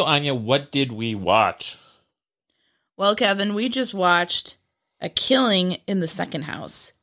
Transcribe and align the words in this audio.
So, 0.00 0.06
Áine, 0.06 0.40
what 0.40 0.72
did 0.72 0.92
we 0.92 1.14
watch? 1.14 1.76
Well, 2.96 3.14
Kevin, 3.14 3.52
we 3.52 3.68
just 3.68 3.92
watched 3.92 4.56
A 4.98 5.10
Killing 5.10 5.76
in 5.86 6.00
the 6.00 6.08
Second 6.08 6.44
House, 6.44 6.94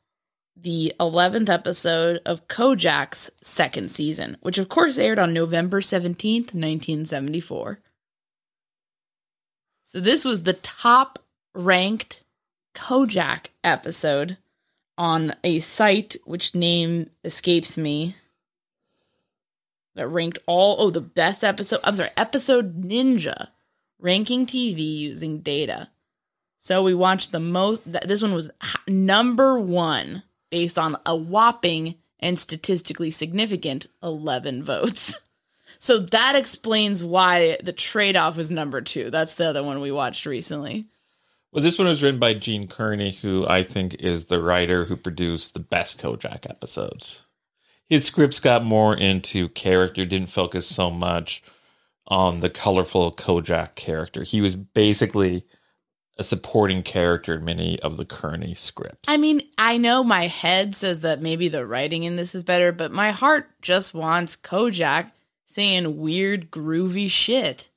the 0.56 0.92
11th 0.98 1.48
episode 1.48 2.20
of 2.26 2.48
Kojak's 2.48 3.30
second 3.40 3.92
season, 3.92 4.36
which 4.40 4.58
of 4.58 4.68
course 4.68 4.98
aired 4.98 5.20
on 5.20 5.32
November 5.32 5.80
17th, 5.80 6.54
1974. 6.54 7.78
So 9.84 10.00
this 10.00 10.24
was 10.24 10.42
the 10.42 10.54
top 10.54 11.20
ranked 11.54 12.24
Kojak 12.74 13.50
episode 13.62 14.38
on 14.96 15.36
a 15.44 15.60
site 15.60 16.16
which 16.24 16.52
name 16.52 17.10
escapes 17.22 17.78
me 17.78 18.16
that 19.98 20.08
ranked 20.08 20.38
all 20.46 20.76
oh 20.78 20.90
the 20.90 21.00
best 21.00 21.44
episode 21.44 21.80
I'm 21.84 21.96
sorry 21.96 22.10
episode 22.16 22.82
ninja 22.82 23.48
ranking 23.98 24.46
TV 24.46 24.78
using 24.78 25.40
data. 25.40 25.90
So 26.58 26.82
we 26.82 26.94
watched 26.94 27.32
the 27.32 27.40
most 27.40 27.84
th- 27.84 28.04
this 28.04 28.22
one 28.22 28.34
was 28.34 28.50
number 28.86 29.58
1 29.58 30.22
based 30.50 30.78
on 30.78 30.96
a 31.04 31.16
whopping 31.16 31.96
and 32.20 32.38
statistically 32.38 33.10
significant 33.10 33.86
11 34.02 34.62
votes. 34.62 35.14
So 35.80 36.00
that 36.00 36.34
explains 36.34 37.04
why 37.04 37.56
the 37.62 37.72
trade-off 37.72 38.36
was 38.36 38.50
number 38.50 38.80
2. 38.80 39.10
That's 39.10 39.34
the 39.34 39.46
other 39.46 39.62
one 39.62 39.80
we 39.80 39.92
watched 39.92 40.26
recently. 40.26 40.88
Well, 41.52 41.62
this 41.62 41.78
one 41.78 41.88
was 41.88 42.02
written 42.02 42.20
by 42.20 42.34
Gene 42.34 42.66
Kearney, 42.66 43.12
who 43.12 43.46
I 43.46 43.62
think 43.62 43.94
is 43.94 44.24
the 44.24 44.42
writer 44.42 44.84
who 44.84 44.96
produced 44.96 45.54
the 45.54 45.60
best 45.60 46.02
Kojak 46.02 46.50
episodes. 46.50 47.20
His 47.88 48.04
scripts 48.04 48.40
got 48.40 48.64
more 48.64 48.94
into 48.94 49.48
character, 49.48 50.04
didn't 50.04 50.28
focus 50.28 50.66
so 50.66 50.90
much 50.90 51.42
on 52.06 52.40
the 52.40 52.50
colorful 52.50 53.12
Kojak 53.12 53.74
character. 53.74 54.22
He 54.22 54.40
was 54.40 54.56
basically 54.56 55.44
a 56.18 56.24
supporting 56.24 56.82
character 56.82 57.34
in 57.34 57.44
many 57.44 57.78
of 57.80 57.96
the 57.96 58.04
Kearney 58.04 58.52
scripts. 58.54 59.08
I 59.08 59.16
mean, 59.16 59.42
I 59.56 59.78
know 59.78 60.02
my 60.02 60.26
head 60.26 60.74
says 60.74 61.00
that 61.00 61.22
maybe 61.22 61.48
the 61.48 61.66
writing 61.66 62.04
in 62.04 62.16
this 62.16 62.34
is 62.34 62.42
better, 62.42 62.72
but 62.72 62.90
my 62.90 63.12
heart 63.12 63.48
just 63.62 63.94
wants 63.94 64.36
Kojak 64.36 65.12
saying 65.46 65.96
weird, 65.96 66.50
groovy 66.50 67.08
shit. 67.08 67.70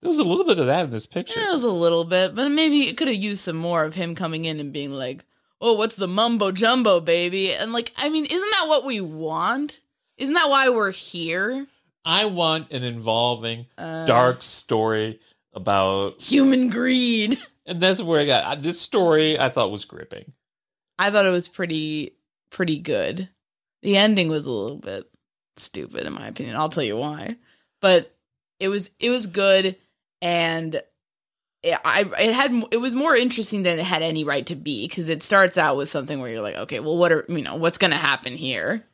There 0.00 0.08
was 0.08 0.18
a 0.18 0.24
little 0.24 0.44
bit 0.44 0.58
of 0.58 0.66
that 0.66 0.84
in 0.84 0.90
this 0.90 1.06
picture. 1.06 1.40
Yeah, 1.40 1.48
it 1.48 1.52
was 1.52 1.62
a 1.62 1.70
little 1.70 2.04
bit, 2.04 2.34
but 2.34 2.50
maybe 2.50 2.88
it 2.88 2.96
could 2.96 3.08
have 3.08 3.16
used 3.16 3.42
some 3.42 3.56
more 3.56 3.84
of 3.84 3.94
him 3.94 4.14
coming 4.14 4.44
in 4.44 4.60
and 4.60 4.72
being 4.72 4.92
like, 4.92 5.24
"Oh, 5.64 5.72
what's 5.74 5.96
the 5.96 6.06
mumbo 6.06 6.52
jumbo, 6.52 7.00
baby?" 7.00 7.52
And 7.52 7.72
like, 7.72 7.92
I 7.96 8.08
mean, 8.08 8.24
isn't 8.26 8.50
that 8.50 8.66
what 8.68 8.84
we 8.84 9.00
want? 9.00 9.80
Isn't 10.18 10.34
that 10.34 10.50
why 10.50 10.68
we're 10.68 10.92
here? 10.92 11.66
I 12.04 12.26
want 12.26 12.70
an 12.70 12.84
involving, 12.84 13.66
Uh, 13.78 14.04
dark 14.06 14.42
story 14.42 15.20
about, 15.54 16.20
Human 16.20 16.68
greed. 16.68 17.38
and 17.66 17.80
that's 17.80 18.02
where 18.02 18.20
I 18.20 18.26
got 18.26 18.62
this 18.62 18.80
story. 18.80 19.38
I 19.38 19.48
thought 19.48 19.70
was 19.70 19.84
gripping. 19.86 20.32
I 20.98 21.10
thought 21.10 21.26
it 21.26 21.30
was 21.30 21.48
pretty 21.48 22.16
pretty 22.50 22.78
good. 22.78 23.28
The 23.82 23.96
ending 23.96 24.28
was 24.28 24.44
a 24.44 24.50
little 24.50 24.78
bit 24.78 25.10
stupid 25.56 26.06
in 26.06 26.12
my 26.12 26.26
opinion. 26.28 26.56
I'll 26.56 26.68
tell 26.68 26.84
you 26.84 26.96
why. 26.96 27.36
But 27.80 28.14
it 28.60 28.68
was 28.68 28.90
it 29.00 29.10
was 29.10 29.26
good 29.26 29.76
and 30.22 30.80
I 31.64 32.04
it 32.20 32.34
had 32.34 32.64
it 32.70 32.76
was 32.76 32.94
more 32.94 33.16
interesting 33.16 33.62
than 33.62 33.78
it 33.78 33.84
had 33.84 34.02
any 34.02 34.24
right 34.24 34.44
to 34.46 34.54
be 34.54 34.86
because 34.86 35.08
it 35.08 35.22
starts 35.22 35.56
out 35.56 35.76
with 35.76 35.90
something 35.90 36.20
where 36.20 36.30
you're 36.30 36.42
like, 36.42 36.56
okay, 36.56 36.80
well, 36.80 36.96
what 36.96 37.12
are 37.12 37.24
you 37.28 37.42
know 37.42 37.56
what's 37.56 37.78
gonna 37.78 37.96
happen 37.96 38.34
here? 38.34 38.84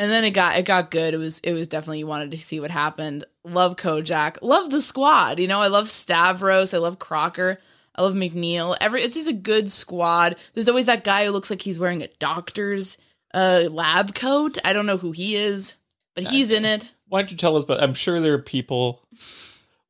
And 0.00 0.10
then 0.10 0.24
it 0.24 0.30
got 0.30 0.58
it 0.58 0.64
got 0.64 0.90
good. 0.90 1.14
It 1.14 1.18
was 1.18 1.38
it 1.40 1.52
was 1.52 1.68
definitely 1.68 2.00
you 2.00 2.06
wanted 2.06 2.32
to 2.32 2.38
see 2.38 2.60
what 2.60 2.70
happened. 2.70 3.24
Love 3.44 3.76
Kojak, 3.76 4.38
love 4.42 4.70
the 4.70 4.82
squad. 4.82 5.38
You 5.38 5.48
know, 5.48 5.60
I 5.60 5.68
love 5.68 5.88
Stavros, 5.88 6.74
I 6.74 6.78
love 6.78 6.98
Crocker, 6.98 7.58
I 7.94 8.02
love 8.02 8.14
McNeil. 8.14 8.76
Every 8.80 9.02
it's 9.02 9.14
just 9.14 9.28
a 9.28 9.32
good 9.32 9.70
squad. 9.70 10.36
There's 10.54 10.68
always 10.68 10.86
that 10.86 11.04
guy 11.04 11.26
who 11.26 11.30
looks 11.30 11.50
like 11.50 11.62
he's 11.62 11.78
wearing 11.78 12.02
a 12.02 12.08
doctor's 12.18 12.98
uh 13.34 13.68
lab 13.70 14.14
coat. 14.14 14.58
I 14.64 14.72
don't 14.72 14.86
know 14.86 14.98
who 14.98 15.12
he 15.12 15.36
is, 15.36 15.74
but 16.14 16.24
he's 16.24 16.50
in 16.50 16.64
it. 16.64 16.92
Why 17.06 17.22
don't 17.22 17.30
you 17.30 17.36
tell 17.36 17.56
us? 17.56 17.64
But 17.64 17.82
I'm 17.82 17.94
sure 17.94 18.20
there 18.20 18.34
are 18.34 18.38
people 18.38 19.02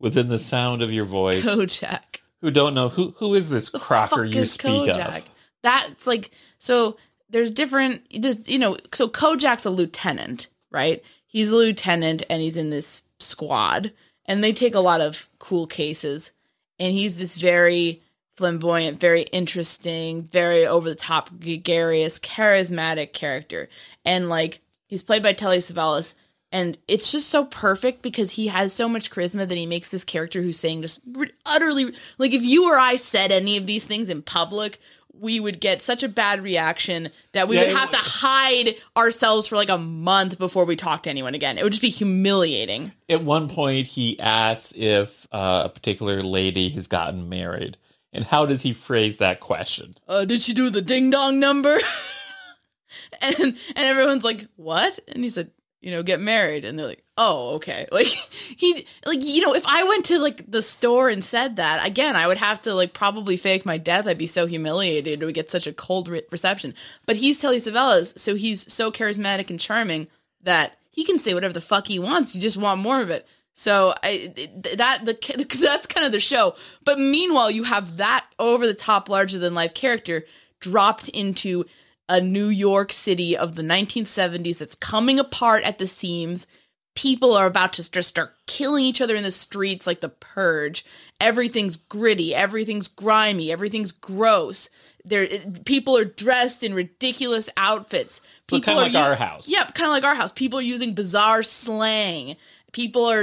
within 0.00 0.28
the 0.28 0.38
sound 0.38 0.82
of 0.82 0.92
your 0.92 1.04
voice 1.04 1.44
Kojak. 1.44 2.20
who 2.40 2.50
don't 2.50 2.74
know 2.74 2.88
who 2.88 3.14
who 3.18 3.34
is 3.34 3.48
this 3.48 3.68
Crocker 3.68 4.24
you 4.24 4.44
speak 4.44 4.88
of. 4.88 5.24
That's 5.62 6.06
like 6.06 6.30
so. 6.58 6.96
There's 7.30 7.50
different. 7.50 8.02
This 8.10 8.48
you 8.48 8.58
know. 8.58 8.76
So 8.94 9.08
Kojak's 9.08 9.64
a 9.64 9.70
lieutenant, 9.70 10.46
right? 10.70 11.02
He's 11.26 11.50
a 11.50 11.56
lieutenant, 11.56 12.22
and 12.30 12.40
he's 12.40 12.56
in 12.56 12.70
this 12.70 13.02
squad, 13.18 13.92
and 14.24 14.42
they 14.42 14.52
take 14.52 14.74
a 14.74 14.80
lot 14.80 15.00
of 15.00 15.28
cool 15.38 15.66
cases. 15.66 16.30
And 16.78 16.92
he's 16.92 17.16
this 17.16 17.34
very 17.34 18.02
flamboyant, 18.36 19.00
very 19.00 19.22
interesting, 19.22 20.22
very 20.30 20.64
over 20.64 20.88
the 20.88 20.94
top, 20.94 21.28
gregarious, 21.40 22.20
charismatic 22.20 23.12
character, 23.12 23.68
and 24.04 24.28
like 24.28 24.60
he's 24.86 25.02
played 25.02 25.22
by 25.22 25.32
Telly 25.32 25.58
Savalas. 25.58 26.14
And 26.50 26.78
it's 26.88 27.12
just 27.12 27.28
so 27.28 27.44
perfect 27.44 28.00
because 28.00 28.32
he 28.32 28.46
has 28.48 28.72
so 28.72 28.88
much 28.88 29.10
charisma 29.10 29.46
that 29.46 29.58
he 29.58 29.66
makes 29.66 29.88
this 29.90 30.04
character 30.04 30.40
who's 30.40 30.58
saying 30.58 30.82
just 30.82 31.00
utterly 31.44 31.92
like 32.16 32.32
if 32.32 32.42
you 32.42 32.70
or 32.70 32.78
I 32.78 32.96
said 32.96 33.30
any 33.30 33.58
of 33.58 33.66
these 33.66 33.84
things 33.84 34.08
in 34.08 34.22
public, 34.22 34.78
we 35.12 35.40
would 35.40 35.60
get 35.60 35.82
such 35.82 36.02
a 36.02 36.08
bad 36.08 36.42
reaction 36.42 37.10
that 37.32 37.48
we 37.48 37.56
Yeah, 37.56 37.66
would 37.66 37.76
have 37.76 37.90
to 37.90 37.98
hide 37.98 38.76
ourselves 38.96 39.48
for 39.48 39.56
like 39.56 39.68
a 39.68 39.78
month 39.78 40.38
before 40.38 40.64
we 40.64 40.76
talk 40.76 41.02
to 41.02 41.10
anyone 41.10 41.34
again. 41.34 41.58
It 41.58 41.64
would 41.64 41.72
just 41.72 41.82
be 41.82 41.88
humiliating. 41.88 42.92
At 43.08 43.24
one 43.24 43.48
point, 43.48 43.86
he 43.88 44.18
asks 44.20 44.72
if 44.76 45.26
uh, 45.32 45.62
a 45.66 45.68
particular 45.68 46.22
lady 46.22 46.68
has 46.70 46.86
gotten 46.86 47.28
married, 47.28 47.76
and 48.12 48.24
how 48.24 48.46
does 48.46 48.62
he 48.62 48.72
phrase 48.72 49.18
that 49.18 49.40
question? 49.40 49.96
Uh, 50.06 50.24
did 50.24 50.40
she 50.40 50.54
do 50.54 50.70
the 50.70 50.82
ding 50.82 51.10
dong 51.10 51.38
number? 51.40 51.78
and 53.20 53.36
and 53.36 53.56
everyone's 53.76 54.24
like, 54.24 54.46
what? 54.56 54.98
And 55.08 55.24
he 55.24 55.30
said, 55.30 55.50
you 55.80 55.90
know, 55.90 56.02
get 56.02 56.20
married. 56.20 56.64
And 56.64 56.78
they're 56.78 56.86
like, 56.86 57.04
oh, 57.16 57.54
okay. 57.56 57.86
Like 57.92 58.06
he 58.06 58.86
like 59.04 59.24
you 59.24 59.40
know, 59.40 59.54
if 59.54 59.66
I 59.66 59.82
went 59.84 60.04
to 60.06 60.18
like 60.18 60.50
the 60.50 60.62
store 60.62 61.08
and 61.08 61.24
said 61.24 61.56
that 61.56 61.86
again, 61.86 62.16
I 62.16 62.26
would 62.26 62.36
have 62.36 62.62
to 62.62 62.74
like 62.74 62.92
probably 62.92 63.36
fake 63.36 63.66
my 63.66 63.78
death. 63.78 64.06
I'd 64.06 64.18
be 64.18 64.26
so 64.26 64.46
humiliated. 64.46 65.22
It 65.22 65.24
would 65.24 65.34
get 65.34 65.50
such 65.50 65.66
a 65.66 65.72
cold 65.72 66.08
re- 66.08 66.22
reception. 66.30 66.74
But 67.06 67.16
he's 67.16 67.38
Telly 67.38 67.58
Savalas, 67.58 68.18
so 68.18 68.34
he's 68.34 68.72
so 68.72 68.90
charismatic 68.90 69.50
and 69.50 69.58
charming 69.58 70.08
that 70.42 70.78
he 70.90 71.04
can 71.04 71.18
say 71.18 71.34
whatever 71.34 71.54
the 71.54 71.60
fuck 71.60 71.86
he 71.86 71.98
wants. 71.98 72.34
You 72.34 72.40
just 72.40 72.56
want 72.56 72.80
more 72.80 73.00
of 73.00 73.10
it. 73.10 73.26
So 73.54 73.94
I 74.04 74.32
that 74.76 75.04
the 75.04 75.14
that's 75.60 75.86
kind 75.86 76.06
of 76.06 76.12
the 76.12 76.20
show. 76.20 76.54
But 76.84 77.00
meanwhile, 77.00 77.50
you 77.50 77.64
have 77.64 77.96
that 77.96 78.26
over 78.38 78.66
the 78.66 78.74
top, 78.74 79.08
larger 79.08 79.38
than 79.38 79.54
life 79.54 79.74
character 79.74 80.24
dropped 80.60 81.08
into 81.08 81.64
a 82.08 82.20
New 82.20 82.48
York 82.48 82.92
City 82.92 83.36
of 83.36 83.54
the 83.54 83.62
1970s 83.62 84.58
that's 84.58 84.74
coming 84.74 85.18
apart 85.18 85.62
at 85.64 85.78
the 85.78 85.86
seams. 85.86 86.46
People 86.94 87.34
are 87.34 87.46
about 87.46 87.74
to 87.74 87.90
just 87.90 88.08
start 88.08 88.34
killing 88.46 88.84
each 88.84 89.00
other 89.00 89.14
in 89.14 89.22
the 89.22 89.30
streets 89.30 89.86
like 89.86 90.00
the 90.00 90.08
purge. 90.08 90.84
Everything's 91.20 91.76
gritty, 91.76 92.34
everything's 92.34 92.88
grimy, 92.88 93.52
everything's 93.52 93.92
gross. 93.92 94.68
There, 95.04 95.26
people 95.64 95.96
are 95.96 96.04
dressed 96.04 96.62
in 96.64 96.74
ridiculous 96.74 97.48
outfits. 97.56 98.16
So 98.48 98.56
People 98.56 98.60
kinda 98.74 98.80
are 98.80 98.84
like 98.84 98.92
u- 98.92 98.98
our 98.98 99.14
house. 99.14 99.48
Yep, 99.48 99.74
kind 99.74 99.86
of 99.86 99.92
like 99.92 100.04
our 100.04 100.14
house. 100.16 100.32
People 100.32 100.58
are 100.58 100.62
using 100.62 100.94
bizarre 100.94 101.42
slang. 101.42 102.36
People 102.78 103.10
are 103.10 103.22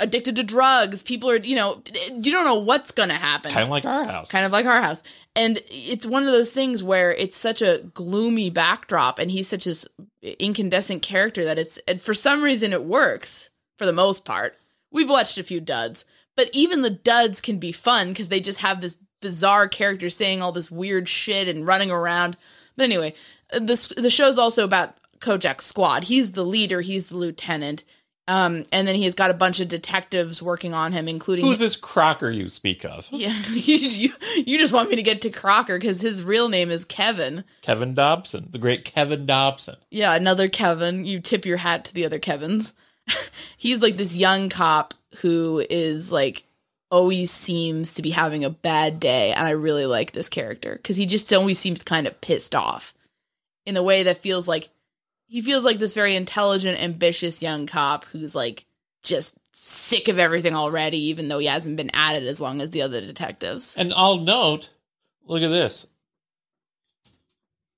addicted 0.00 0.36
to 0.36 0.42
drugs. 0.42 1.02
People 1.02 1.28
are, 1.28 1.36
you 1.36 1.54
know, 1.54 1.82
you 2.10 2.32
don't 2.32 2.46
know 2.46 2.54
what's 2.54 2.92
going 2.92 3.10
to 3.10 3.14
happen 3.14 3.52
Kind 3.52 3.64
of 3.64 3.68
like 3.68 3.84
our 3.84 4.04
house. 4.04 4.30
kind 4.30 4.46
of 4.46 4.52
like 4.52 4.64
our 4.64 4.80
house. 4.80 5.02
And 5.34 5.62
it's 5.68 6.06
one 6.06 6.22
of 6.22 6.32
those 6.32 6.50
things 6.50 6.82
where 6.82 7.12
it's 7.12 7.36
such 7.36 7.60
a 7.60 7.82
gloomy 7.92 8.48
backdrop, 8.48 9.18
and 9.18 9.30
he's 9.30 9.48
such 9.48 9.64
this 9.66 9.86
incandescent 10.22 11.02
character 11.02 11.44
that 11.44 11.58
it's 11.58 11.78
for 12.00 12.14
some 12.14 12.42
reason 12.42 12.72
it 12.72 12.84
works 12.84 13.50
for 13.76 13.84
the 13.84 13.92
most 13.92 14.24
part. 14.24 14.56
We've 14.90 15.10
watched 15.10 15.36
a 15.36 15.44
few 15.44 15.60
duds, 15.60 16.06
but 16.34 16.48
even 16.54 16.80
the 16.80 16.88
duds 16.88 17.42
can 17.42 17.58
be 17.58 17.72
fun 17.72 18.08
because 18.08 18.30
they 18.30 18.40
just 18.40 18.60
have 18.60 18.80
this 18.80 18.96
bizarre 19.20 19.68
character 19.68 20.08
saying 20.08 20.40
all 20.40 20.52
this 20.52 20.70
weird 20.70 21.06
shit 21.06 21.48
and 21.48 21.66
running 21.66 21.90
around. 21.90 22.38
But 22.78 22.84
anyway, 22.84 23.14
this 23.60 23.88
the 23.88 24.08
show's 24.08 24.38
also 24.38 24.64
about 24.64 24.96
Kojak's 25.20 25.66
squad. 25.66 26.04
He's 26.04 26.32
the 26.32 26.46
leader. 26.46 26.80
He's 26.80 27.10
the 27.10 27.18
lieutenant. 27.18 27.84
Um, 28.28 28.64
and 28.72 28.88
then 28.88 28.96
he's 28.96 29.14
got 29.14 29.30
a 29.30 29.34
bunch 29.34 29.60
of 29.60 29.68
detectives 29.68 30.42
working 30.42 30.74
on 30.74 30.92
him, 30.92 31.06
including 31.06 31.44
Who's 31.44 31.60
this 31.60 31.76
Crocker 31.76 32.28
you 32.28 32.48
speak 32.48 32.84
of? 32.84 33.06
yeah, 33.10 33.34
you, 33.50 33.76
you, 33.76 34.12
you 34.36 34.58
just 34.58 34.72
want 34.72 34.90
me 34.90 34.96
to 34.96 35.02
get 35.02 35.22
to 35.22 35.30
Crocker 35.30 35.78
because 35.78 36.00
his 36.00 36.24
real 36.24 36.48
name 36.48 36.70
is 36.70 36.84
Kevin. 36.84 37.44
Kevin 37.62 37.94
Dobson, 37.94 38.48
the 38.50 38.58
great 38.58 38.84
Kevin 38.84 39.26
Dobson. 39.26 39.76
Yeah, 39.90 40.14
another 40.14 40.48
Kevin. 40.48 41.04
You 41.04 41.20
tip 41.20 41.46
your 41.46 41.58
hat 41.58 41.84
to 41.86 41.94
the 41.94 42.04
other 42.04 42.18
Kevins. 42.18 42.74
He's 43.56 43.80
like 43.80 43.96
this 43.96 44.16
young 44.16 44.48
cop 44.48 44.94
who 45.20 45.64
is 45.70 46.10
like 46.10 46.44
always 46.90 47.30
seems 47.30 47.94
to 47.94 48.02
be 48.02 48.10
having 48.10 48.44
a 48.44 48.50
bad 48.50 48.98
day, 48.98 49.32
and 49.32 49.46
I 49.46 49.50
really 49.50 49.86
like 49.86 50.12
this 50.12 50.28
character 50.28 50.74
because 50.76 50.96
he 50.96 51.06
just 51.06 51.32
always 51.32 51.60
seems 51.60 51.84
kind 51.84 52.08
of 52.08 52.20
pissed 52.20 52.56
off 52.56 52.92
in 53.64 53.76
a 53.76 53.82
way 53.82 54.02
that 54.04 54.18
feels 54.18 54.48
like 54.48 54.68
he 55.26 55.42
feels 55.42 55.64
like 55.64 55.78
this 55.78 55.94
very 55.94 56.14
intelligent, 56.16 56.82
ambitious 56.82 57.42
young 57.42 57.66
cop 57.66 58.04
who's 58.06 58.34
like 58.34 58.66
just 59.02 59.36
sick 59.52 60.08
of 60.08 60.18
everything 60.18 60.54
already, 60.54 60.98
even 60.98 61.28
though 61.28 61.38
he 61.38 61.46
hasn't 61.46 61.76
been 61.76 61.90
at 61.94 62.14
it 62.22 62.26
as 62.26 62.40
long 62.40 62.60
as 62.60 62.70
the 62.70 62.82
other 62.82 63.00
detectives. 63.00 63.74
And 63.76 63.92
I'll 63.94 64.18
note, 64.18 64.70
look 65.26 65.42
at 65.42 65.48
this. 65.48 65.86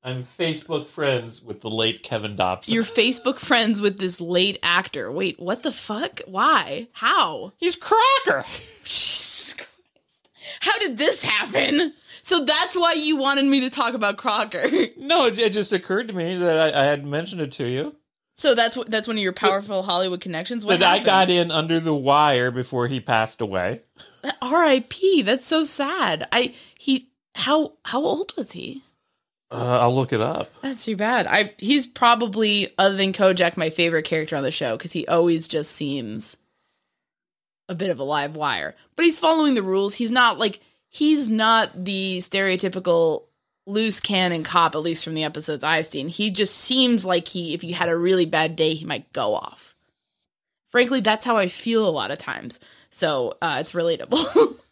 I'm 0.03 0.21
Facebook 0.21 0.89
friends 0.89 1.43
with 1.43 1.61
the 1.61 1.71
late 1.71 2.03
Kevin 2.03 2.37
Dobson. 2.37 2.73
You're 2.73 2.85
Facebook 2.85 3.39
friends 3.39 3.81
with 3.81 3.99
this 3.99 4.21
late 4.21 4.59
actor. 4.63 5.11
Wait, 5.11 5.41
what 5.41 5.63
the 5.63 5.73
fuck? 5.73 6.21
Why? 6.27 6.89
How? 6.93 7.53
He's 7.57 7.77
Crocker. 7.77 8.45
Jesus 8.85 9.55
Christ. 9.55 10.29
How 10.61 10.79
did 10.79 10.99
this 10.99 11.23
happen? 11.23 11.95
So 12.29 12.45
that's 12.45 12.77
why 12.77 12.93
you 12.93 13.17
wanted 13.17 13.47
me 13.47 13.61
to 13.61 13.71
talk 13.71 13.95
about 13.95 14.19
Crocker. 14.19 14.69
No, 14.99 15.25
it, 15.25 15.49
just 15.55 15.73
occurred 15.73 16.09
to 16.09 16.15
me 16.15 16.37
that 16.37 16.75
I, 16.75 16.83
I 16.83 16.85
had 16.85 17.07
mentioned 17.07 17.41
it 17.41 17.53
to 17.53 17.67
you. 17.67 17.97
So 18.35 18.55
that's 18.55 18.77
that's 18.87 19.09
one 19.09 19.17
of 19.17 19.23
your 19.23 19.33
powerful 19.33 19.83
Hollywood 19.83 20.21
connections. 20.21 20.63
What 20.63 20.81
that 20.81 20.87
I 20.87 20.91
happened? 20.99 21.07
got 21.07 21.31
in 21.31 21.51
under 21.51 21.81
the 21.81 21.95
wire 21.95 22.51
before 22.51 22.87
he 22.87 23.01
passed 23.01 23.41
away. 23.41 23.81
R.I.P. 24.43 25.23
That's 25.23 25.47
so 25.47 25.65
sad. 25.65 26.29
I 26.31 26.53
he 26.79 27.09
how 27.35 27.73
how 27.87 28.03
old 28.05 28.35
was 28.37 28.53
he? 28.53 28.83
Uh, 29.51 29.79
I'll 29.81 29.95
look 29.95 30.13
it 30.13 30.21
up. 30.21 30.51
That's 30.61 30.85
too 30.85 30.97
bad. 30.97 31.27
I 31.27 31.55
he's 31.57 31.87
probably 31.87 32.75
other 32.77 32.97
than 32.97 33.15
Kojak 33.15 33.57
my 33.57 33.71
favorite 33.71 34.05
character 34.05 34.37
on 34.37 34.43
the 34.43 34.51
show 34.51 34.77
because 34.77 34.93
he 34.93 35.07
always 35.07 35.49
just 35.49 35.71
seems 35.71 36.37
a 37.71 37.75
bit 37.75 37.89
of 37.89 37.99
a 37.99 38.05
live 38.05 38.37
wire. 38.37 38.77
But 38.97 39.07
he's 39.07 39.19
following 39.19 39.55
the 39.55 39.63
rules. 39.63 39.95
He's 39.95 40.11
not 40.11 40.39
like 40.39 40.61
he's 40.89 41.29
not 41.29 41.85
the 41.85 42.19
stereotypical 42.19 43.25
loose 43.67 44.01
cannon 44.01 44.43
cop, 44.43 44.75
at 44.75 44.79
least 44.83 45.05
from 45.05 45.15
the 45.15 45.25
episodes 45.25 45.63
I've 45.63 45.87
seen. 45.87 46.09
He 46.09 46.31
just 46.31 46.57
seems 46.57 47.05
like 47.05 47.29
he, 47.29 47.53
if 47.55 47.61
he 47.63 47.73
had 47.73 47.89
a 47.89 47.97
really 47.97 48.25
bad 48.27 48.57
day, 48.57 48.75
he 48.75 48.85
might 48.85 49.13
go 49.13 49.35
off. 49.35 49.75
Frankly, 50.71 51.01
that's 51.01 51.25
how 51.25 51.37
I 51.37 51.49
feel 51.49 51.87
a 51.87 51.91
lot 51.91 52.11
of 52.11 52.19
times. 52.19 52.59
So 52.91 53.37
uh, 53.43 53.59
it's 53.61 53.73
relatable. 53.73 54.57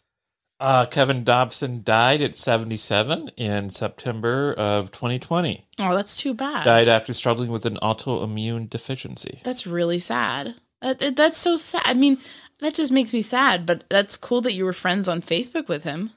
Uh, 0.59 0.87
Kevin 0.87 1.23
Dobson 1.23 1.83
died 1.83 2.19
at 2.23 2.35
77 2.35 3.29
in 3.37 3.69
September 3.69 4.55
of 4.57 4.91
2020. 4.91 5.67
Oh, 5.77 5.95
that's 5.95 6.15
too 6.15 6.33
bad. 6.33 6.63
Died 6.65 6.87
after 6.87 7.13
struggling 7.13 7.51
with 7.51 7.67
an 7.67 7.77
autoimmune 7.83 8.67
deficiency. 8.67 9.39
That's 9.43 9.67
really 9.67 9.99
sad. 9.99 10.55
That- 10.81 11.15
that's 11.15 11.37
so 11.37 11.57
sad. 11.57 11.83
I 11.85 11.93
mean, 11.93 12.17
that 12.59 12.73
just 12.73 12.91
makes 12.91 13.13
me 13.13 13.21
sad. 13.21 13.65
But 13.65 13.83
that's 13.89 14.17
cool 14.17 14.41
that 14.41 14.53
you 14.53 14.65
were 14.65 14.73
friends 14.73 15.07
on 15.07 15.21
Facebook 15.21 15.67
with 15.67 15.83
him. 15.83 16.11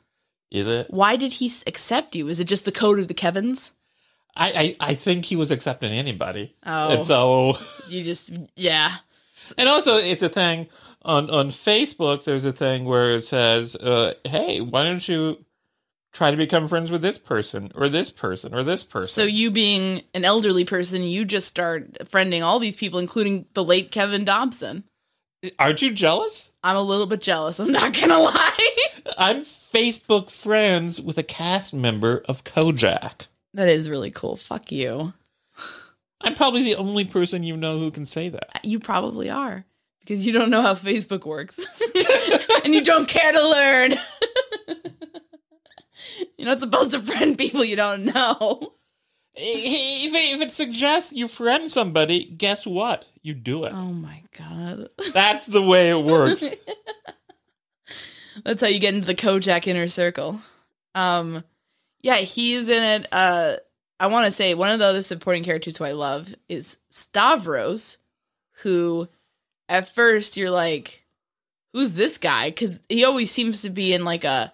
Is 0.50 0.66
it? 0.68 0.88
Why 0.90 1.16
did 1.16 1.34
he 1.34 1.52
accept 1.66 2.16
you? 2.16 2.28
Is 2.28 2.40
it 2.40 2.48
just 2.48 2.64
the 2.64 2.72
code 2.72 2.98
of 2.98 3.08
the 3.08 3.14
Kevins? 3.14 3.72
I, 4.36 4.76
I, 4.80 4.90
I 4.90 4.94
think 4.94 5.24
he 5.24 5.36
was 5.36 5.50
accepting 5.50 5.92
anybody. 5.92 6.54
Oh. 6.64 6.90
And 6.90 7.02
so, 7.02 7.56
You 7.88 8.04
just 8.04 8.30
yeah. 8.56 8.96
and 9.58 9.68
also 9.68 9.96
it's 9.96 10.22
a 10.22 10.28
thing 10.28 10.68
on, 11.02 11.30
on 11.30 11.48
Facebook, 11.48 12.24
there's 12.24 12.44
a 12.44 12.52
thing 12.52 12.84
where 12.84 13.16
it 13.16 13.24
says, 13.24 13.74
uh, 13.76 14.14
hey, 14.24 14.60
why 14.60 14.84
don't 14.84 15.06
you 15.08 15.44
try 16.12 16.30
to 16.30 16.36
become 16.36 16.68
friends 16.68 16.90
with 16.90 17.02
this 17.02 17.18
person 17.18 17.72
or 17.74 17.88
this 17.88 18.10
person 18.10 18.54
or 18.54 18.62
this 18.62 18.84
person? 18.84 19.12
So 19.12 19.22
you 19.24 19.50
being 19.50 20.02
an 20.14 20.24
elderly 20.24 20.64
person, 20.64 21.02
you 21.02 21.24
just 21.24 21.46
start 21.46 21.94
friending 22.10 22.42
all 22.42 22.58
these 22.58 22.76
people, 22.76 22.98
including 22.98 23.46
the 23.54 23.64
late 23.64 23.90
Kevin 23.90 24.24
Dobson. 24.24 24.84
Aren't 25.58 25.82
you 25.82 25.90
jealous? 25.92 26.50
I'm 26.62 26.76
a 26.76 26.82
little 26.82 27.06
bit 27.06 27.22
jealous. 27.22 27.58
I'm 27.58 27.72
not 27.72 27.94
gonna 27.94 28.18
lie. 28.20 28.76
I'm 29.16 29.40
Facebook 29.42 30.30
friends 30.30 31.00
with 31.00 31.16
a 31.18 31.22
cast 31.22 31.72
member 31.72 32.22
of 32.28 32.44
Kojak. 32.44 33.26
that 33.54 33.68
is 33.68 33.88
really 33.88 34.10
cool. 34.10 34.36
Fuck 34.36 34.70
you. 34.70 35.12
I'm 36.20 36.34
probably 36.34 36.62
the 36.62 36.76
only 36.76 37.06
person 37.06 37.42
you 37.42 37.56
know 37.56 37.78
who 37.78 37.90
can 37.90 38.04
say 38.04 38.28
that. 38.28 38.60
You 38.62 38.78
probably 38.78 39.30
are 39.30 39.64
because 40.00 40.26
you 40.26 40.32
don't 40.32 40.50
know 40.50 40.60
how 40.60 40.74
Facebook 40.74 41.24
works 41.24 41.58
and 42.64 42.74
you 42.74 42.82
don't 42.82 43.08
care 43.08 43.32
to 43.32 43.48
learn. 43.48 43.94
You're 46.36 46.48
not 46.48 46.60
supposed 46.60 46.90
to 46.92 47.00
friend 47.00 47.38
people 47.38 47.64
you 47.64 47.76
don't 47.76 48.04
know. 48.04 48.74
If 49.34 50.12
it, 50.12 50.34
if 50.34 50.40
it 50.40 50.50
suggests 50.50 51.12
you 51.12 51.28
friend 51.28 51.70
somebody, 51.70 52.24
guess 52.24 52.66
what? 52.66 53.08
You 53.22 53.34
do 53.34 53.64
it. 53.64 53.72
Oh 53.72 53.92
my 53.92 54.22
god. 54.36 54.88
That's 55.12 55.46
the 55.46 55.62
way 55.62 55.90
it 55.90 56.02
works. 56.02 56.44
That's 58.44 58.60
how 58.60 58.68
you 58.68 58.80
get 58.80 58.94
into 58.94 59.06
the 59.06 59.14
Kojak 59.14 59.66
inner 59.66 59.88
circle. 59.88 60.40
Um 60.94 61.44
yeah, 62.02 62.16
he's 62.16 62.68
in 62.68 62.82
it. 62.82 63.08
Uh 63.12 63.56
I 63.98 64.06
want 64.06 64.24
to 64.24 64.30
say 64.32 64.54
one 64.54 64.70
of 64.70 64.78
the 64.78 64.86
other 64.86 65.02
supporting 65.02 65.44
characters 65.44 65.76
who 65.76 65.84
I 65.84 65.92
love 65.92 66.34
is 66.48 66.78
Stavros, 66.88 67.98
who 68.62 69.08
at 69.68 69.94
first 69.94 70.36
you're 70.38 70.50
like, 70.50 71.04
who's 71.72 71.92
this 71.92 72.16
guy? 72.18 72.48
Because 72.48 72.72
he 72.88 73.04
always 73.04 73.30
seems 73.30 73.62
to 73.62 73.70
be 73.70 73.92
in 73.92 74.04
like 74.04 74.24
a 74.24 74.52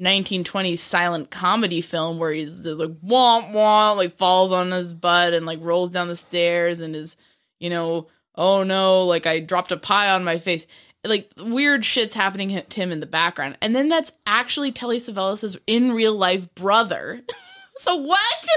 1920s 0.00 0.78
silent 0.78 1.30
comedy 1.30 1.80
film 1.80 2.18
where 2.18 2.32
he's 2.32 2.50
just 2.62 2.80
like 2.80 3.00
womp 3.00 3.52
womp, 3.52 3.96
like 3.96 4.16
falls 4.16 4.52
on 4.52 4.70
his 4.70 4.92
butt 4.92 5.32
and 5.32 5.46
like 5.46 5.60
rolls 5.62 5.90
down 5.90 6.08
the 6.08 6.16
stairs 6.16 6.80
and 6.80 6.96
is, 6.96 7.16
you 7.60 7.70
know, 7.70 8.08
oh 8.34 8.62
no, 8.62 9.04
like 9.04 9.26
I 9.26 9.40
dropped 9.40 9.72
a 9.72 9.76
pie 9.76 10.10
on 10.10 10.24
my 10.24 10.38
face. 10.38 10.66
Like 11.04 11.30
weird 11.36 11.84
shit's 11.84 12.14
happening 12.14 12.62
to 12.68 12.80
him 12.80 12.90
in 12.90 13.00
the 13.00 13.06
background. 13.06 13.58
And 13.60 13.76
then 13.76 13.88
that's 13.88 14.12
actually 14.26 14.72
Telly 14.72 14.98
Savalas' 14.98 15.56
in 15.66 15.92
real 15.92 16.14
life 16.14 16.52
brother. 16.54 17.20
so 17.76 17.94
what? 17.96 18.48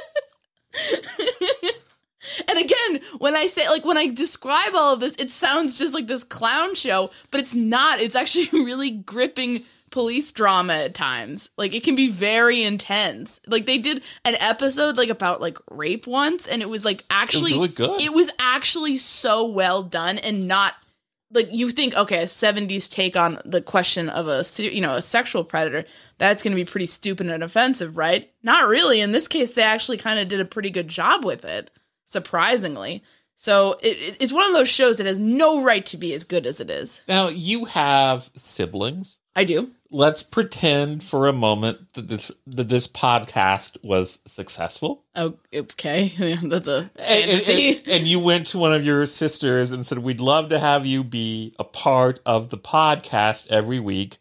and 2.47 2.57
again, 2.57 3.01
when 3.19 3.35
I 3.35 3.47
say 3.47 3.67
like 3.69 3.85
when 3.85 3.97
I 3.97 4.07
describe 4.07 4.73
all 4.75 4.93
of 4.93 4.99
this, 4.99 5.15
it 5.17 5.31
sounds 5.31 5.77
just 5.77 5.93
like 5.93 6.07
this 6.07 6.23
clown 6.23 6.73
show, 6.73 7.11
but 7.31 7.41
it's 7.41 7.53
not. 7.53 7.99
It's 7.99 8.15
actually 8.15 8.47
really 8.63 8.91
gripping 8.91 9.65
police 9.89 10.31
drama 10.31 10.73
at 10.73 10.93
times. 10.93 11.49
Like 11.57 11.73
it 11.73 11.83
can 11.83 11.95
be 11.95 12.09
very 12.11 12.63
intense. 12.63 13.39
Like 13.47 13.65
they 13.65 13.77
did 13.77 14.01
an 14.25 14.35
episode 14.39 14.97
like 14.97 15.09
about 15.09 15.39
like 15.41 15.57
rape 15.71 16.05
once 16.07 16.45
and 16.45 16.61
it 16.61 16.69
was 16.69 16.83
like 16.85 17.05
actually 17.09 17.53
really 17.53 17.67
good. 17.69 18.01
It 18.01 18.13
was 18.13 18.29
actually 18.39 18.97
so 18.97 19.45
well 19.45 19.83
done 19.83 20.17
and 20.17 20.47
not 20.47 20.73
like 21.31 21.47
you 21.51 21.69
think 21.71 21.93
okay, 21.95 22.19
a 22.23 22.25
70s 22.25 22.89
take 22.89 23.15
on 23.17 23.37
the 23.45 23.61
question 23.61 24.07
of 24.09 24.27
a 24.27 24.43
you 24.61 24.81
know, 24.81 24.95
a 24.95 25.01
sexual 25.01 25.43
predator, 25.43 25.83
that's 26.17 26.41
going 26.43 26.51
to 26.51 26.55
be 26.55 26.65
pretty 26.65 26.85
stupid 26.85 27.27
and 27.27 27.43
offensive, 27.43 27.97
right? 27.97 28.31
Not 28.43 28.67
really. 28.67 29.01
In 29.01 29.11
this 29.13 29.27
case 29.27 29.51
they 29.53 29.63
actually 29.63 29.97
kind 29.97 30.19
of 30.19 30.27
did 30.27 30.39
a 30.39 30.45
pretty 30.45 30.69
good 30.69 30.87
job 30.87 31.23
with 31.25 31.43
it, 31.45 31.71
surprisingly. 32.05 33.03
So 33.35 33.73
it, 33.83 33.97
it- 33.99 34.17
it's 34.19 34.33
one 34.33 34.47
of 34.47 34.53
those 34.53 34.69
shows 34.69 34.97
that 34.97 35.05
has 35.07 35.19
no 35.19 35.61
right 35.63 35.85
to 35.87 35.97
be 35.97 36.13
as 36.13 36.23
good 36.23 36.45
as 36.45 36.59
it 36.59 36.69
is. 36.69 37.01
now, 37.07 37.29
you 37.29 37.65
have 37.65 38.29
siblings. 38.35 39.17
I 39.35 39.43
do. 39.43 39.71
Let's 39.89 40.21
pretend 40.21 41.01
for 41.03 41.27
a 41.27 41.33
moment 41.33 41.93
that 41.93 42.09
this, 42.09 42.29
that 42.47 42.67
this 42.67 42.87
podcast 42.87 43.77
was 43.83 44.19
successful. 44.25 45.03
Oh, 45.15 45.35
okay. 45.53 46.07
That's 46.43 46.67
a 46.67 46.89
And, 46.97 47.31
and- 47.31 47.49
and- 47.49 47.81
and 47.87 48.07
you 48.07 48.19
went 48.19 48.47
to 48.47 48.57
one 48.57 48.73
of 48.73 48.85
your 48.85 49.05
sisters 49.05 49.71
and 49.71 49.85
said, 49.85 49.99
We'd 49.99 50.19
love 50.19 50.49
to 50.49 50.59
have 50.59 50.85
you 50.85 51.03
be 51.05 51.53
a 51.57 51.63
part 51.63 52.19
of 52.25 52.49
the 52.49 52.57
podcast 52.57 53.47
every 53.49 53.79
week. 53.79 54.17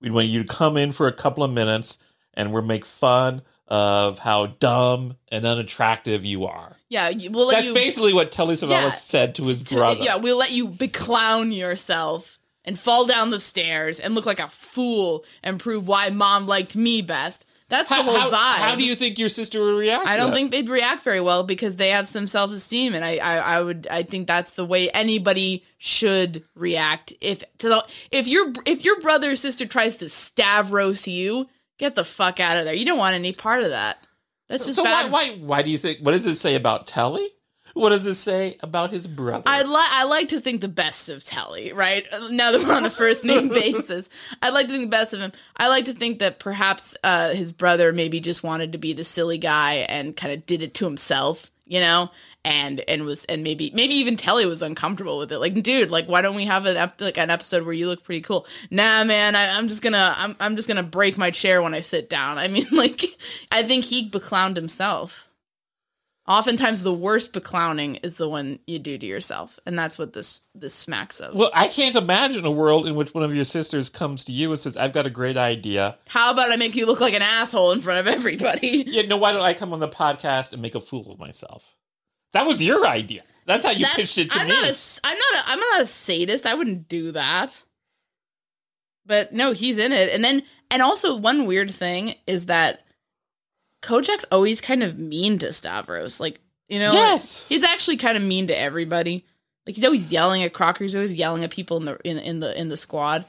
We'd 0.00 0.12
want 0.12 0.28
you 0.28 0.42
to 0.42 0.48
come 0.52 0.76
in 0.76 0.92
for 0.92 1.06
a 1.08 1.12
couple 1.12 1.44
of 1.44 1.50
minutes 1.52 1.98
and 2.34 2.52
we'll 2.52 2.62
make 2.62 2.86
fun 2.86 3.42
of 3.68 4.18
how 4.20 4.46
dumb 4.46 5.16
and 5.30 5.44
unattractive 5.46 6.24
you 6.24 6.44
are. 6.46 6.76
yeah, 6.88 7.10
we'll 7.30 7.46
let 7.46 7.54
That's 7.56 7.66
you. 7.66 7.74
basically 7.74 8.12
what 8.12 8.32
Telly 8.32 8.54
Savalas 8.54 8.68
Yeah. 8.70 8.90
said 8.90 9.34
to 9.36 9.42
his 9.44 9.62
to- 9.62 9.74
brother. 9.76 10.02
Yeah, 10.02 10.16
we'll 10.16 10.36
let 10.38 10.50
you 10.52 10.68
beclown 10.68 11.54
yourself 11.56 12.38
and 12.64 12.78
fall 12.78 13.06
down 13.06 13.30
the 13.30 13.40
stairs 13.40 13.98
and 13.98 14.14
look 14.14 14.26
like 14.26 14.40
a 14.40 14.48
fool 14.48 15.24
and 15.42 15.58
prove 15.60 15.88
why 15.88 16.10
mom 16.10 16.46
liked 16.46 16.76
me 16.76 17.02
best. 17.02 17.44
That's 17.68 17.88
the 17.88 18.02
whole 18.02 18.14
how- 18.18 18.30
vibe. 18.30 18.58
how 18.58 18.76
do 18.76 18.84
you 18.84 18.94
think 18.94 19.18
your 19.18 19.30
sister 19.30 19.64
would 19.64 19.78
react? 19.78 20.06
I 20.06 20.18
don't 20.18 20.30
that? 20.30 20.36
think 20.36 20.50
they'd 20.50 20.68
react 20.68 21.02
very 21.02 21.22
well 21.22 21.42
because 21.42 21.76
they 21.76 21.88
have 21.88 22.06
some 22.06 22.26
self 22.26 22.50
esteem, 22.52 22.94
and 22.94 23.02
I, 23.02 23.16
I, 23.16 23.36
I 23.38 23.62
would, 23.62 23.86
I 23.90 24.02
think 24.02 24.26
that's 24.26 24.50
the 24.50 24.66
way 24.66 24.90
anybody 24.90 25.64
should 25.78 26.44
react. 26.54 27.14
If 27.22 27.42
to 27.58 27.68
the, 27.70 27.86
if 28.10 28.28
your 28.28 28.52
if 28.66 28.84
your 28.84 29.00
brother 29.00 29.30
or 29.30 29.36
sister 29.36 29.64
tries 29.66 29.96
to 29.98 30.10
stavros 30.10 31.08
you, 31.08 31.48
get 31.78 31.94
the 31.94 32.04
fuck 32.04 32.40
out 32.40 32.58
of 32.58 32.66
there. 32.66 32.74
You 32.74 32.84
don't 32.84 32.98
want 32.98 33.14
any 33.14 33.32
part 33.32 33.62
of 33.62 33.70
that. 33.70 33.98
That's 34.50 34.66
just 34.66 34.76
So 34.76 34.82
why, 34.84 35.04
bad. 35.04 35.10
why 35.10 35.30
why 35.36 35.62
do 35.62 35.70
you 35.70 35.78
think? 35.78 36.00
What 36.00 36.12
does 36.12 36.26
it 36.26 36.34
say 36.34 36.54
about 36.56 36.86
Telly? 36.86 37.26
What 37.74 37.90
does 37.90 38.06
it 38.06 38.14
say 38.14 38.58
about 38.60 38.90
his 38.90 39.06
brother? 39.06 39.44
I 39.46 39.62
like 39.62 39.90
I 39.90 40.04
like 40.04 40.28
to 40.28 40.40
think 40.40 40.60
the 40.60 40.68
best 40.68 41.08
of 41.08 41.24
Telly, 41.24 41.72
right? 41.72 42.06
Now 42.30 42.52
that 42.52 42.62
we're 42.62 42.74
on 42.74 42.84
a 42.84 42.90
first 42.90 43.24
name 43.24 43.48
basis, 43.52 44.08
I'd 44.42 44.52
like 44.52 44.66
to 44.66 44.72
think 44.72 44.84
the 44.84 44.96
best 44.96 45.14
of 45.14 45.20
him. 45.20 45.32
I 45.56 45.68
like 45.68 45.86
to 45.86 45.94
think 45.94 46.18
that 46.18 46.38
perhaps 46.38 46.94
uh, 47.02 47.30
his 47.30 47.52
brother 47.52 47.92
maybe 47.92 48.20
just 48.20 48.42
wanted 48.42 48.72
to 48.72 48.78
be 48.78 48.92
the 48.92 49.04
silly 49.04 49.38
guy 49.38 49.86
and 49.88 50.16
kind 50.16 50.34
of 50.34 50.44
did 50.44 50.62
it 50.62 50.74
to 50.74 50.84
himself, 50.84 51.50
you 51.66 51.80
know, 51.80 52.10
and 52.44 52.80
and 52.88 53.04
was 53.04 53.24
and 53.24 53.42
maybe 53.42 53.70
maybe 53.74 53.94
even 53.94 54.16
Telly 54.16 54.44
was 54.44 54.60
uncomfortable 54.60 55.16
with 55.16 55.32
it. 55.32 55.38
Like, 55.38 55.60
dude, 55.62 55.90
like 55.90 56.06
why 56.06 56.20
don't 56.20 56.36
we 56.36 56.44
have 56.44 56.66
an 56.66 56.76
ep- 56.76 57.00
like 57.00 57.16
an 57.18 57.30
episode 57.30 57.64
where 57.64 57.74
you 57.74 57.88
look 57.88 58.04
pretty 58.04 58.20
cool? 58.20 58.46
Nah, 58.70 59.04
man, 59.04 59.34
I, 59.34 59.56
I'm 59.56 59.68
just 59.68 59.82
gonna 59.82 60.14
I'm 60.16 60.36
I'm 60.40 60.56
just 60.56 60.68
gonna 60.68 60.82
break 60.82 61.16
my 61.16 61.30
chair 61.30 61.62
when 61.62 61.74
I 61.74 61.80
sit 61.80 62.10
down. 62.10 62.36
I 62.38 62.48
mean, 62.48 62.66
like, 62.72 63.02
I 63.50 63.62
think 63.62 63.84
he 63.84 64.10
beclowned 64.10 64.56
himself. 64.56 65.28
Oftentimes, 66.28 66.84
the 66.84 66.94
worst 66.94 67.32
beclowning 67.32 67.98
is 68.04 68.14
the 68.14 68.28
one 68.28 68.60
you 68.64 68.78
do 68.78 68.96
to 68.96 69.04
yourself, 69.04 69.58
and 69.66 69.76
that's 69.76 69.98
what 69.98 70.12
this 70.12 70.42
this 70.54 70.72
smacks 70.72 71.18
of. 71.18 71.34
well, 71.34 71.50
I 71.52 71.66
can't 71.66 71.96
imagine 71.96 72.44
a 72.44 72.50
world 72.50 72.86
in 72.86 72.94
which 72.94 73.12
one 73.12 73.24
of 73.24 73.34
your 73.34 73.44
sisters 73.44 73.90
comes 73.90 74.24
to 74.26 74.32
you 74.32 74.52
and 74.52 74.60
says, 74.60 74.76
"I've 74.76 74.92
got 74.92 75.04
a 75.04 75.10
great 75.10 75.36
idea." 75.36 75.98
How 76.06 76.30
about 76.30 76.52
I 76.52 76.56
make 76.56 76.76
you 76.76 76.86
look 76.86 77.00
like 77.00 77.14
an 77.14 77.22
asshole 77.22 77.72
in 77.72 77.80
front 77.80 78.06
of 78.06 78.06
everybody? 78.14 78.84
Yeah, 78.92 79.02
no, 79.02 79.16
why 79.16 79.32
don't 79.32 79.42
I 79.42 79.52
come 79.52 79.72
on 79.72 79.80
the 79.80 79.88
podcast 79.88 80.52
and 80.52 80.62
make 80.62 80.76
a 80.76 80.80
fool 80.80 81.10
of 81.10 81.18
myself? 81.18 81.74
That 82.34 82.46
was 82.46 82.62
your 82.62 82.86
idea. 82.86 83.24
That's 83.44 83.64
how 83.64 83.70
you 83.72 83.80
That's- 83.80 83.96
pitched 83.96 84.18
it 84.18 84.30
to 84.30 84.36
me. 84.36 84.42
I'm 84.42 84.48
me. 84.48 84.54
not 84.54 84.70
a 84.70 85.00
I'm 85.02 85.18
not 85.18 85.34
a 85.34 85.50
I'm 85.50 85.58
not 85.58 85.80
a 85.80 85.86
sadist. 85.88 86.46
I 86.46 86.54
wouldn't 86.54 86.88
do 86.88 87.10
that. 87.12 87.60
But 89.04 89.32
no, 89.32 89.52
he's 89.52 89.78
in 89.78 89.90
it, 89.90 90.10
and 90.10 90.24
then 90.24 90.44
and 90.70 90.80
also 90.82 91.16
one 91.16 91.46
weird 91.46 91.72
thing 91.72 92.14
is 92.28 92.46
that 92.46 92.81
Kojak's 93.82 94.24
always 94.30 94.60
kind 94.60 94.82
of 94.82 94.98
mean 94.98 95.38
to 95.38 95.52
Stavros. 95.52 96.20
Like 96.20 96.40
you 96.68 96.78
know, 96.78 96.92
Yes. 96.92 97.44
he's 97.48 97.64
actually 97.64 97.96
kind 97.98 98.16
of 98.16 98.22
mean 98.22 98.46
to 98.46 98.58
everybody. 98.58 99.26
Like 99.66 99.76
he's 99.76 99.84
always 99.84 100.10
yelling 100.10 100.42
at 100.42 100.52
Crocker. 100.52 100.84
He's 100.84 100.94
always 100.94 101.12
yelling 101.14 101.44
at 101.44 101.50
people 101.50 101.76
in 101.76 101.84
the 101.84 101.98
in, 102.04 102.18
in 102.18 102.40
the 102.40 102.58
in 102.58 102.68
the 102.68 102.76
squad. 102.76 103.24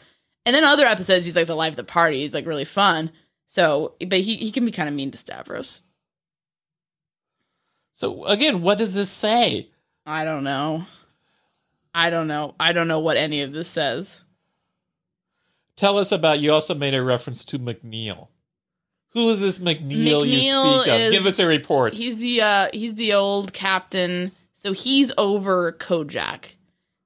And 0.45 0.55
then 0.55 0.63
other 0.63 0.85
episodes, 0.85 1.25
he's 1.25 1.35
like 1.35 1.47
the 1.47 1.55
life 1.55 1.71
of 1.73 1.77
the 1.77 1.83
party. 1.83 2.21
He's 2.21 2.33
like 2.33 2.45
really 2.45 2.65
fun. 2.65 3.11
So, 3.47 3.93
but 3.99 4.19
he 4.19 4.35
he 4.37 4.51
can 4.51 4.65
be 4.65 4.71
kind 4.71 4.89
of 4.89 4.95
mean 4.95 5.11
to 5.11 5.17
Stavros. 5.17 5.81
so 7.93 8.25
again, 8.25 8.61
what 8.61 8.77
does 8.77 8.93
this 8.93 9.09
say? 9.11 9.69
I 10.05 10.25
don't 10.25 10.43
know. 10.43 10.85
I 11.95 12.09
don't 12.09 12.27
know. 12.27 12.55
I 12.59 12.73
don't 12.73 12.87
know 12.87 12.99
what 12.99 13.17
any 13.17 13.41
of 13.41 13.53
this 13.53 13.67
says. 13.69 14.21
Tell 15.77 15.97
us 15.97 16.11
about. 16.11 16.39
You 16.39 16.51
also 16.51 16.73
made 16.75 16.93
a 16.95 17.03
reference 17.03 17.43
to 17.45 17.59
McNeil. 17.59 18.27
Who 19.13 19.29
is 19.29 19.39
this 19.39 19.59
McNeil, 19.59 20.27
you 20.27 20.39
McNeil 20.39 20.81
speak 20.83 20.93
of? 20.93 20.99
is- 20.99 21.13
Give 21.15 21.25
us 21.25 21.39
a 21.39 21.45
report. 21.45 21.93
He's 21.93 22.17
the 22.17 22.41
uh 22.41 22.67
he's 22.73 22.95
the 22.95 23.13
old 23.13 23.53
captain. 23.53 24.31
So 24.53 24.73
he's 24.73 25.11
over 25.17 25.71
Kojak. 25.73 26.53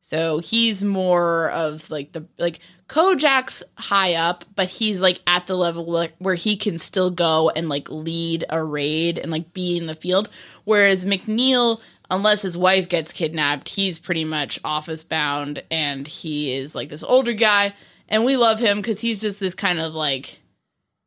So 0.02 0.40
he's 0.40 0.84
more 0.84 1.50
of 1.52 1.90
like 1.90 2.14
the 2.14 2.26
like 2.38 2.60
Kojak's 2.88 3.62
high 3.78 4.14
up, 4.14 4.46
but 4.56 4.70
he's 4.70 5.02
like 5.02 5.20
at 5.28 5.48
the 5.48 5.56
level 5.58 5.86
where, 5.86 6.10
where 6.20 6.36
he 6.36 6.56
can 6.56 6.80
still 6.80 7.12
go 7.12 7.50
and 7.50 7.68
like 7.68 7.90
lead 7.90 8.46
a 8.50 8.64
raid 8.64 9.18
and 9.20 9.30
like 9.32 9.54
be 9.54 9.76
in 9.78 9.88
the 9.88 9.96
field. 9.96 10.30
Whereas 10.64 11.04
McNeil, 11.04 11.82
unless 12.10 12.42
his 12.44 12.56
wife 12.56 12.88
gets 12.88 13.12
kidnapped, 13.12 13.68
he's 13.68 14.00
pretty 14.00 14.24
much 14.24 14.60
office 14.64 15.04
bound 15.04 15.62
and 15.70 16.08
he 16.08 16.54
is 16.54 16.74
like 16.74 16.88
this 16.88 17.04
older 17.04 17.34
guy. 17.34 17.74
And 18.08 18.24
we 18.24 18.38
love 18.38 18.60
him 18.62 18.78
because 18.78 19.02
he's 19.02 19.20
just 19.20 19.42
this 19.42 19.54
kind 19.56 19.80
of 19.82 19.94
like 19.94 20.40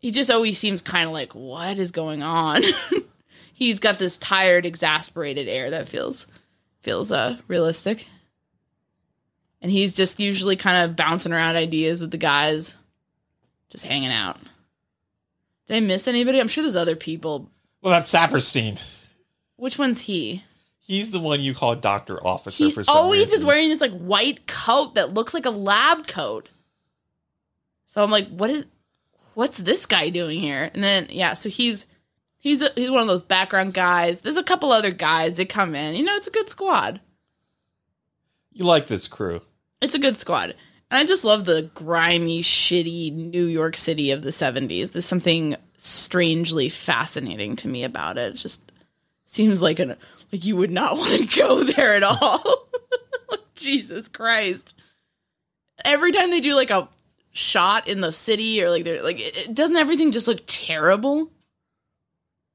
he 0.00 0.10
just 0.10 0.30
always 0.30 0.58
seems 0.58 0.82
kind 0.82 1.06
of 1.06 1.12
like 1.12 1.34
what 1.34 1.78
is 1.78 1.92
going 1.92 2.22
on. 2.22 2.62
he's 3.54 3.78
got 3.78 3.98
this 3.98 4.16
tired, 4.16 4.66
exasperated 4.66 5.46
air 5.46 5.70
that 5.70 5.88
feels 5.88 6.26
feels 6.82 7.12
uh 7.12 7.36
realistic 7.46 8.08
and 9.62 9.70
he's 9.70 9.94
just 9.94 10.18
usually 10.18 10.56
kind 10.56 10.84
of 10.84 10.96
bouncing 10.96 11.32
around 11.32 11.56
ideas 11.56 12.00
with 12.00 12.10
the 12.10 12.16
guys, 12.16 12.74
just 13.68 13.86
hanging 13.86 14.10
out. 14.10 14.38
Did 15.66 15.76
I 15.76 15.80
miss 15.80 16.08
anybody? 16.08 16.40
I'm 16.40 16.48
sure 16.48 16.62
there's 16.62 16.76
other 16.76 16.96
people. 16.96 17.50
Well, 17.82 17.92
that's 17.92 18.12
Saperstein. 18.12 18.82
Which 19.56 19.78
one's 19.78 20.02
he? 20.02 20.42
He's 20.80 21.10
the 21.10 21.20
one 21.20 21.40
you 21.40 21.54
call 21.54 21.76
doctor 21.76 22.26
officer 22.26 22.64
He 22.64 22.70
for 22.70 22.82
some 22.82 22.96
always 22.96 23.26
reason. 23.26 23.38
is 23.38 23.44
wearing 23.44 23.68
this 23.68 23.80
like 23.80 23.92
white 23.92 24.46
coat 24.46 24.94
that 24.94 25.14
looks 25.14 25.34
like 25.34 25.46
a 25.46 25.50
lab 25.50 26.06
coat. 26.06 26.48
So 27.86 28.02
I'm 28.02 28.10
like, 28.10 28.28
what 28.28 28.50
is, 28.50 28.66
what's 29.40 29.56
this 29.56 29.86
guy 29.86 30.10
doing 30.10 30.38
here? 30.38 30.70
And 30.74 30.84
then 30.84 31.06
yeah, 31.08 31.32
so 31.32 31.48
he's 31.48 31.86
he's 32.36 32.60
a, 32.60 32.68
he's 32.74 32.90
one 32.90 33.00
of 33.00 33.08
those 33.08 33.22
background 33.22 33.72
guys. 33.72 34.20
There's 34.20 34.36
a 34.36 34.42
couple 34.42 34.70
other 34.70 34.90
guys 34.90 35.38
that 35.38 35.48
come 35.48 35.74
in. 35.74 35.94
You 35.94 36.02
know, 36.02 36.14
it's 36.14 36.26
a 36.26 36.30
good 36.30 36.50
squad. 36.50 37.00
You 38.52 38.66
like 38.66 38.86
this 38.86 39.08
crew. 39.08 39.40
It's 39.80 39.94
a 39.94 39.98
good 39.98 40.16
squad. 40.16 40.54
And 40.90 40.98
I 40.98 41.04
just 41.04 41.24
love 41.24 41.46
the 41.46 41.70
grimy, 41.74 42.42
shitty 42.42 43.14
New 43.14 43.46
York 43.46 43.78
City 43.78 44.10
of 44.10 44.20
the 44.20 44.28
70s. 44.28 44.92
There's 44.92 45.06
something 45.06 45.56
strangely 45.78 46.68
fascinating 46.68 47.56
to 47.56 47.68
me 47.68 47.82
about 47.82 48.18
it. 48.18 48.34
It 48.34 48.36
just 48.36 48.70
seems 49.24 49.62
like 49.62 49.78
an 49.78 49.96
like 50.32 50.44
you 50.44 50.54
would 50.56 50.70
not 50.70 50.96
want 50.98 51.18
to 51.18 51.38
go 51.38 51.64
there 51.64 51.94
at 51.94 52.02
all. 52.02 52.68
Jesus 53.54 54.06
Christ. 54.06 54.74
Every 55.82 56.12
time 56.12 56.30
they 56.30 56.40
do 56.40 56.54
like 56.54 56.70
a 56.70 56.90
shot 57.40 57.88
in 57.88 58.00
the 58.00 58.12
city 58.12 58.62
or 58.62 58.70
like 58.70 58.84
they're 58.84 59.02
like 59.02 59.18
it, 59.20 59.48
it- 59.48 59.54
doesn't 59.54 59.76
everything 59.76 60.12
just 60.12 60.28
look 60.28 60.40
terrible? 60.46 61.30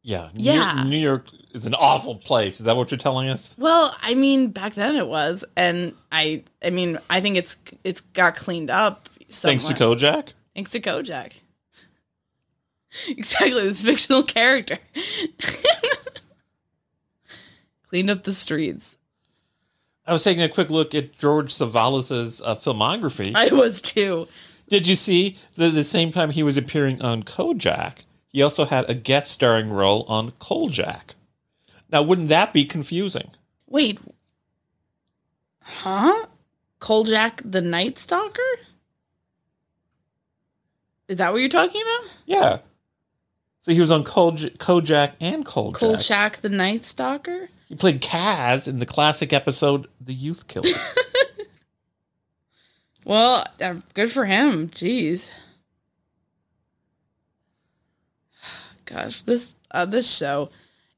Yeah. 0.04 0.30
New- 0.36 0.44
Yeah. 0.52 0.84
New 0.84 0.98
York 0.98 1.26
is 1.54 1.66
an 1.66 1.74
awful 1.74 2.16
place. 2.16 2.60
Is 2.60 2.66
that 2.66 2.76
what 2.76 2.92
you're 2.92 2.98
telling 2.98 3.28
us? 3.30 3.56
Well, 3.58 3.96
I 4.02 4.14
mean, 4.14 4.50
back 4.50 4.74
then 4.76 4.96
it 4.96 5.08
was, 5.08 5.44
and 5.56 5.94
I, 6.12 6.44
I 6.64 6.70
mean, 6.70 7.00
I 7.10 7.22
think 7.22 7.38
it's 7.38 7.58
it's 7.84 8.02
got 8.02 8.36
cleaned 8.36 8.70
up. 8.70 9.10
Thanks 9.32 9.66
to. 9.66 9.74
Kojak? 9.74 10.34
Thanks 10.54 10.72
to 10.72 10.80
Kojak. 10.80 11.34
Exactly, 13.10 13.62
this 13.68 13.82
fictional 13.82 14.24
character. 14.24 14.78
Cleaned 17.90 18.10
up 18.10 18.24
the 18.24 18.32
streets. 18.34 18.96
I 20.08 20.14
was 20.14 20.24
taking 20.24 20.44
a 20.44 20.50
quick 20.50 20.70
look 20.70 20.94
at 20.96 21.18
George 21.18 21.52
Savalas's 21.54 22.42
uh, 22.42 22.56
filmography. 22.56 23.34
I 23.36 23.54
was 23.54 23.82
too. 23.82 24.28
Did 24.68 24.88
you 24.88 24.96
see 24.96 25.38
that 25.56 25.72
the 25.72 25.84
same 25.84 26.12
time 26.12 26.32
he 26.32 26.44
was 26.44 26.58
appearing 26.58 27.02
on 27.02 27.24
Kojak, 27.24 28.00
he 28.30 28.42
also 28.42 28.66
had 28.66 28.90
a 28.90 28.96
guest 28.96 29.32
starring 29.32 29.70
role 29.70 30.04
on 30.08 30.32
Kolchak? 30.40 31.16
Now, 31.92 32.02
wouldn't 32.02 32.30
that 32.30 32.52
be 32.52 32.66
confusing? 32.66 33.30
Wait. 33.68 34.00
Huh? 35.62 36.26
Kolchak 36.80 37.42
the 37.46 37.62
Night 37.62 37.98
Stalker? 38.00 38.42
Is 41.08 41.18
that 41.18 41.32
what 41.32 41.40
you're 41.40 41.50
talking 41.50 41.82
about? 41.82 42.12
Yeah. 42.26 42.58
So 43.62 43.72
he 43.72 43.80
was 43.80 43.92
on 43.92 44.04
Kolj- 44.04 44.58
Kojak 44.58 45.14
and 45.20 45.46
Kolchak. 45.46 45.80
Kolchak 45.80 46.38
the 46.42 46.50
Night 46.50 46.86
Stalker? 46.86 47.50
He 47.68 47.76
played 47.76 48.02
Kaz 48.02 48.68
in 48.68 48.80
the 48.80 48.86
classic 48.86 49.34
episode 49.34 49.88
The 50.00 50.14
Youth 50.14 50.48
Killer. 50.48 50.68
Well, 53.06 53.46
uh, 53.62 53.76
good 53.94 54.12
for 54.12 54.26
him. 54.26 54.70
Jeez. 54.70 55.30
Gosh, 58.86 59.22
this 59.22 59.56
uh, 59.72 59.86
this 59.86 60.14
show, 60.14 60.50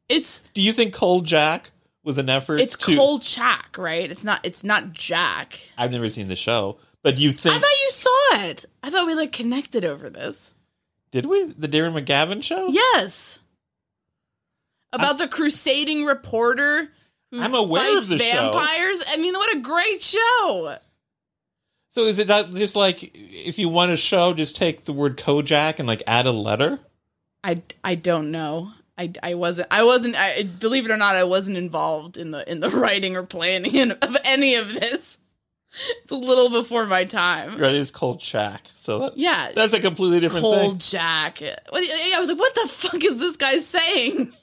it's 0.09 0.41
Do 0.53 0.61
you 0.61 0.73
think 0.73 0.93
Cole 0.93 1.21
Jack 1.21 1.71
was 2.03 2.17
an 2.17 2.29
effort 2.29 2.61
it's 2.61 2.77
to 2.77 3.19
Jack, 3.19 3.77
right? 3.77 4.09
It's 4.09 4.23
not 4.23 4.39
it's 4.43 4.63
not 4.63 4.93
Jack. 4.93 5.59
I've 5.77 5.91
never 5.91 6.09
seen 6.09 6.29
the 6.29 6.35
show, 6.35 6.77
but 7.03 7.17
you 7.17 7.31
think 7.31 7.55
I 7.55 7.59
thought 7.59 7.83
you 7.83 7.91
saw 7.91 8.49
it. 8.49 8.65
I 8.81 8.89
thought 8.89 9.05
we 9.05 9.13
like 9.13 9.33
connected 9.33 9.83
over 9.83 10.09
this. 10.09 10.51
did 11.11 11.25
we 11.25 11.43
the 11.45 11.67
Darren 11.67 12.01
McGavin 12.01 12.41
show? 12.41 12.69
Yes. 12.69 13.39
About 14.93 15.17
the 15.17 15.27
crusading 15.27 16.05
reporter 16.05 16.89
who 17.31 17.41
I'm 17.41 17.53
aware 17.53 17.97
of 17.97 18.07
the 18.07 18.17
show. 18.17 18.23
vampires. 18.23 19.03
I 19.09 19.17
mean, 19.17 19.33
what 19.33 19.57
a 19.57 19.59
great 19.59 20.01
show. 20.01 20.77
So 21.89 22.03
is 22.03 22.19
it 22.19 22.27
not 22.27 22.51
just 22.53 22.75
like 22.75 22.99
if 23.13 23.57
you 23.57 23.69
want 23.69 23.91
a 23.91 23.97
show, 23.97 24.33
just 24.33 24.55
take 24.55 24.85
the 24.85 24.93
word 24.93 25.17
Kojak 25.17 25.79
and 25.79 25.87
like 25.87 26.03
add 26.05 26.25
a 26.27 26.31
letter? 26.31 26.79
I, 27.43 27.61
I 27.83 27.95
don't 27.95 28.31
know. 28.31 28.71
I, 28.97 29.11
I 29.23 29.33
wasn't 29.35 29.67
I 29.71 29.83
wasn't 29.83 30.15
I 30.15 30.43
believe 30.43 30.85
it 30.85 30.91
or 30.91 30.97
not 30.97 31.15
I 31.15 31.23
wasn't 31.23 31.57
involved 31.57 32.17
in 32.17 32.31
the 32.31 32.49
in 32.49 32.59
the 32.59 32.69
writing 32.69 33.15
or 33.15 33.23
planning 33.23 33.91
of 34.01 34.17
any 34.23 34.55
of 34.55 34.73
this. 34.73 35.17
It's 36.03 36.11
a 36.11 36.15
little 36.15 36.49
before 36.49 36.85
my 36.87 37.03
time. 37.03 37.57
Right, 37.59 37.75
it's 37.75 37.91
Kolchak. 37.91 38.61
So 38.73 38.99
that, 38.99 39.17
Yeah. 39.17 39.51
that's 39.53 39.73
a 39.73 39.79
completely 39.79 40.19
different 40.19 40.41
Cold 40.43 40.59
thing. 40.71 40.77
Jack. 40.79 41.41
I 41.43 42.19
was 42.19 42.29
like, 42.29 42.39
what 42.39 42.55
the 42.55 42.67
fuck 42.67 43.03
is 43.03 43.17
this 43.17 43.35
guy 43.37 43.59
saying? 43.59 44.33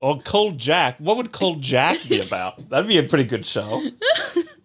Oh, 0.00 0.20
Cold 0.20 0.58
Jack. 0.58 0.96
What 0.98 1.16
would 1.16 1.32
Cold 1.32 1.60
Jack 1.60 1.98
be 2.08 2.20
about? 2.26 2.68
That'd 2.70 2.86
be 2.88 2.98
a 2.98 3.02
pretty 3.02 3.24
good 3.24 3.44
show. 3.44 3.82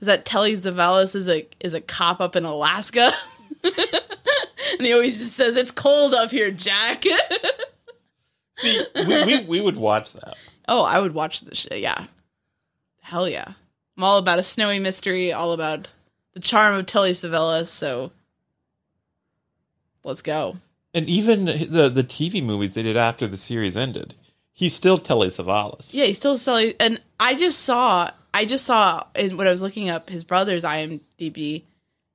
Is 0.00 0.06
that 0.06 0.24
Telly 0.24 0.56
Savalas 0.56 1.14
is 1.14 1.28
a 1.28 1.46
is 1.60 1.74
a 1.74 1.80
cop 1.80 2.20
up 2.20 2.34
in 2.36 2.44
Alaska? 2.44 3.12
and 3.64 4.86
he 4.86 4.92
always 4.92 5.18
just 5.18 5.36
says, 5.36 5.56
It's 5.56 5.70
cold 5.70 6.14
up 6.14 6.30
here, 6.30 6.50
Jack. 6.50 7.04
See, 8.56 8.84
we, 8.94 9.24
we, 9.24 9.44
we 9.44 9.60
would 9.60 9.76
watch 9.76 10.12
that. 10.14 10.36
oh, 10.68 10.84
I 10.84 11.00
would 11.00 11.14
watch 11.14 11.40
this 11.40 11.58
shit, 11.58 11.80
yeah. 11.80 12.06
Hell 13.00 13.28
yeah. 13.28 13.52
I'm 13.96 14.04
all 14.04 14.18
about 14.18 14.38
a 14.38 14.42
snowy 14.42 14.78
mystery, 14.78 15.32
all 15.32 15.52
about 15.52 15.92
the 16.34 16.40
charm 16.40 16.74
of 16.74 16.86
Telly 16.86 17.12
Savalas, 17.12 17.66
so 17.66 18.12
let's 20.04 20.22
go. 20.22 20.56
And 20.94 21.08
even 21.08 21.44
the 21.44 21.90
the 21.92 22.04
TV 22.04 22.42
movies 22.42 22.74
they 22.74 22.82
did 22.82 22.96
after 22.96 23.26
the 23.26 23.36
series 23.36 23.76
ended, 23.76 24.14
he's 24.52 24.74
still 24.74 24.98
Telly 24.98 25.28
Savalas. 25.28 25.92
Yeah, 25.92 26.04
he's 26.06 26.16
still 26.16 26.38
Telly. 26.38 26.74
and 26.80 27.00
I 27.18 27.34
just 27.34 27.60
saw 27.60 28.10
I 28.32 28.44
just 28.44 28.66
saw 28.66 29.06
in 29.14 29.36
when 29.36 29.46
I 29.46 29.50
was 29.50 29.62
looking 29.62 29.88
up 29.88 30.08
his 30.08 30.24
brother's 30.24 30.64
IMDb, 30.64 31.64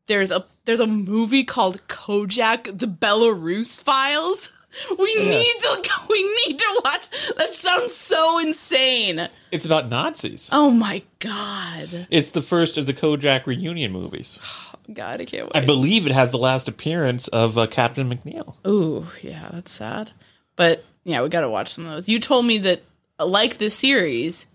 there's 0.08 0.32
a 0.32 0.45
there's 0.65 0.80
a 0.80 0.88
movie 0.88 1.43
called 1.43 1.88
Kojak 1.88 2.78
the 2.78 2.88
Belarus 2.88 3.82
Files. 3.82 4.51
We 4.99 5.15
need 5.15 5.54
to 5.62 5.89
we 6.10 6.45
need 6.45 6.60
to 6.60 6.82
watch. 6.84 7.08
That 7.38 7.56
sounds 7.56 7.95
so 7.95 8.39
insane. 8.39 9.30
It's 9.49 9.65
about 9.65 9.89
Nazis. 9.89 10.49
Oh 10.51 10.69
my 10.69 11.01
god. 11.19 12.08
It's 12.10 12.32
the 12.32 12.41
first 12.41 12.78
of 12.78 12.86
the 12.86 12.93
Kojak 12.93 13.45
reunion 13.45 13.93
movies. 13.93 14.38
God, 14.93 15.21
I 15.21 15.25
can't 15.25 15.49
I 15.56 15.62
believe 15.62 16.06
it 16.06 16.12
has 16.12 16.32
the 16.32 16.38
last 16.38 16.67
appearance 16.67 17.30
of 17.30 17.58
uh, 17.58 17.67
Captain 17.67 18.10
McNeil. 18.10 18.56
Ooh, 18.67 19.08
yeah, 19.21 19.47
that's 19.54 19.71
sad. 19.71 20.12
But 20.58 20.84
yeah, 21.06 21.23
we 21.23 21.30
got 21.30 21.41
to 21.41 21.49
watch 21.49 21.69
some 21.69 21.86
of 21.86 21.93
those. 21.93 22.10
You 22.10 22.19
told 22.19 22.45
me 22.45 22.58
that 22.60 22.84
like 23.17 23.58
this 23.58 23.75
series 23.75 24.45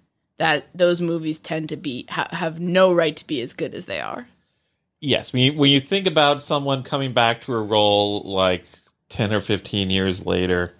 that 0.40 0.66
those 0.74 1.02
movies 1.02 1.38
tend 1.38 1.68
to 1.68 1.76
be 1.76 2.06
ha- 2.08 2.28
have 2.30 2.58
no 2.58 2.94
right 2.94 3.14
to 3.14 3.26
be 3.26 3.42
as 3.42 3.52
good 3.52 3.74
as 3.74 3.84
they 3.84 4.00
are. 4.00 4.26
Yes, 4.98 5.34
when 5.34 5.42
you, 5.42 5.52
when 5.52 5.70
you 5.70 5.80
think 5.80 6.06
about 6.06 6.40
someone 6.40 6.82
coming 6.82 7.12
back 7.12 7.42
to 7.42 7.52
a 7.52 7.62
role 7.62 8.22
like 8.22 8.64
10 9.10 9.34
or 9.34 9.42
15 9.42 9.90
years 9.90 10.24
later, 10.24 10.72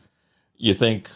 you 0.56 0.72
think 0.72 1.10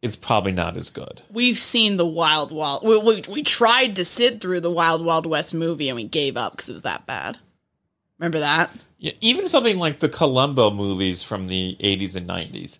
it's 0.00 0.16
probably 0.16 0.52
not 0.52 0.78
as 0.78 0.88
good. 0.88 1.20
We've 1.30 1.58
seen 1.58 1.98
the 1.98 2.06
Wild 2.06 2.52
Wild. 2.52 2.86
We, 2.86 2.96
we, 2.96 3.22
we 3.28 3.42
tried 3.42 3.96
to 3.96 4.04
sit 4.06 4.40
through 4.40 4.60
the 4.60 4.70
Wild 4.70 5.04
Wild 5.04 5.26
West 5.26 5.52
movie 5.52 5.90
and 5.90 5.96
we 5.96 6.04
gave 6.04 6.38
up 6.38 6.52
because 6.52 6.70
it 6.70 6.74
was 6.74 6.82
that 6.82 7.04
bad. 7.04 7.36
Remember 8.18 8.38
that? 8.38 8.70
Yeah, 8.96 9.12
even 9.20 9.46
something 9.46 9.78
like 9.78 9.98
the 9.98 10.08
Columbo 10.08 10.70
movies 10.70 11.22
from 11.22 11.48
the 11.48 11.76
80s 11.78 12.16
and 12.16 12.26
90s. 12.26 12.78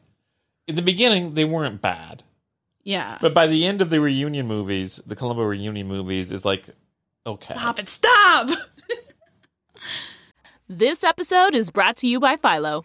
In 0.66 0.76
the 0.76 0.82
beginning, 0.82 1.34
they 1.34 1.44
weren't 1.44 1.82
bad. 1.82 2.22
Yeah. 2.90 3.18
But 3.20 3.34
by 3.34 3.46
the 3.46 3.64
end 3.66 3.80
of 3.80 3.90
the 3.90 4.00
reunion 4.00 4.48
movies, 4.48 5.00
the 5.06 5.14
Columbo 5.14 5.42
reunion 5.44 5.86
movies 5.86 6.32
is 6.32 6.44
like, 6.44 6.70
okay. 7.24 7.54
Stop 7.54 7.78
it! 7.78 7.88
Stop! 7.88 8.50
This 10.72 11.02
episode 11.02 11.56
is 11.56 11.68
brought 11.68 11.96
to 11.96 12.06
you 12.06 12.20
by 12.20 12.36
Philo. 12.36 12.84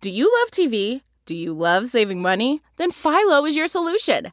Do 0.00 0.10
you 0.10 0.24
love 0.40 0.50
TV? 0.50 1.02
Do 1.26 1.34
you 1.34 1.52
love 1.52 1.86
saving 1.86 2.22
money? 2.22 2.62
Then 2.78 2.90
Philo 2.90 3.44
is 3.44 3.54
your 3.54 3.68
solution. 3.68 4.32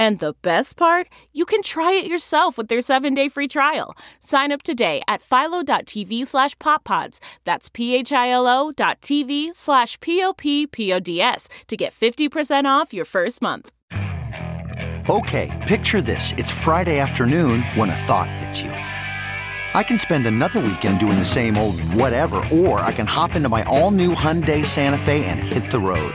And 0.00 0.18
the 0.18 0.32
best 0.40 0.78
part, 0.78 1.08
you 1.34 1.44
can 1.44 1.62
try 1.62 1.92
it 1.92 2.06
yourself 2.06 2.56
with 2.56 2.68
their 2.68 2.80
seven-day 2.80 3.28
free 3.28 3.48
trial. 3.48 3.94
Sign 4.18 4.50
up 4.50 4.62
today 4.62 5.02
at 5.06 5.20
philo.tv 5.20 6.26
slash 6.26 6.54
poppods. 6.54 7.18
That's 7.44 7.68
p-h-i-l-o 7.68 8.72
dot 8.72 9.02
tv 9.02 9.54
slash 9.54 10.00
p-o-p-p-o-d-s 10.00 11.48
to 11.68 11.76
get 11.76 11.92
50% 11.92 12.64
off 12.64 12.94
your 12.94 13.04
first 13.04 13.42
month. 13.42 13.72
Okay, 15.10 15.64
picture 15.68 16.00
this. 16.00 16.32
It's 16.38 16.50
Friday 16.50 16.98
afternoon 16.98 17.62
when 17.74 17.90
a 17.90 17.96
thought 17.96 18.30
hits 18.30 18.62
you. 18.62 18.70
I 18.70 19.82
can 19.82 19.98
spend 19.98 20.26
another 20.26 20.60
weekend 20.60 20.98
doing 20.98 21.18
the 21.18 21.26
same 21.26 21.58
old 21.58 21.78
whatever, 21.92 22.42
or 22.50 22.80
I 22.80 22.92
can 22.92 23.06
hop 23.06 23.34
into 23.34 23.50
my 23.50 23.64
all-new 23.64 24.14
Hyundai 24.14 24.64
Santa 24.64 24.98
Fe 24.98 25.26
and 25.26 25.38
hit 25.38 25.70
the 25.70 25.78
road. 25.78 26.14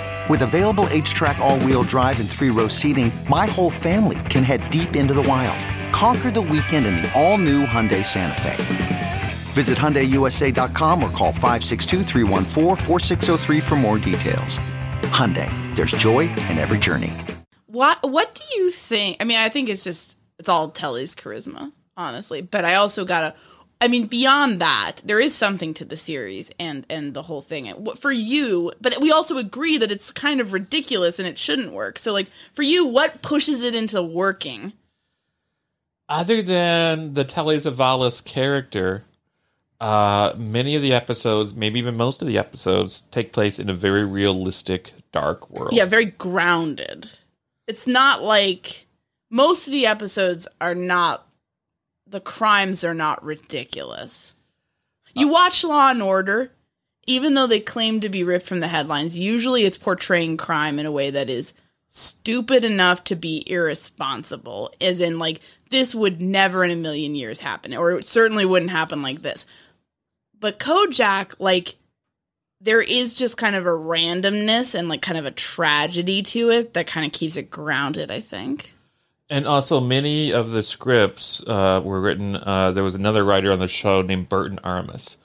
With 0.29 0.43
available 0.43 0.85
H-Track 0.89 1.39
all-wheel 1.39 1.83
drive 1.83 2.19
and 2.19 2.29
three-row 2.29 2.67
seating, 2.67 3.11
my 3.27 3.47
whole 3.47 3.71
family 3.71 4.19
can 4.29 4.43
head 4.43 4.69
deep 4.69 4.95
into 4.95 5.13
the 5.13 5.23
wild. 5.23 5.57
Conquer 5.91 6.31
the 6.31 6.41
weekend 6.41 6.85
in 6.85 6.95
the 6.97 7.11
all-new 7.19 7.65
Hyundai 7.65 8.05
Santa 8.05 8.39
Fe. 8.41 9.21
Visit 9.53 9.77
HyundaiUSA.com 9.77 11.03
or 11.03 11.09
call 11.09 11.33
562 11.33 12.03
for 13.61 13.75
more 13.75 13.97
details. 13.97 14.59
Hyundai, 15.11 15.49
there's 15.75 15.91
joy 15.91 16.21
in 16.21 16.57
every 16.57 16.77
journey. 16.77 17.11
What 17.65 17.99
What 18.09 18.33
do 18.35 18.43
you 18.57 18.71
think? 18.71 19.17
I 19.19 19.25
mean, 19.25 19.37
I 19.37 19.49
think 19.49 19.67
it's 19.69 19.83
just 19.83 20.17
it's 20.39 20.47
all 20.49 20.69
Telly's 20.69 21.15
charisma, 21.15 21.71
honestly. 21.97 22.41
But 22.41 22.63
I 22.63 22.75
also 22.75 23.03
gotta. 23.05 23.33
I 23.81 23.87
mean, 23.87 24.05
beyond 24.05 24.61
that, 24.61 25.01
there 25.03 25.19
is 25.19 25.33
something 25.33 25.73
to 25.73 25.83
the 25.83 25.97
series 25.97 26.51
and 26.59 26.85
and 26.87 27.15
the 27.15 27.23
whole 27.23 27.41
thing. 27.41 27.73
For 27.95 28.11
you, 28.11 28.71
but 28.79 29.01
we 29.01 29.11
also 29.11 29.37
agree 29.37 29.79
that 29.79 29.91
it's 29.91 30.11
kind 30.11 30.39
of 30.39 30.53
ridiculous 30.53 31.17
and 31.17 31.27
it 31.27 31.39
shouldn't 31.39 31.73
work. 31.73 31.97
So, 31.97 32.13
like 32.13 32.27
for 32.53 32.61
you, 32.61 32.85
what 32.85 33.23
pushes 33.23 33.63
it 33.63 33.73
into 33.73 34.03
working? 34.03 34.73
Other 36.07 36.41
than 36.43 37.15
the 37.15 37.23
Telly 37.23 37.57
Savalas 37.57 38.23
character, 38.23 39.05
uh, 39.79 40.33
many 40.37 40.75
of 40.75 40.83
the 40.83 40.93
episodes, 40.93 41.55
maybe 41.55 41.79
even 41.79 41.97
most 41.97 42.21
of 42.21 42.27
the 42.27 42.37
episodes, 42.37 43.05
take 43.11 43.33
place 43.33 43.57
in 43.57 43.67
a 43.67 43.73
very 43.73 44.05
realistic, 44.05 44.93
dark 45.11 45.49
world. 45.49 45.73
Yeah, 45.73 45.85
very 45.85 46.05
grounded. 46.05 47.09
It's 47.65 47.87
not 47.87 48.21
like 48.21 48.85
most 49.31 49.65
of 49.65 49.73
the 49.73 49.87
episodes 49.87 50.47
are 50.59 50.75
not. 50.75 51.25
The 52.11 52.19
crimes 52.19 52.83
are 52.83 52.93
not 52.93 53.23
ridiculous. 53.23 54.33
You 55.13 55.29
watch 55.29 55.63
Law 55.63 55.91
and 55.91 56.03
Order, 56.03 56.51
even 57.07 57.33
though 57.33 57.47
they 57.47 57.61
claim 57.61 58.01
to 58.01 58.09
be 58.09 58.23
ripped 58.23 58.45
from 58.45 58.59
the 58.59 58.67
headlines, 58.67 59.17
usually 59.17 59.63
it's 59.63 59.77
portraying 59.77 60.35
crime 60.35 60.77
in 60.77 60.85
a 60.85 60.91
way 60.91 61.09
that 61.09 61.29
is 61.29 61.53
stupid 61.87 62.65
enough 62.65 63.05
to 63.05 63.15
be 63.15 63.43
irresponsible, 63.47 64.73
as 64.81 64.99
in, 64.99 65.19
like, 65.19 65.39
this 65.69 65.95
would 65.95 66.21
never 66.21 66.65
in 66.65 66.71
a 66.71 66.75
million 66.75 67.15
years 67.15 67.39
happen, 67.39 67.73
or 67.73 67.97
it 67.97 68.05
certainly 68.05 68.43
wouldn't 68.45 68.71
happen 68.71 69.01
like 69.01 69.21
this. 69.21 69.45
But 70.37 70.59
Kojak, 70.59 71.35
like, 71.39 71.77
there 72.59 72.81
is 72.81 73.13
just 73.13 73.37
kind 73.37 73.55
of 73.55 73.65
a 73.65 73.69
randomness 73.69 74.75
and 74.75 74.87
like 74.87 75.01
kind 75.01 75.17
of 75.17 75.25
a 75.25 75.31
tragedy 75.31 76.21
to 76.21 76.49
it 76.51 76.73
that 76.73 76.87
kind 76.87 77.05
of 77.05 77.11
keeps 77.11 77.35
it 77.35 77.49
grounded, 77.49 78.11
I 78.11 78.19
think. 78.19 78.75
And 79.31 79.47
also, 79.47 79.79
many 79.79 80.31
of 80.31 80.51
the 80.51 80.61
scripts 80.61 81.41
uh, 81.47 81.81
were 81.81 82.01
written. 82.01 82.35
Uh, 82.35 82.71
there 82.71 82.83
was 82.83 82.95
another 82.95 83.23
writer 83.23 83.53
on 83.53 83.59
the 83.59 83.67
show 83.69 84.01
named 84.01 84.27
Burton 84.27 84.59
Armus, 84.61 85.15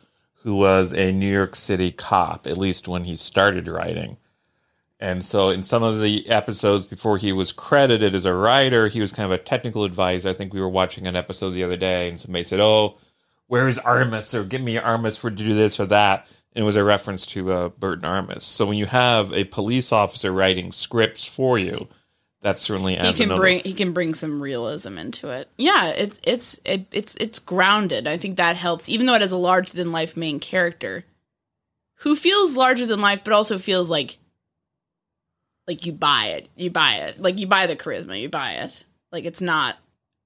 who 0.43 0.55
was 0.55 0.93
a 0.93 1.11
New 1.11 1.31
York 1.31 1.57
City 1.57 1.91
cop, 1.91 2.47
at 2.47 2.57
least 2.57 2.87
when 2.87 3.03
he 3.03 3.17
started 3.17 3.67
writing. 3.67 4.17
And 5.01 5.25
so, 5.25 5.49
in 5.49 5.65
some 5.65 5.83
of 5.83 6.01
the 6.01 6.29
episodes 6.31 6.87
before 6.87 7.19
he 7.19 7.33
was 7.33 7.51
credited 7.51 8.15
as 8.15 8.25
a 8.25 8.33
writer, 8.33 8.87
he 8.87 9.01
was 9.01 9.11
kind 9.11 9.27
of 9.27 9.39
a 9.39 9.43
technical 9.43 9.83
advisor. 9.83 10.29
I 10.29 10.35
think 10.35 10.55
we 10.55 10.61
were 10.61 10.69
watching 10.69 11.09
an 11.09 11.17
episode 11.17 11.51
the 11.51 11.65
other 11.65 11.77
day, 11.77 12.09
and 12.09 12.21
somebody 12.21 12.45
said, 12.45 12.61
"Oh, 12.61 12.99
where's 13.49 13.81
Armus 13.81 14.35
or 14.35 14.45
give 14.45 14.63
me 14.63 14.77
Armus 14.77 15.19
for 15.19 15.31
to 15.31 15.37
do 15.37 15.55
this 15.55 15.81
or 15.81 15.87
that. 15.87 16.29
And 16.55 16.63
it 16.63 16.67
was 16.67 16.77
a 16.77 16.85
reference 16.85 17.27
to 17.27 17.53
uh, 17.53 17.69
Burton 17.71 18.09
Armus. 18.09 18.43
So 18.43 18.67
when 18.67 18.79
you 18.79 18.87
have 18.87 19.33
a 19.33 19.45
police 19.45 19.91
officer 19.91 20.31
writing 20.31 20.71
scripts 20.71 21.25
for 21.25 21.59
you, 21.59 21.89
that 22.47 22.59
certainly 22.59 22.95
he 22.95 23.13
can 23.13 23.35
bring 23.35 23.59
he 23.65 23.75
can 23.75 23.93
bring 23.93 24.15
some 24.15 24.41
realism 24.41 24.99
into 24.99 25.31
it. 25.31 25.49
Yeah, 25.59 25.89
it's 25.89 26.21
it's 26.23 26.61
it, 26.65 26.87
it's 26.93 27.17
it's 27.17 27.41
grounded. 27.41 28.07
I 28.07 28.19
think 28.19 28.37
that 28.37 28.55
helps, 28.55 28.89
even 28.89 29.07
though 29.07 29.15
it 29.15 29.21
has 29.21 29.33
a 29.33 29.37
larger 29.37 29.73
than 29.73 29.91
life 29.91 30.17
main 30.17 30.39
character 30.39 31.05
who 31.97 32.15
feels 32.15 32.55
larger 32.55 32.87
than 32.87 33.01
life, 33.01 33.23
but 33.25 33.33
also 33.33 33.59
feels 33.59 33.91
like 33.91 34.19
like 35.67 35.87
you 35.87 35.93
buy 35.93 36.27
it, 36.37 36.49
you 36.55 36.71
buy 36.71 36.99
it, 36.99 37.21
like 37.21 37.37
you 37.37 37.49
buy 37.49 37.67
the 37.67 37.75
charisma, 37.75 38.21
you 38.21 38.29
buy 38.29 38.53
it. 38.53 38.85
Like 39.11 39.25
it's 39.25 39.41
not 39.41 39.77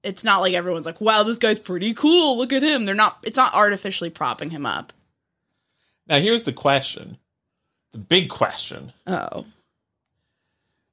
it's 0.03 0.23
not 0.23 0.41
like 0.41 0.53
everyone's 0.53 0.85
like, 0.85 1.01
wow, 1.01 1.23
this 1.23 1.39
guy's 1.39 1.59
pretty 1.59 1.95
cool. 1.95 2.37
Look 2.37 2.53
at 2.53 2.61
him. 2.61 2.85
They're 2.85 2.93
not, 2.93 3.17
it's 3.23 3.37
not 3.37 3.53
artificially 3.55 4.09
propping 4.11 4.51
him 4.51 4.65
up. 4.65 4.93
Now, 6.07 6.19
here's 6.19 6.43
the 6.43 6.53
question 6.53 7.17
the 7.93 7.97
big 7.97 8.29
question. 8.29 8.93
Oh. 9.07 9.45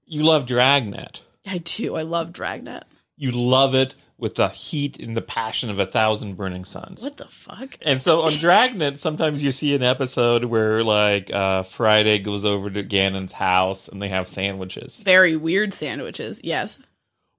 You 0.08 0.24
love 0.24 0.46
Dragnet. 0.46 1.22
I 1.46 1.58
do. 1.58 1.96
I 1.96 2.02
love 2.02 2.32
Dragnet. 2.32 2.84
You 3.16 3.30
love 3.30 3.74
it 3.74 3.94
with 4.16 4.34
the 4.34 4.48
heat 4.48 4.98
and 4.98 5.16
the 5.16 5.22
passion 5.22 5.70
of 5.70 5.78
a 5.78 5.86
thousand 5.86 6.36
burning 6.36 6.64
suns. 6.64 7.02
What 7.02 7.16
the 7.16 7.26
fuck? 7.26 7.78
And 7.82 8.02
so 8.02 8.22
on 8.22 8.32
Dragnet, 8.40 8.98
sometimes 8.98 9.42
you 9.42 9.52
see 9.52 9.74
an 9.74 9.82
episode 9.82 10.44
where 10.44 10.82
like 10.82 11.32
uh, 11.32 11.62
Friday 11.62 12.18
goes 12.18 12.44
over 12.44 12.68
to 12.70 12.82
Gannon's 12.82 13.32
house 13.32 13.88
and 13.88 14.02
they 14.02 14.08
have 14.08 14.26
sandwiches. 14.26 15.02
Very 15.02 15.36
weird 15.36 15.72
sandwiches. 15.72 16.40
Yes 16.42 16.78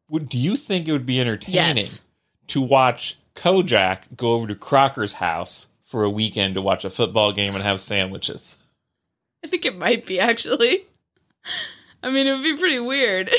would 0.09 0.29
do 0.29 0.37
you 0.37 0.55
think 0.55 0.87
it 0.87 0.91
would 0.91 1.05
be 1.05 1.21
entertaining 1.21 1.77
yes. 1.77 2.01
to 2.47 2.61
watch 2.61 3.17
Kojak 3.35 4.15
go 4.15 4.31
over 4.31 4.47
to 4.47 4.55
Crocker's 4.55 5.13
house 5.13 5.67
for 5.85 6.03
a 6.03 6.09
weekend 6.09 6.55
to 6.55 6.61
watch 6.61 6.83
a 6.83 6.89
football 6.89 7.31
game 7.31 7.55
and 7.55 7.63
have 7.63 7.81
sandwiches? 7.81 8.57
I 9.43 9.47
think 9.47 9.65
it 9.65 9.77
might 9.77 10.05
be 10.05 10.19
actually. 10.19 10.85
I 12.01 12.11
mean, 12.11 12.27
it 12.27 12.33
would 12.33 12.43
be 12.43 12.57
pretty 12.57 12.79
weird. 12.79 13.29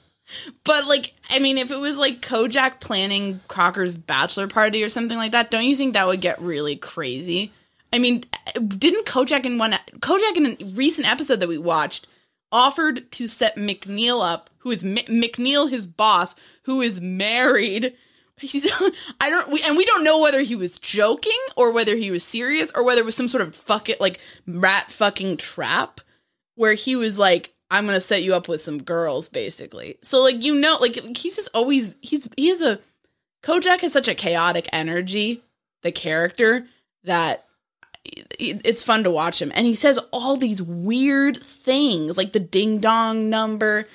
but 0.64 0.86
like, 0.86 1.14
I 1.30 1.38
mean, 1.38 1.58
if 1.58 1.70
it 1.70 1.78
was 1.78 1.96
like 1.96 2.20
Kojak 2.20 2.80
planning 2.80 3.40
Crocker's 3.48 3.96
bachelor 3.96 4.46
party 4.46 4.84
or 4.84 4.88
something 4.88 5.16
like 5.16 5.32
that, 5.32 5.50
don't 5.50 5.64
you 5.64 5.76
think 5.76 5.94
that 5.94 6.06
would 6.06 6.20
get 6.20 6.40
really 6.40 6.76
crazy? 6.76 7.52
I 7.92 7.98
mean, 7.98 8.24
didn't 8.54 9.06
Kojak 9.06 9.46
in 9.46 9.58
one 9.58 9.74
Kojak 10.00 10.36
in 10.36 10.46
a 10.46 10.64
recent 10.74 11.10
episode 11.10 11.40
that 11.40 11.48
we 11.48 11.58
watched 11.58 12.06
offered 12.50 13.10
to 13.12 13.28
set 13.28 13.56
McNeil 13.56 14.24
up, 14.24 14.50
who 14.58 14.70
is 14.70 14.82
M- 14.82 14.96
McNeil 14.96 15.70
his 15.70 15.86
boss, 15.86 16.34
who 16.62 16.80
is 16.80 17.00
married. 17.00 17.94
He's 18.38 18.70
I 19.20 19.30
don't 19.30 19.48
we, 19.50 19.62
and 19.62 19.76
we 19.76 19.84
don't 19.84 20.04
know 20.04 20.20
whether 20.20 20.42
he 20.42 20.56
was 20.56 20.78
joking 20.78 21.38
or 21.56 21.70
whether 21.70 21.96
he 21.96 22.10
was 22.10 22.24
serious 22.24 22.70
or 22.74 22.82
whether 22.82 23.00
it 23.00 23.04
was 23.04 23.14
some 23.14 23.28
sort 23.28 23.42
of 23.42 23.54
fuck 23.54 23.88
it 23.88 24.00
like 24.00 24.18
rat 24.46 24.90
fucking 24.90 25.36
trap 25.36 26.00
where 26.56 26.74
he 26.74 26.96
was 26.96 27.16
like 27.16 27.53
I'm 27.70 27.86
to 27.86 28.00
set 28.00 28.22
you 28.22 28.34
up 28.34 28.48
with 28.48 28.62
some 28.62 28.82
girls 28.82 29.28
basically. 29.28 29.98
So 30.02 30.22
like 30.22 30.42
you 30.42 30.54
know 30.54 30.78
like 30.80 31.16
he's 31.16 31.36
just 31.36 31.50
always 31.54 31.96
he's 32.00 32.28
he 32.36 32.48
has 32.48 32.62
a 32.62 32.78
Kojak 33.42 33.80
has 33.80 33.92
such 33.92 34.08
a 34.08 34.14
chaotic 34.14 34.68
energy, 34.72 35.42
the 35.82 35.92
character 35.92 36.66
that 37.04 37.44
it's 38.38 38.82
fun 38.82 39.02
to 39.02 39.10
watch 39.10 39.40
him 39.40 39.50
and 39.54 39.66
he 39.66 39.74
says 39.74 39.98
all 40.12 40.36
these 40.36 40.62
weird 40.62 41.38
things 41.38 42.18
like 42.18 42.34
the 42.34 42.40
ding 42.40 42.76
dong 42.76 43.30
number 43.30 43.88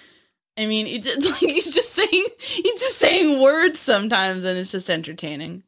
i 0.58 0.66
mean 0.66 1.00
just, 1.00 1.24
like, 1.30 1.38
he's 1.38 1.72
just 1.72 1.94
saying 1.94 2.26
he's 2.40 2.80
just 2.80 2.98
saying 2.98 3.42
words 3.42 3.80
sometimes, 3.80 4.44
and 4.44 4.58
it's 4.58 4.72
just 4.72 4.90
entertaining. 4.90 5.64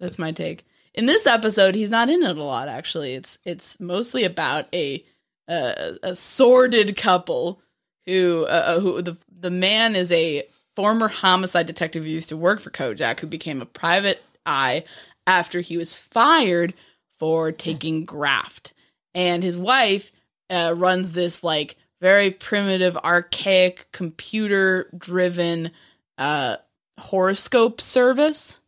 That's 0.00 0.18
my 0.18 0.32
take. 0.32 0.66
In 0.94 1.06
this 1.06 1.26
episode, 1.26 1.74
he's 1.74 1.90
not 1.90 2.08
in 2.08 2.22
it 2.22 2.36
a 2.36 2.42
lot. 2.42 2.68
Actually, 2.68 3.14
it's 3.14 3.38
it's 3.44 3.80
mostly 3.80 4.24
about 4.24 4.66
a 4.74 5.04
a, 5.48 5.96
a 6.02 6.16
sordid 6.16 6.96
couple 6.96 7.60
who 8.04 8.44
uh, 8.46 8.80
who 8.80 9.02
the 9.02 9.16
the 9.30 9.50
man 9.50 9.96
is 9.96 10.10
a 10.12 10.46
former 10.74 11.08
homicide 11.08 11.66
detective 11.66 12.04
who 12.04 12.10
used 12.10 12.28
to 12.28 12.36
work 12.36 12.60
for 12.60 12.70
Kojak, 12.70 13.20
who 13.20 13.26
became 13.26 13.62
a 13.62 13.66
private 13.66 14.22
eye 14.44 14.84
after 15.26 15.60
he 15.60 15.76
was 15.76 15.96
fired 15.96 16.74
for 17.18 17.50
taking 17.50 18.04
graft, 18.04 18.72
and 19.14 19.42
his 19.42 19.56
wife 19.56 20.12
uh, 20.50 20.74
runs 20.76 21.12
this 21.12 21.42
like 21.42 21.76
very 22.00 22.30
primitive, 22.30 22.96
archaic, 22.98 23.90
computer 23.92 24.90
driven 24.96 25.70
uh, 26.18 26.56
horoscope 26.98 27.80
service. 27.80 28.58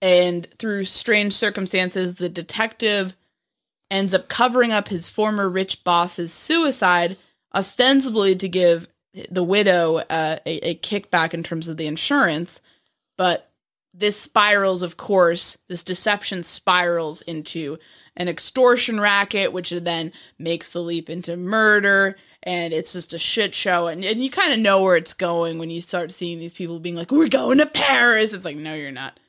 And 0.00 0.48
through 0.58 0.84
strange 0.84 1.32
circumstances, 1.32 2.14
the 2.14 2.28
detective 2.28 3.16
ends 3.92 4.14
up 4.14 4.26
covering 4.26 4.72
up 4.72 4.88
his 4.88 5.08
former 5.08 5.48
rich 5.48 5.84
boss's 5.84 6.32
suicide, 6.32 7.18
ostensibly 7.54 8.34
to 8.34 8.48
give 8.48 8.88
the 9.30 9.44
widow 9.44 9.98
uh, 9.98 10.38
a, 10.46 10.70
a 10.70 10.74
kickback 10.76 11.34
in 11.34 11.42
terms 11.42 11.68
of 11.68 11.76
the 11.76 11.86
insurance. 11.86 12.62
But 13.18 13.50
this 13.92 14.18
spirals, 14.18 14.80
of 14.80 14.96
course, 14.96 15.58
this 15.68 15.84
deception 15.84 16.42
spirals 16.42 17.20
into 17.22 17.78
an 18.16 18.28
extortion 18.28 18.98
racket, 18.98 19.52
which 19.52 19.68
then 19.68 20.12
makes 20.38 20.70
the 20.70 20.80
leap 20.80 21.10
into 21.10 21.36
murder. 21.36 22.16
And 22.42 22.72
it's 22.72 22.94
just 22.94 23.12
a 23.12 23.18
shit 23.18 23.54
show. 23.54 23.88
And, 23.88 24.02
and 24.02 24.24
you 24.24 24.30
kind 24.30 24.54
of 24.54 24.58
know 24.58 24.82
where 24.82 24.96
it's 24.96 25.14
going 25.14 25.58
when 25.58 25.68
you 25.68 25.82
start 25.82 26.10
seeing 26.10 26.38
these 26.38 26.54
people 26.54 26.80
being 26.80 26.96
like, 26.96 27.10
we're 27.10 27.28
going 27.28 27.58
to 27.58 27.66
Paris. 27.66 28.32
It's 28.32 28.46
like, 28.46 28.56
no, 28.56 28.74
you're 28.74 28.90
not. 28.90 29.20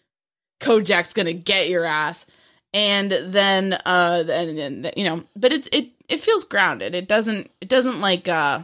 Kojak's 0.62 1.13
going 1.13 1.26
to 1.26 1.34
get 1.34 1.67
your 1.67 1.84
ass. 1.84 2.26
And 2.73 3.12
then, 3.12 3.73
uh, 3.73 4.23
and 4.27 4.57
then, 4.57 4.91
you 4.97 5.03
know, 5.03 5.23
but 5.36 5.53
it's, 5.53 5.69
it, 5.71 5.89
it 6.09 6.19
feels 6.21 6.43
grounded. 6.43 6.95
It 6.95 7.07
doesn't, 7.07 7.51
it 7.62 7.69
doesn't 7.69 8.01
like, 8.01 8.27
uh, 8.27 8.62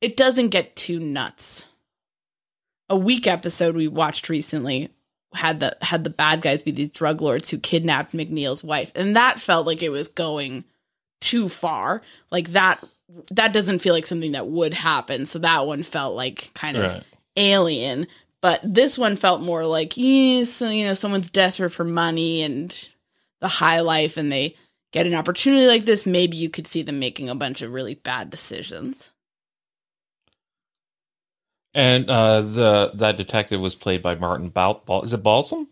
it 0.00 0.16
doesn't 0.16 0.50
get 0.50 0.76
too 0.76 0.98
nuts. 0.98 1.66
A 2.90 2.96
week 2.96 3.26
episode 3.26 3.74
we 3.74 3.88
watched 3.88 4.28
recently 4.28 4.90
had 5.34 5.60
the 5.60 5.76
had 5.82 6.04
the 6.04 6.10
bad 6.10 6.40
guys 6.40 6.62
be 6.62 6.70
these 6.70 6.90
drug 6.90 7.20
lords 7.20 7.50
who 7.50 7.58
kidnapped 7.58 8.14
McNeil's 8.14 8.64
wife, 8.64 8.90
and 8.94 9.14
that 9.14 9.38
felt 9.38 9.66
like 9.66 9.82
it 9.82 9.90
was 9.90 10.08
going 10.08 10.64
too 11.20 11.50
far. 11.50 12.00
Like 12.30 12.48
that 12.52 12.82
that 13.32 13.52
doesn't 13.52 13.80
feel 13.80 13.92
like 13.92 14.06
something 14.06 14.32
that 14.32 14.46
would 14.46 14.72
happen. 14.72 15.26
So 15.26 15.38
that 15.40 15.66
one 15.66 15.82
felt 15.82 16.14
like 16.14 16.50
kind 16.54 16.76
of 16.78 16.92
Right. 16.94 17.02
alien. 17.36 18.06
But 18.40 18.60
this 18.62 18.96
one 18.96 19.16
felt 19.16 19.42
more 19.42 19.66
like, 19.66 19.94
so, 19.94 19.98
you 20.68 20.84
know, 20.84 20.94
someone's 20.94 21.28
desperate 21.28 21.70
for 21.70 21.84
money 21.84 22.42
and 22.42 22.88
the 23.40 23.48
high 23.48 23.80
life, 23.80 24.16
and 24.16 24.30
they 24.32 24.56
get 24.92 25.06
an 25.06 25.14
opportunity 25.14 25.66
like 25.66 25.84
this. 25.84 26.06
Maybe 26.06 26.36
you 26.36 26.48
could 26.50 26.66
see 26.66 26.82
them 26.82 26.98
making 26.98 27.28
a 27.28 27.34
bunch 27.34 27.62
of 27.62 27.72
really 27.72 27.94
bad 27.94 28.30
decisions. 28.30 29.10
And 31.74 32.08
uh, 32.10 32.40
the 32.40 32.90
that 32.94 33.16
detective 33.16 33.60
was 33.60 33.74
played 33.74 34.02
by 34.02 34.14
Martin 34.14 34.48
Bal- 34.48 34.82
Bal- 34.86 35.02
is 35.02 35.12
it 35.12 35.22
Balsam? 35.22 35.68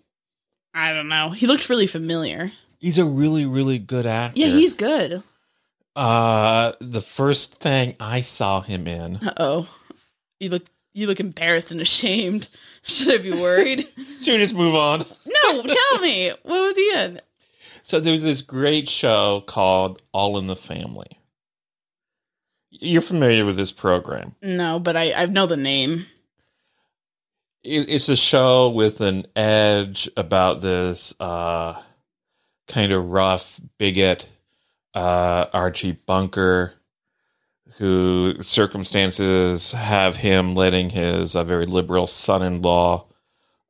I 0.75 0.93
don't 0.93 1.09
know. 1.09 1.31
He 1.31 1.47
looked 1.47 1.69
really 1.69 1.87
familiar. 1.87 2.51
He's 2.79 2.99
a 2.99 3.05
really 3.05 3.47
really 3.47 3.79
good 3.79 4.07
actor. 4.07 4.39
Yeah, 4.39 4.49
he's 4.49 4.75
good. 4.75 5.23
uh 5.97 6.73
the 6.81 7.01
first 7.01 7.55
thing 7.55 7.97
I 7.99 8.21
saw 8.21 8.61
him 8.61 8.87
in. 8.87 9.17
Uh 9.17 9.33
oh. 9.39 9.69
You 10.39 10.51
look 10.51 10.67
you 10.93 11.07
look 11.07 11.19
embarrassed 11.19 11.71
and 11.71 11.81
ashamed. 11.81 12.49
Should 12.83 13.19
I 13.19 13.23
be 13.23 13.33
worried? 13.33 13.89
Should 14.23 14.33
we 14.35 14.39
just 14.39 14.55
move 14.55 14.75
on? 14.75 15.01
no, 15.27 15.63
tell 15.63 16.01
me. 16.01 16.31
What 16.43 16.61
was 16.61 16.77
he 16.77 16.93
in? 16.95 17.21
So 17.87 18.01
there 18.01 18.11
was 18.11 18.25
this 18.25 18.43
great 18.43 18.89
show 18.89 19.45
called 19.47 20.03
All 20.11 20.39
in 20.39 20.49
the 20.49 20.57
Family. 20.57 21.21
You're 22.69 23.01
familiar 23.01 23.45
with 23.45 23.55
this 23.55 23.71
program. 23.71 24.35
No, 24.43 24.81
but 24.81 24.97
I, 24.97 25.13
I 25.13 25.27
know 25.27 25.47
the 25.47 25.57
name. 25.57 26.07
It, 27.63 27.89
it's 27.89 28.09
a 28.09 28.17
show 28.17 28.71
with 28.71 29.01
an 29.01 29.27
edge 29.37 30.11
about 30.17 30.63
this 30.63 31.15
uh, 31.21 31.81
kind 32.67 32.91
of 32.91 33.09
rough 33.09 33.61
bigot 33.79 34.29
uh, 34.93 35.47
Archie 35.53 35.93
Bunker, 35.93 36.75
who 37.79 38.35
circumstances 38.43 39.71
have 39.71 40.17
him 40.17 40.57
letting 40.57 40.91
his 40.91 41.37
uh, 41.37 41.45
very 41.45 41.67
liberal 41.67 42.09
son-in-law 42.09 43.07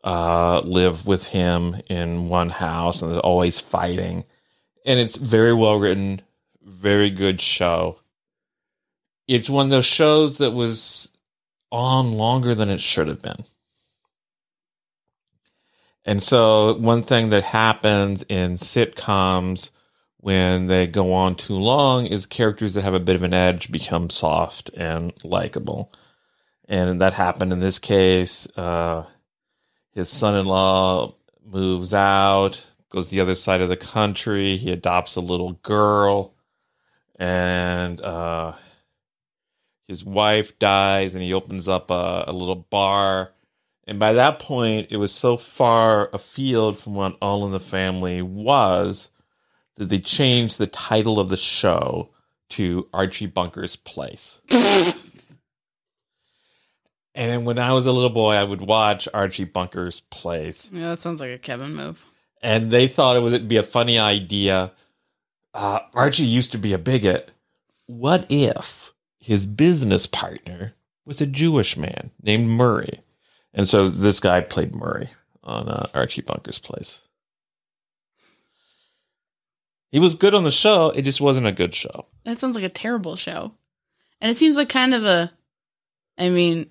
uh, 0.06 0.60
live 0.60 1.04
with 1.04 1.26
him 1.26 1.82
in 1.88 2.28
one 2.28 2.48
house, 2.48 3.02
and 3.02 3.12
they're 3.12 3.20
always 3.20 3.58
fighting. 3.58 4.24
And 4.84 5.00
it's 5.00 5.16
very 5.16 5.52
well 5.52 5.76
written, 5.76 6.22
very 6.62 7.10
good 7.10 7.40
show. 7.40 7.98
It's 9.26 9.50
one 9.50 9.66
of 9.66 9.70
those 9.70 9.84
shows 9.84 10.38
that 10.38 10.52
was 10.52 11.10
on 11.72 12.12
longer 12.12 12.54
than 12.54 12.70
it 12.70 12.80
should 12.80 13.08
have 13.08 13.20
been. 13.20 13.44
And 16.04 16.22
so, 16.22 16.76
one 16.76 17.02
thing 17.02 17.30
that 17.30 17.42
happens 17.42 18.24
in 18.28 18.58
sitcoms 18.58 19.70
when 20.18 20.68
they 20.68 20.86
go 20.86 21.12
on 21.14 21.34
too 21.34 21.56
long 21.56 22.06
is 22.06 22.26
characters 22.26 22.74
that 22.74 22.82
have 22.82 22.94
a 22.94 23.00
bit 23.00 23.16
of 23.16 23.24
an 23.24 23.34
edge 23.34 23.72
become 23.72 24.08
soft 24.10 24.70
and 24.76 25.12
likable. 25.24 25.92
And 26.68 27.00
that 27.00 27.14
happened 27.14 27.52
in 27.52 27.58
this 27.58 27.80
case. 27.80 28.46
Uh, 28.56 29.04
his 29.96 30.10
son 30.10 30.36
in 30.36 30.44
law 30.44 31.14
moves 31.42 31.94
out, 31.94 32.66
goes 32.90 33.08
the 33.08 33.20
other 33.20 33.34
side 33.34 33.62
of 33.62 33.70
the 33.70 33.78
country. 33.78 34.58
He 34.58 34.70
adopts 34.70 35.16
a 35.16 35.22
little 35.22 35.52
girl, 35.62 36.34
and 37.18 37.98
uh, 38.02 38.52
his 39.88 40.04
wife 40.04 40.58
dies, 40.58 41.14
and 41.14 41.22
he 41.22 41.32
opens 41.32 41.66
up 41.66 41.90
a, 41.90 42.24
a 42.28 42.32
little 42.34 42.56
bar. 42.56 43.32
And 43.86 43.98
by 43.98 44.12
that 44.12 44.38
point, 44.38 44.88
it 44.90 44.98
was 44.98 45.12
so 45.12 45.38
far 45.38 46.10
afield 46.12 46.78
from 46.78 46.94
what 46.94 47.16
All 47.22 47.46
in 47.46 47.52
the 47.52 47.58
Family 47.58 48.20
was 48.20 49.08
that 49.76 49.88
they 49.88 49.98
changed 49.98 50.58
the 50.58 50.66
title 50.66 51.18
of 51.18 51.30
the 51.30 51.38
show 51.38 52.10
to 52.50 52.86
Archie 52.92 53.26
Bunker's 53.26 53.76
Place. 53.76 54.42
and 57.16 57.44
when 57.46 57.58
I 57.58 57.72
was 57.72 57.86
a 57.86 57.92
little 57.92 58.10
boy, 58.10 58.34
I 58.34 58.44
would 58.44 58.60
watch 58.60 59.08
Archie 59.14 59.44
Bunker's 59.44 60.00
Place 60.00 60.70
Yeah, 60.72 60.90
that 60.90 61.00
sounds 61.00 61.20
like 61.20 61.30
a 61.30 61.38
Kevin 61.38 61.74
move. 61.74 62.04
and 62.42 62.70
they 62.70 62.86
thought 62.88 63.16
it 63.16 63.22
would 63.22 63.48
be 63.48 63.56
a 63.56 63.62
funny 63.62 63.98
idea. 63.98 64.72
Uh, 65.54 65.80
Archie 65.94 66.24
used 66.24 66.52
to 66.52 66.58
be 66.58 66.72
a 66.72 66.78
bigot. 66.78 67.30
What 67.86 68.26
if 68.28 68.92
his 69.18 69.44
business 69.44 70.06
partner 70.06 70.74
was 71.04 71.20
a 71.20 71.26
Jewish 71.26 71.76
man 71.76 72.10
named 72.22 72.48
Murray? 72.48 73.00
And 73.54 73.66
so 73.68 73.88
this 73.88 74.20
guy 74.20 74.42
played 74.42 74.74
Murray 74.74 75.08
on 75.42 75.68
uh, 75.68 75.86
Archie 75.94 76.20
Bunker's 76.22 76.58
Place. 76.58 77.00
He 79.90 79.98
was 79.98 80.14
good 80.14 80.34
on 80.34 80.44
the 80.44 80.50
show. 80.50 80.90
It 80.90 81.02
just 81.02 81.20
wasn't 81.20 81.46
a 81.46 81.52
good 81.52 81.74
show. 81.74 82.06
That 82.24 82.38
sounds 82.38 82.54
like 82.54 82.64
a 82.64 82.68
terrible 82.68 83.16
show. 83.16 83.52
And 84.20 84.30
it 84.30 84.36
seems 84.36 84.56
like 84.56 84.68
kind 84.68 84.92
of 84.94 85.04
a 85.04 85.32
I 86.18 86.28
mean, 86.30 86.68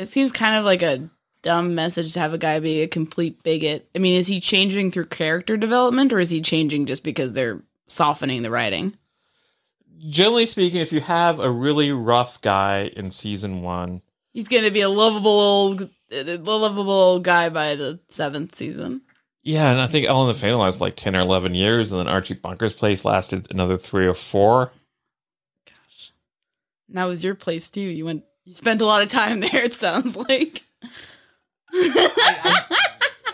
it 0.00 0.08
seems 0.08 0.32
kind 0.32 0.56
of 0.56 0.64
like 0.64 0.82
a 0.82 1.08
dumb 1.42 1.74
message 1.74 2.12
to 2.14 2.20
have 2.20 2.34
a 2.34 2.38
guy 2.38 2.58
be 2.58 2.82
a 2.82 2.88
complete 2.88 3.42
bigot. 3.42 3.88
I 3.94 3.98
mean, 3.98 4.14
is 4.14 4.26
he 4.26 4.40
changing 4.40 4.90
through 4.90 5.06
character 5.06 5.56
development 5.56 6.12
or 6.12 6.18
is 6.18 6.30
he 6.30 6.40
changing 6.40 6.86
just 6.86 7.04
because 7.04 7.32
they're 7.32 7.62
softening 7.86 8.42
the 8.42 8.50
writing? 8.50 8.96
Generally 10.08 10.46
speaking, 10.46 10.80
if 10.80 10.92
you 10.92 11.00
have 11.00 11.38
a 11.38 11.50
really 11.50 11.92
rough 11.92 12.40
guy 12.40 12.90
in 12.96 13.10
season 13.10 13.62
one, 13.62 14.02
He's 14.32 14.48
going 14.48 14.62
to 14.64 14.70
be 14.70 14.80
a 14.80 14.88
lovable 14.88 15.40
old 15.40 15.90
a 16.12 16.36
lovable 16.36 16.92
old 16.92 17.24
guy 17.24 17.48
by 17.48 17.74
the 17.74 17.98
7th 18.10 18.54
season. 18.54 19.02
yeah, 19.42 19.70
and 19.70 19.80
I 19.80 19.86
think 19.88 20.08
All 20.08 20.22
in 20.22 20.28
the 20.28 20.34
Family 20.34 20.58
was 20.66 20.80
like 20.80 20.96
10 20.96 21.16
or 21.16 21.20
11 21.20 21.54
years, 21.54 21.90
and 21.90 22.00
then 22.00 22.08
Archie 22.08 22.34
Bunker's 22.34 22.74
Place 22.76 23.04
lasted 23.04 23.48
another 23.50 23.76
three 23.76 24.06
or 24.06 24.14
four. 24.14 24.72
And 26.88 26.96
that 26.96 27.04
was 27.04 27.22
your 27.22 27.34
place 27.34 27.70
too. 27.70 27.80
You 27.80 28.04
went 28.04 28.24
you 28.44 28.54
spent 28.54 28.80
a 28.80 28.86
lot 28.86 29.02
of 29.02 29.08
time 29.08 29.40
there 29.40 29.64
it 29.64 29.74
sounds 29.74 30.16
like. 30.16 30.64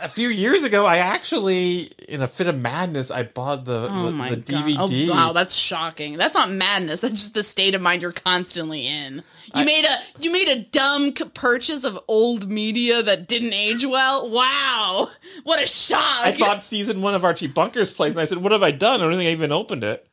a 0.03 0.09
few 0.09 0.29
years 0.29 0.65
ago, 0.65 0.85
I 0.87 0.99
actually, 0.99 1.91
in 2.09 2.23
a 2.23 2.27
fit 2.27 2.47
of 2.47 2.59
madness, 2.59 3.11
I 3.11 3.23
bought 3.23 3.65
the, 3.65 3.89
Oh 3.91 4.11
the, 4.11 4.37
the! 4.37 4.53
DVD. 4.53 5.09
Oh, 5.09 5.13
wow, 5.13 5.33
that's 5.33 5.55
shocking. 5.55 6.17
That's 6.17 6.35
not 6.35 6.51
madness. 6.51 7.01
That's 7.01 7.15
just 7.15 7.35
the 7.35 7.43
state 7.43 7.75
of 7.75 7.81
mind 7.81 8.03
you're 8.03 8.13
constantly 8.13 8.87
in. 8.87 9.23
You 9.55 9.65
made 9.65 9.85
a 9.85 9.97
you 10.19 10.31
made 10.33 10.49
a 10.49 10.65
dumb 10.65 11.15
c- 11.17 11.25
purchase 11.33 11.85
of 11.85 11.99
old 12.09 12.49
media 12.49 13.03
that 13.03 13.27
didn't 13.29 13.53
age 13.55 13.85
well. 13.85 14.29
Wow, 14.29 15.09
what 15.45 15.63
a 15.63 15.67
shock! 15.67 16.01
I 16.27 16.37
bought 16.37 16.61
season 16.61 17.01
one 17.01 17.15
of 17.15 17.25
Archie 17.25 17.47
Bunker's 17.47 17.93
Place, 17.93 18.13
and 18.13 18.21
I 18.21 18.25
said, 18.25 18.39
"What 18.39 18.53
have 18.53 18.65
I 18.65 18.73
done? 18.73 19.01
I 19.01 19.05
don't 19.05 19.13
think 19.13 19.29
I 19.29 19.31
even 19.31 19.53
opened 19.53 19.85
it." 19.85 20.06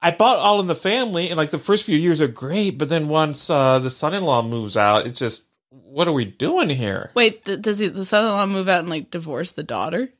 I 0.00 0.12
bought 0.12 0.38
All 0.38 0.60
in 0.60 0.68
the 0.68 0.74
Family, 0.74 1.28
and 1.28 1.36
like 1.36 1.50
the 1.50 1.58
first 1.58 1.84
few 1.84 1.96
years 1.96 2.20
are 2.20 2.28
great, 2.28 2.78
but 2.78 2.88
then 2.88 3.08
once 3.08 3.50
uh, 3.50 3.78
the 3.78 3.90
son-in-law 3.90 4.42
moves 4.42 4.76
out, 4.76 5.06
it's 5.06 5.18
just 5.18 5.42
what 5.70 6.08
are 6.08 6.12
we 6.12 6.24
doing 6.24 6.70
here? 6.70 7.10
Wait, 7.14 7.44
th- 7.44 7.60
does 7.60 7.78
he, 7.78 7.88
the 7.88 8.04
son-in-law 8.04 8.46
move 8.46 8.68
out 8.68 8.80
and 8.80 8.88
like 8.88 9.10
divorce 9.10 9.52
the 9.52 9.62
daughter? 9.62 10.10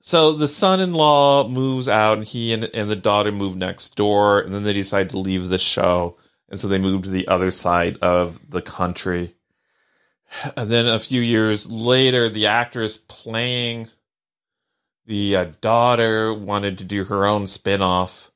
So 0.00 0.32
the 0.32 0.48
son-in-law 0.48 1.48
moves 1.48 1.88
out, 1.88 2.18
and 2.18 2.26
he 2.26 2.52
and, 2.52 2.70
and 2.72 2.88
the 2.88 2.96
daughter 2.96 3.32
move 3.32 3.56
next 3.56 3.96
door, 3.96 4.40
and 4.40 4.54
then 4.54 4.62
they 4.62 4.72
decide 4.72 5.10
to 5.10 5.18
leave 5.18 5.48
the 5.48 5.58
show, 5.58 6.16
and 6.48 6.58
so 6.58 6.68
they 6.68 6.78
move 6.78 7.02
to 7.02 7.10
the 7.10 7.28
other 7.28 7.50
side 7.50 7.98
of 8.00 8.50
the 8.50 8.62
country. 8.62 9.34
And 10.56 10.70
then 10.70 10.86
a 10.86 11.00
few 11.00 11.20
years 11.20 11.70
later, 11.70 12.28
the 12.28 12.46
actress 12.46 12.96
playing 12.96 13.88
the 15.06 15.36
uh, 15.36 15.46
daughter 15.60 16.34
wanted 16.34 16.78
to 16.78 16.84
do 16.84 17.04
her 17.04 17.24
own 17.26 17.46
spin-off 17.46 18.30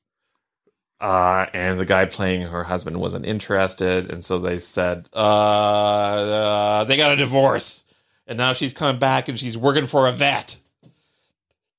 uh, 1.00 1.46
and 1.54 1.80
the 1.80 1.86
guy 1.86 2.04
playing 2.04 2.42
her 2.42 2.64
husband 2.64 3.00
wasn't 3.00 3.24
interested, 3.26 4.10
and 4.10 4.24
so 4.24 4.38
they 4.38 4.58
said 4.58 5.08
uh, 5.14 5.18
uh, 5.18 6.84
they 6.84 6.96
got 6.96 7.10
a 7.12 7.16
divorce, 7.16 7.82
and 8.26 8.36
now 8.38 8.52
she's 8.52 8.72
coming 8.74 8.98
back 8.98 9.28
and 9.28 9.38
she's 9.38 9.56
working 9.56 9.86
for 9.86 10.06
a 10.06 10.12
vet. 10.12 10.58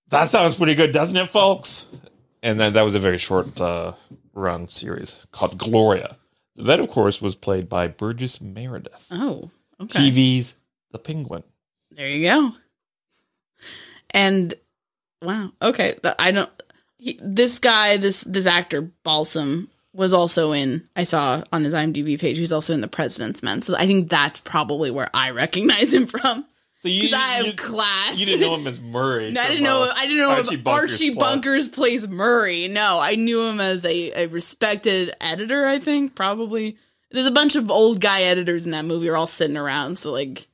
That 0.10 0.28
sounds 0.30 0.56
pretty 0.56 0.76
good, 0.76 0.92
doesn't 0.92 1.16
it, 1.16 1.30
folks? 1.30 1.86
And 2.44 2.60
then 2.60 2.74
that 2.74 2.82
was 2.82 2.96
a 2.96 3.00
very 3.00 3.18
short 3.20 3.62
uh, 3.62 3.94
run 4.34 4.68
series 4.68 5.26
called 5.32 5.58
Gloria. 5.58 6.18
The 6.56 6.64
vet, 6.64 6.80
of 6.80 6.90
course, 6.90 7.22
was 7.22 7.36
played 7.36 7.70
by 7.70 7.88
Burgess 7.88 8.42
Meredith, 8.42 9.08
Oh, 9.12 9.52
okay. 9.80 10.10
TV's 10.10 10.56
The 10.92 11.00
Penguin. 11.00 11.44
There 11.92 12.10
you 12.10 12.28
go. 12.28 12.52
And 14.10 14.54
wow, 15.22 15.52
okay. 15.62 15.98
I 16.20 16.32
don't. 16.32 16.50
He, 16.98 17.20
this 17.22 17.60
guy, 17.60 17.98
this 17.98 18.22
this 18.22 18.46
actor 18.46 18.82
Balsam 19.04 19.70
was 19.94 20.14
also 20.14 20.52
in. 20.52 20.88
I 20.96 21.04
saw 21.04 21.44
on 21.52 21.64
his 21.64 21.74
IMDb 21.74 22.20
page. 22.20 22.38
He's 22.38 22.52
also 22.52 22.74
in 22.74 22.82
The 22.82 22.88
President's 22.88 23.42
Men. 23.44 23.62
So 23.62 23.76
I 23.76 23.86
think 23.88 24.10
that's 24.10 24.40
probably 24.40 24.92
where 24.92 25.10
I 25.14 25.32
recognize 25.32 25.94
him 25.94 26.08
from. 26.08 26.46
So 26.78 26.88
you, 26.90 27.02
Because 27.04 27.14
I 27.20 27.40
you- 27.40 27.46
have 27.48 27.56
class. 27.58 28.18
you 28.18 28.26
didn't 28.26 28.42
know 28.42 28.56
him 28.56 28.66
as 28.68 28.80
Murray. 28.82 29.32
No, 29.34 29.42
I 29.42 29.48
didn't 29.50 29.64
know. 29.64 29.84
uh, 29.84 29.94
I 29.96 30.06
didn't 30.06 30.18
know 30.20 30.32
Archie 30.32 30.56
him. 30.56 30.62
Bunker's 30.64 30.92
Archie 30.94 31.14
plot. 31.14 31.30
Bunkers 31.32 31.68
plays 31.68 32.08
Murray. 32.08 32.68
No, 32.70 33.00
I 33.00 33.16
knew 33.16 33.42
him 33.48 33.60
as 33.62 33.84
a, 33.86 34.24
a 34.24 34.28
respected 34.28 35.14
editor. 35.22 35.66
I 35.68 35.80
think 35.80 36.16
probably. 36.16 36.78
There's 37.12 37.28
a 37.28 37.32
bunch 37.32 37.56
of 37.58 37.70
old 37.70 38.00
guy 38.00 38.22
editors 38.22 38.66
in 38.66 38.72
that 38.72 38.86
movie. 38.86 39.10
Are 39.10 39.18
all 39.18 39.28
sitting 39.28 39.58
around. 39.58 39.98
So 39.98 40.12
like, 40.12 40.48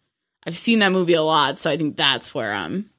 I've 0.46 0.58
seen 0.58 0.80
that 0.80 0.92
movie 0.92 1.14
a 1.14 1.22
lot. 1.22 1.60
So 1.60 1.70
I 1.70 1.78
think 1.78 1.96
that's 1.98 2.34
where 2.34 2.52
I'm. 2.54 2.90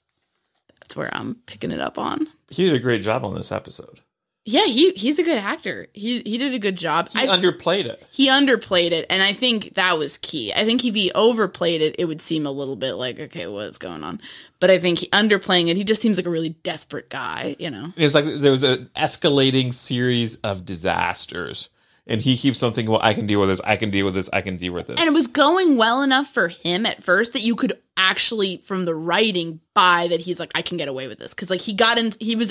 That's 0.89 0.97
where 0.97 1.15
I'm 1.15 1.35
picking 1.45 1.71
it 1.71 1.81
up 1.81 1.99
on. 1.99 2.29
He 2.49 2.65
did 2.65 2.75
a 2.75 2.79
great 2.79 3.03
job 3.03 3.23
on 3.23 3.35
this 3.35 3.53
episode. 3.53 4.01
Yeah, 4.47 4.65
he 4.65 4.93
he's 4.93 5.19
a 5.19 5.23
good 5.23 5.37
actor. 5.37 5.89
He 5.93 6.23
he 6.25 6.39
did 6.39 6.55
a 6.55 6.59
good 6.59 6.77
job. 6.77 7.11
He 7.11 7.19
I- 7.19 7.27
underplayed 7.27 7.85
it. 7.85 8.03
he 8.11 8.29
underplayed 8.29 8.93
it, 8.93 9.05
and 9.11 9.23
I 9.23 9.35
think 9.35 9.75
that 9.75 9.99
was 9.99 10.17
key. 10.17 10.55
I 10.55 10.65
think 10.65 10.83
if 10.87 10.95
he 10.95 11.13
overplayed 11.13 11.83
it, 11.83 11.97
it 11.99 12.07
would 12.07 12.23
seem 12.23 12.47
a 12.47 12.51
little 12.51 12.75
bit 12.77 12.95
like, 12.95 13.21
okay, 13.21 13.47
what's 13.47 13.77
going 13.77 14.03
on? 14.03 14.23
But 14.61 14.71
I 14.71 14.79
think 14.79 15.01
he 15.01 15.09
underplaying 15.09 15.69
it, 15.69 15.77
he 15.77 15.85
just 15.85 16.01
seems 16.01 16.17
like 16.17 16.25
a 16.25 16.31
really 16.31 16.49
desperate 16.63 17.11
guy, 17.11 17.57
you 17.59 17.69
know. 17.71 17.93
It's 17.95 18.15
like 18.15 18.25
there 18.25 18.51
was 18.53 18.63
an 18.63 18.89
escalating 18.97 19.75
series 19.75 20.37
of 20.37 20.65
disasters, 20.65 21.69
and 22.09 22.21
he 22.21 22.37
keeps 22.37 22.63
on 22.63 22.73
thinking, 22.73 22.91
"Well, 22.91 23.01
I 23.03 23.15
can 23.15 23.27
deal 23.27 23.41
with 23.41 23.49
this. 23.49 23.61
I 23.63 23.77
can 23.77 23.91
deal 23.91 24.05
with 24.07 24.15
this. 24.15 24.29
I 24.33 24.41
can 24.41 24.57
deal 24.57 24.73
with 24.73 24.87
this." 24.87 24.99
And 24.99 25.09
it 25.09 25.13
was 25.13 25.27
going 25.27 25.77
well 25.77 26.03
enough 26.03 26.33
for 26.33 26.49
him 26.49 26.87
at 26.87 27.03
first 27.03 27.33
that 27.35 27.43
you 27.43 27.55
could 27.55 27.75
actually, 27.97 28.59
from 28.59 28.85
the 28.85 28.95
writing, 28.95 29.61
buy 29.75 30.09
that 30.09 30.21
he's 30.21 30.41
like, 30.41 30.53
I 30.55 30.63
can 30.63 30.79
get 30.79 30.89
away 30.89 31.09
with 31.09 31.19
this 31.19 31.35
because 31.35 31.51
like 31.51 31.61
he 31.61 31.75
got 31.75 31.99
in, 31.99 32.15
he 32.21 32.37
was 32.37 32.51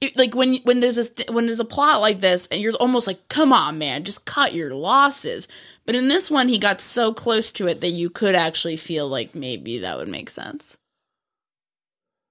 it, 0.00 0.16
like 0.16 0.34
when 0.34 0.56
when 0.64 0.80
there's 0.80 0.96
this 0.96 1.10
th- 1.10 1.30
when 1.30 1.46
there's 1.46 1.60
a 1.60 1.64
plot 1.64 2.00
like 2.00 2.20
this, 2.20 2.48
and 2.48 2.60
you're 2.60 2.74
almost 2.74 3.06
like, 3.06 3.28
come 3.28 3.52
on, 3.52 3.78
man, 3.78 4.04
just 4.04 4.24
cut 4.24 4.54
your 4.54 4.74
losses. 4.74 5.46
But 5.84 5.94
in 5.94 6.08
this 6.08 6.30
one, 6.30 6.48
he 6.48 6.58
got 6.58 6.80
so 6.80 7.14
close 7.14 7.52
to 7.52 7.68
it 7.68 7.80
that 7.80 7.90
you 7.90 8.10
could 8.10 8.34
actually 8.34 8.76
feel 8.76 9.08
like 9.08 9.34
maybe 9.34 9.78
that 9.78 9.96
would 9.96 10.08
make 10.08 10.28
sense. 10.28 10.76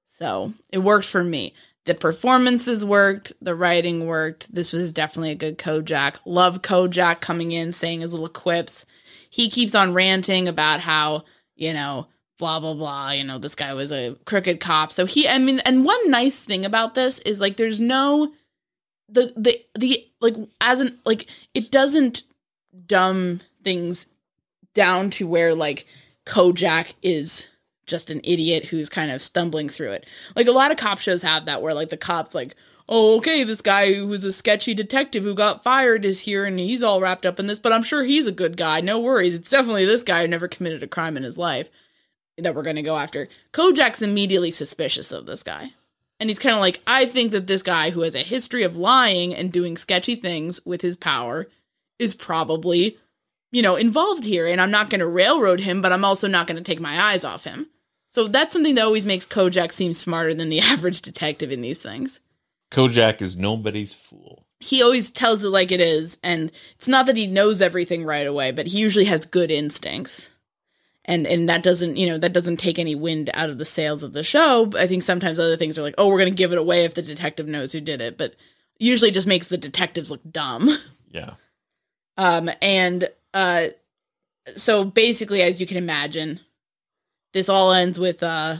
So 0.05 0.53
it 0.71 0.79
worked 0.79 1.05
for 1.05 1.23
me. 1.23 1.53
The 1.85 1.95
performances 1.95 2.83
worked, 2.83 3.33
the 3.41 3.55
writing 3.55 4.07
worked. 4.07 4.53
This 4.53 4.71
was 4.71 4.91
definitely 4.91 5.31
a 5.31 5.35
good 5.35 5.57
Kojak. 5.57 6.15
Love 6.25 6.61
Kojak 6.61 7.21
coming 7.21 7.51
in, 7.51 7.71
saying 7.71 8.01
his 8.01 8.11
little 8.11 8.29
quips. 8.29 8.85
He 9.29 9.49
keeps 9.49 9.75
on 9.75 9.93
ranting 9.93 10.47
about 10.47 10.79
how, 10.79 11.25
you 11.55 11.73
know, 11.73 12.07
blah, 12.39 12.59
blah, 12.59 12.73
blah, 12.73 13.11
you 13.11 13.23
know, 13.23 13.37
this 13.37 13.55
guy 13.55 13.73
was 13.73 13.91
a 13.91 14.17
crooked 14.25 14.59
cop. 14.59 14.91
So 14.91 15.05
he, 15.05 15.27
I 15.27 15.37
mean, 15.37 15.59
and 15.59 15.85
one 15.85 16.09
nice 16.09 16.39
thing 16.39 16.65
about 16.65 16.95
this 16.95 17.19
is 17.19 17.39
like 17.39 17.57
there's 17.57 17.79
no, 17.79 18.33
the, 19.07 19.31
the, 19.37 19.63
the, 19.77 20.05
like, 20.19 20.35
as 20.59 20.79
an, 20.79 20.99
like, 21.05 21.27
it 21.53 21.71
doesn't 21.71 22.23
dumb 22.87 23.41
things 23.63 24.07
down 24.73 25.09
to 25.09 25.27
where 25.27 25.55
like 25.55 25.85
Kojak 26.25 26.93
is 27.01 27.47
just 27.85 28.09
an 28.09 28.21
idiot 28.23 28.65
who's 28.65 28.89
kind 28.89 29.11
of 29.11 29.21
stumbling 29.21 29.69
through 29.69 29.91
it. 29.91 30.05
Like 30.35 30.47
a 30.47 30.51
lot 30.51 30.71
of 30.71 30.77
cop 30.77 30.99
shows 30.99 31.21
have 31.21 31.45
that 31.45 31.61
where 31.61 31.73
like 31.73 31.89
the 31.89 31.97
cops 31.97 32.35
like, 32.35 32.55
"Oh, 32.89 33.17
okay, 33.17 33.43
this 33.43 33.61
guy 33.61 33.93
who 33.93 34.07
was 34.07 34.23
a 34.23 34.33
sketchy 34.33 34.73
detective 34.73 35.23
who 35.23 35.33
got 35.33 35.63
fired 35.63 36.05
is 36.05 36.21
here 36.21 36.45
and 36.45 36.59
he's 36.59 36.83
all 36.83 37.01
wrapped 37.01 37.25
up 37.25 37.39
in 37.39 37.47
this, 37.47 37.59
but 37.59 37.73
I'm 37.73 37.83
sure 37.83 38.03
he's 38.03 38.27
a 38.27 38.31
good 38.31 38.57
guy. 38.57 38.81
No 38.81 38.99
worries. 38.99 39.35
It's 39.35 39.49
definitely 39.49 39.85
this 39.85 40.03
guy 40.03 40.21
who 40.21 40.27
never 40.27 40.47
committed 40.47 40.83
a 40.83 40.87
crime 40.87 41.17
in 41.17 41.23
his 41.23 41.37
life 41.37 41.69
that 42.37 42.55
we're 42.55 42.63
going 42.63 42.75
to 42.75 42.81
go 42.81 42.97
after." 42.97 43.27
Kojak's 43.53 44.01
immediately 44.01 44.51
suspicious 44.51 45.11
of 45.11 45.25
this 45.25 45.43
guy. 45.43 45.73
And 46.19 46.29
he's 46.29 46.39
kind 46.39 46.55
of 46.55 46.61
like, 46.61 46.81
"I 46.87 47.05
think 47.05 47.31
that 47.31 47.47
this 47.47 47.61
guy 47.61 47.91
who 47.91 48.01
has 48.01 48.15
a 48.15 48.19
history 48.19 48.63
of 48.63 48.77
lying 48.77 49.33
and 49.35 49.51
doing 49.51 49.77
sketchy 49.77 50.15
things 50.15 50.65
with 50.65 50.81
his 50.81 50.95
power 50.95 51.47
is 51.99 52.13
probably 52.13 52.97
you 53.55 53.61
know, 53.61 53.77
involved 53.77 54.25
here, 54.25 54.47
and 54.47 54.59
I'm 54.59 54.69
not 54.69 54.89
going 54.89 54.99
to 54.99 55.07
railroad 55.07 55.61
him, 55.61 55.81
but 55.81 55.93
I'm 55.93 56.03
also 56.03 56.27
not 56.27 56.45
going 56.45 56.57
to 56.57 56.63
take 56.63 56.81
my 56.81 57.01
eyes 57.01 57.23
off 57.23 57.45
him. 57.45 57.67
So 58.15 58.29
that's 58.29 58.53
something 58.53 58.75
that 58.75 58.85
always 58.85 59.05
makes 59.05 59.25
Kojak 59.25 59.73
seem 59.73 59.91
smarter 59.91 60.33
than 60.33 60.47
the 60.47 60.59
average 60.61 61.01
detective 61.01 61.51
in 61.51 61.59
these 61.59 61.79
things. 61.79 62.21
Kojak 62.71 63.21
is 63.21 63.35
nobody's 63.35 63.91
fool. 63.93 64.45
He 64.61 64.81
always 64.81 65.11
tells 65.11 65.43
it 65.43 65.49
like 65.49 65.69
it 65.69 65.81
is, 65.81 66.17
and 66.23 66.49
it's 66.77 66.87
not 66.87 67.07
that 67.07 67.17
he 67.17 67.27
knows 67.27 67.61
everything 67.61 68.05
right 68.05 68.25
away, 68.25 68.53
but 68.53 68.67
he 68.67 68.79
usually 68.79 69.03
has 69.03 69.25
good 69.25 69.51
instincts. 69.51 70.29
And 71.03 71.27
and 71.27 71.49
that 71.49 71.61
doesn't, 71.61 71.97
you 71.97 72.07
know, 72.07 72.17
that 72.17 72.31
doesn't 72.31 72.55
take 72.55 72.79
any 72.79 72.95
wind 72.95 73.31
out 73.33 73.49
of 73.49 73.57
the 73.57 73.65
sails 73.65 74.01
of 74.01 74.13
the 74.13 74.23
show. 74.23 74.71
I 74.77 74.87
think 74.87 75.03
sometimes 75.03 75.37
other 75.37 75.57
things 75.57 75.77
are 75.77 75.81
like, 75.81 75.95
"Oh, 75.97 76.07
we're 76.07 76.19
going 76.19 76.31
to 76.31 76.37
give 76.37 76.53
it 76.53 76.57
away 76.57 76.85
if 76.85 76.93
the 76.93 77.01
detective 77.01 77.49
knows 77.49 77.73
who 77.73 77.81
did 77.81 77.99
it," 77.99 78.17
but 78.17 78.33
usually 78.79 79.11
just 79.11 79.27
makes 79.27 79.49
the 79.49 79.57
detectives 79.57 80.09
look 80.09 80.21
dumb. 80.31 80.69
Yeah. 81.11 81.35
Um, 82.17 82.49
and 82.61 83.09
uh, 83.33 83.67
so 84.57 84.83
basically, 84.83 85.41
as 85.41 85.61
you 85.61 85.67
can 85.67 85.77
imagine, 85.77 86.41
this 87.35 87.49
all 87.49 87.71
ends 87.73 87.99
with 87.99 88.23
uh, 88.23 88.57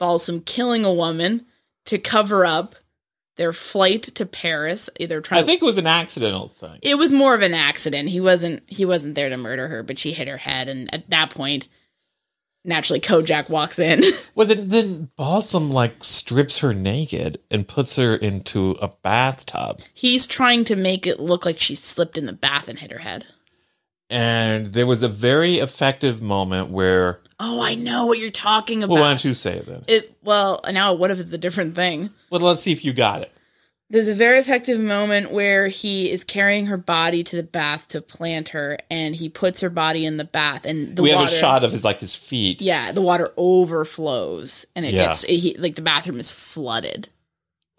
Balsam 0.00 0.40
killing 0.40 0.84
a 0.84 0.92
woman 0.92 1.44
to 1.84 1.98
cover 1.98 2.44
up 2.46 2.74
their 3.36 3.52
flight 3.52 4.02
to 4.04 4.24
Paris. 4.24 4.88
They're 4.98 5.20
trying. 5.20 5.42
I 5.42 5.46
think 5.46 5.60
it 5.60 5.66
was 5.66 5.76
an 5.78 5.86
accidental 5.86 6.48
thing. 6.48 6.78
it 6.82 6.96
was 6.96 7.12
more 7.12 7.34
of 7.34 7.42
an 7.42 7.52
accident. 7.52 8.08
He 8.08 8.20
wasn't. 8.20 8.62
He 8.66 8.84
wasn't 8.84 9.14
there 9.14 9.28
to 9.28 9.36
murder 9.36 9.68
her, 9.68 9.82
but 9.82 9.98
she 9.98 10.12
hit 10.12 10.26
her 10.26 10.38
head, 10.38 10.68
and 10.68 10.92
at 10.94 11.10
that 11.10 11.30
point, 11.30 11.68
naturally, 12.64 13.00
Kojak 13.00 13.48
walks 13.50 13.78
in. 13.78 14.02
Well, 14.36 14.48
then, 14.48 14.68
then 14.68 15.10
Balsam 15.14 15.70
like 15.70 16.02
strips 16.02 16.58
her 16.58 16.74
naked 16.74 17.38
and 17.52 17.68
puts 17.68 17.94
her 17.96 18.16
into 18.16 18.70
a 18.82 18.88
bathtub, 18.88 19.80
He's 19.92 20.26
trying 20.26 20.64
to 20.64 20.74
make 20.74 21.06
it 21.06 21.20
look 21.20 21.44
like 21.46 21.60
she 21.60 21.76
slipped 21.76 22.18
in 22.18 22.26
the 22.26 22.32
bath 22.32 22.66
and 22.66 22.78
hit 22.80 22.90
her 22.90 22.98
head. 22.98 23.26
and 24.10 24.72
there 24.72 24.86
was 24.88 25.02
a 25.04 25.08
very 25.08 25.58
effective 25.58 26.22
moment 26.22 26.70
where. 26.70 27.20
Oh, 27.46 27.60
I 27.62 27.74
know 27.74 28.06
what 28.06 28.18
you're 28.18 28.30
talking 28.30 28.82
about. 28.82 28.94
Well, 28.94 29.02
why 29.02 29.10
don't 29.10 29.24
you 29.24 29.34
say 29.34 29.58
it 29.58 29.66
then? 29.66 29.84
it 29.88 30.16
well 30.22 30.60
now 30.70 30.94
what 30.94 31.10
if 31.10 31.18
it's 31.20 31.32
a 31.32 31.38
different 31.38 31.74
thing 31.74 32.10
Well, 32.30 32.40
let's 32.40 32.62
see 32.62 32.72
if 32.72 32.84
you 32.84 32.92
got 32.92 33.20
it. 33.22 33.30
There's 33.90 34.08
a 34.08 34.14
very 34.14 34.38
effective 34.38 34.80
moment 34.80 35.30
where 35.30 35.68
he 35.68 36.10
is 36.10 36.24
carrying 36.24 36.66
her 36.66 36.78
body 36.78 37.22
to 37.24 37.36
the 37.36 37.42
bath 37.42 37.86
to 37.88 38.00
plant 38.00 38.48
her, 38.48 38.78
and 38.90 39.14
he 39.14 39.28
puts 39.28 39.60
her 39.60 39.68
body 39.68 40.06
in 40.06 40.16
the 40.16 40.24
bath, 40.24 40.64
and 40.64 40.96
the 40.96 41.02
we 41.02 41.10
water. 41.14 41.26
have 41.26 41.32
a 41.32 41.38
shot 41.38 41.64
of 41.64 41.72
his 41.72 41.84
like 41.84 42.00
his 42.00 42.14
feet. 42.14 42.62
Yeah, 42.62 42.92
the 42.92 43.02
water 43.02 43.30
overflows, 43.36 44.64
and 44.74 44.86
it 44.86 44.94
Yeah. 44.94 45.06
gets 45.06 45.22
he, 45.24 45.54
like 45.58 45.74
the 45.74 45.82
bathroom 45.82 46.18
is 46.18 46.30
flooded. 46.30 47.08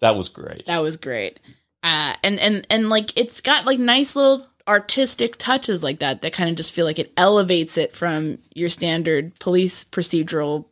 That 0.00 0.16
was 0.16 0.28
great. 0.28 0.66
That 0.66 0.80
was 0.82 0.96
great, 0.96 1.40
uh, 1.82 2.14
and 2.22 2.38
and 2.38 2.66
and 2.70 2.88
like 2.88 3.18
it's 3.18 3.40
got 3.40 3.66
like 3.66 3.78
nice 3.80 4.14
little 4.14 4.46
artistic 4.68 5.36
touches 5.36 5.82
like 5.82 6.00
that 6.00 6.22
that 6.22 6.32
kind 6.32 6.50
of 6.50 6.56
just 6.56 6.72
feel 6.72 6.84
like 6.84 6.98
it 6.98 7.12
elevates 7.16 7.78
it 7.78 7.94
from 7.94 8.38
your 8.54 8.68
standard 8.68 9.38
police 9.38 9.84
procedural 9.84 10.66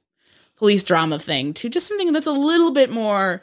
police 0.57 0.83
drama 0.83 1.19
thing 1.19 1.53
to 1.55 1.69
just 1.69 1.87
something 1.87 2.13
that's 2.13 2.27
a 2.27 2.33
little 2.33 2.73
bit 2.73 2.91
more 2.91 3.43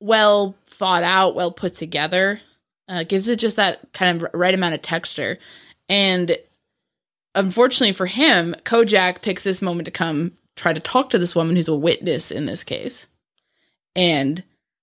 well 0.00 0.54
thought 0.66 1.02
out, 1.02 1.34
well 1.34 1.52
put 1.52 1.74
together. 1.74 2.40
Uh, 2.88 3.04
gives 3.04 3.28
it 3.28 3.38
just 3.38 3.54
that 3.54 3.92
kind 3.92 4.20
of 4.20 4.28
right 4.34 4.54
amount 4.54 4.74
of 4.74 4.82
texture. 4.82 5.38
And 5.88 6.36
unfortunately 7.36 7.92
for 7.92 8.06
him, 8.06 8.56
Kojak 8.64 9.22
picks 9.22 9.44
this 9.44 9.62
moment 9.62 9.84
to 9.84 9.92
come 9.92 10.32
try 10.56 10.72
to 10.72 10.80
talk 10.80 11.10
to 11.10 11.18
this 11.18 11.36
woman 11.36 11.54
who's 11.54 11.68
a 11.68 11.76
witness 11.76 12.32
in 12.32 12.46
this 12.46 12.64
case. 12.64 13.06
And 13.94 14.42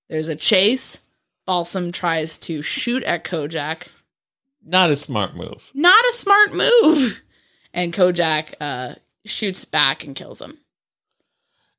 there's 0.09 0.29
a 0.29 0.35
chase. 0.35 0.99
Balsam 1.45 1.91
tries 1.91 2.37
to 2.39 2.61
shoot 2.61 3.03
at 3.03 3.23
Kojak. 3.23 3.89
Not 4.63 4.89
a 4.89 4.95
smart 4.95 5.35
move. 5.35 5.71
Not 5.73 6.03
a 6.05 6.13
smart 6.13 6.53
move. 6.53 7.21
and 7.73 7.93
Kojak 7.93 8.53
uh, 8.59 8.95
shoots 9.25 9.65
back 9.65 10.03
and 10.03 10.15
kills 10.15 10.41
him. 10.41 10.57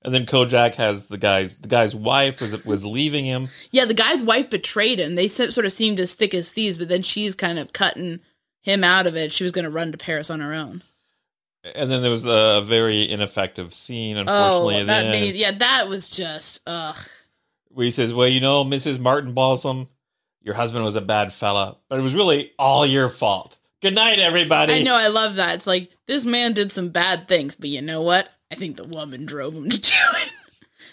And 0.03 0.15
then 0.15 0.27
Kojak 0.27 0.77
has 0.77 1.09
the 1.09 1.19
guy's 1.19 1.57
the 1.57 1.69
guy's 1.69 1.95
wife 1.95 2.41
was 2.41 2.65
was 2.65 2.87
leaving 2.87 3.25
him. 3.25 3.49
Yeah, 3.73 3.85
the 3.85 3.95
guy's 3.95 4.23
wife 4.23 4.49
betrayed 4.49 5.01
him. 5.01 5.17
They 5.17 5.29
sort 5.29 5.67
of 5.67 5.73
seemed 5.73 5.99
as 5.99 6.15
thick 6.15 6.35
as 6.35 6.51
thieves, 6.51 6.79
but 6.79 6.89
then 6.89 7.03
she's 7.03 7.35
kind 7.35 7.59
of 7.59 7.73
cutting 7.73 8.21
him 8.61 8.85
out 8.85 9.07
of 9.07 9.17
it. 9.17 9.33
She 9.33 9.43
was 9.43 9.53
going 9.53 9.65
to 9.65 9.71
run 9.71 9.91
to 9.93 9.99
Paris 9.99 10.31
on 10.31 10.41
her 10.41 10.55
own. 10.55 10.83
And 11.75 11.91
then 11.91 12.03
there 12.03 12.13
was 12.13 12.25
a 12.25 12.63
very 12.65 13.11
ineffective 13.11 13.75
scene, 13.75 14.17
unfortunately. 14.17 14.83
oh, 14.83 14.85
that 14.85 15.11
made 15.11 15.35
yeah, 15.35 15.51
that 15.59 15.89
was 15.89 16.09
just 16.09 16.61
ugh. 16.67 16.97
where 17.69 17.85
he 17.85 17.91
says, 17.91 18.15
"Well, 18.15 18.29
you 18.29 18.41
know, 18.41 18.65
Mrs. 18.65 19.01
Martin 19.01 19.35
Balsam, 19.35 19.89
your 20.49 20.57
husband 20.57 20.85
was 20.85 20.97
a 20.97 21.01
bad 21.01 21.33
fella, 21.33 21.77
but 21.89 22.01
it 22.01 22.03
was 22.03 22.15
really 22.15 22.53
all 22.59 22.85
your 22.85 23.09
fault. 23.09 23.59
Good 23.83 23.95
night, 23.95 24.19
everybody." 24.19 24.73
I 24.73 24.83
know, 24.83 24.97
I 24.97 25.07
love 25.09 25.37
that. 25.37 25.55
It's 25.55 25.67
like 25.67 25.91
this 26.07 26.25
man 26.25 26.55
did 26.55 26.73
some 26.73 26.89
bad 26.89 27.29
things, 27.29 27.55
but 27.55 27.69
you 27.69 27.83
know 27.83 28.01
what? 28.03 28.29
I 28.51 28.55
think 28.57 28.77
the 28.77 28.85
woman 28.85 29.27
drove 29.27 29.55
him 29.55 29.69
to 29.71 29.79
do 29.81 29.93
it. 30.17 30.33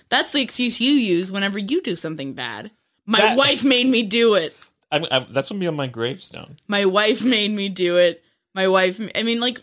That's 0.09 0.31
the 0.31 0.41
excuse 0.41 0.79
you 0.79 0.91
use 0.91 1.31
whenever 1.31 1.57
you 1.57 1.81
do 1.81 1.95
something 1.95 2.33
bad. 2.33 2.69
My 3.07 3.19
That- 3.19 3.37
wife 3.37 3.63
made 3.63 3.87
me 3.87 4.03
do 4.03 4.35
it. 4.35 4.55
I'm, 4.91 5.05
I'm, 5.09 5.25
that's 5.31 5.49
gonna 5.49 5.59
be 5.59 5.67
on 5.67 5.75
my 5.75 5.87
gravestone. 5.87 6.57
My 6.67 6.85
wife 6.85 7.23
made 7.23 7.51
me 7.51 7.69
do 7.69 7.97
it. 7.97 8.23
My 8.53 8.67
wife, 8.67 9.01
I 9.15 9.23
mean, 9.23 9.39
like, 9.39 9.61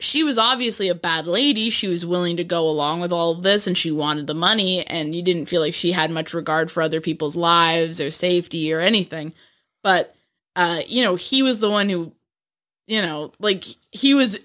she 0.00 0.24
was 0.24 0.38
obviously 0.38 0.88
a 0.88 0.94
bad 0.94 1.26
lady. 1.26 1.70
She 1.70 1.86
was 1.86 2.04
willing 2.04 2.36
to 2.38 2.44
go 2.44 2.68
along 2.68 3.00
with 3.00 3.12
all 3.12 3.32
of 3.32 3.42
this 3.42 3.66
and 3.66 3.76
she 3.76 3.90
wanted 3.90 4.26
the 4.26 4.34
money, 4.34 4.84
and 4.86 5.14
you 5.14 5.22
didn't 5.22 5.46
feel 5.46 5.60
like 5.60 5.74
she 5.74 5.92
had 5.92 6.10
much 6.10 6.34
regard 6.34 6.70
for 6.70 6.82
other 6.82 7.00
people's 7.00 7.36
lives 7.36 8.00
or 8.00 8.10
safety 8.10 8.72
or 8.72 8.80
anything. 8.80 9.32
But, 9.82 10.14
uh, 10.56 10.80
you 10.86 11.02
know, 11.04 11.14
he 11.14 11.42
was 11.42 11.58
the 11.58 11.70
one 11.70 11.88
who, 11.88 12.12
you 12.86 13.02
know, 13.02 13.32
like, 13.38 13.64
he 13.92 14.14
was. 14.14 14.38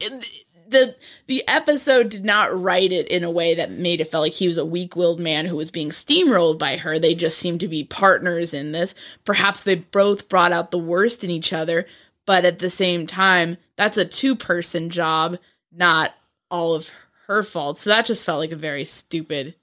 The 0.68 0.96
the 1.28 1.48
episode 1.48 2.10
did 2.10 2.26
not 2.26 2.60
write 2.60 2.92
it 2.92 3.08
in 3.10 3.24
a 3.24 3.30
way 3.30 3.54
that 3.54 3.70
made 3.70 4.02
it 4.02 4.10
feel 4.10 4.22
like 4.22 4.34
he 4.34 4.48
was 4.48 4.58
a 4.58 4.66
weak 4.66 4.96
willed 4.96 5.20
man 5.20 5.46
who 5.46 5.56
was 5.56 5.70
being 5.70 5.90
steamrolled 5.90 6.58
by 6.58 6.78
her. 6.78 6.98
They 6.98 7.14
just 7.14 7.38
seemed 7.38 7.60
to 7.60 7.68
be 7.68 7.84
partners 7.84 8.52
in 8.52 8.72
this. 8.72 8.96
Perhaps 9.26 9.62
they 9.62 9.76
both 9.76 10.28
brought 10.28 10.52
out 10.52 10.72
the 10.72 10.80
worst 10.80 11.24
in 11.24 11.30
each 11.30 11.54
other, 11.54 11.86
but 12.26 12.46
at 12.46 12.60
the 12.60 12.70
same 12.70 13.08
time, 13.08 13.58
that's 13.76 13.98
a 13.98 14.06
two 14.06 14.36
person 14.36 14.90
job, 14.90 15.38
not 15.72 16.14
all 16.50 16.74
of 16.74 16.90
her 17.28 17.44
fault. 17.44 17.80
So 17.80 17.90
that 17.90 18.06
just 18.06 18.26
felt 18.26 18.40
like 18.40 18.52
a 18.52 18.58
very 18.58 18.84
stupid. 18.84 19.56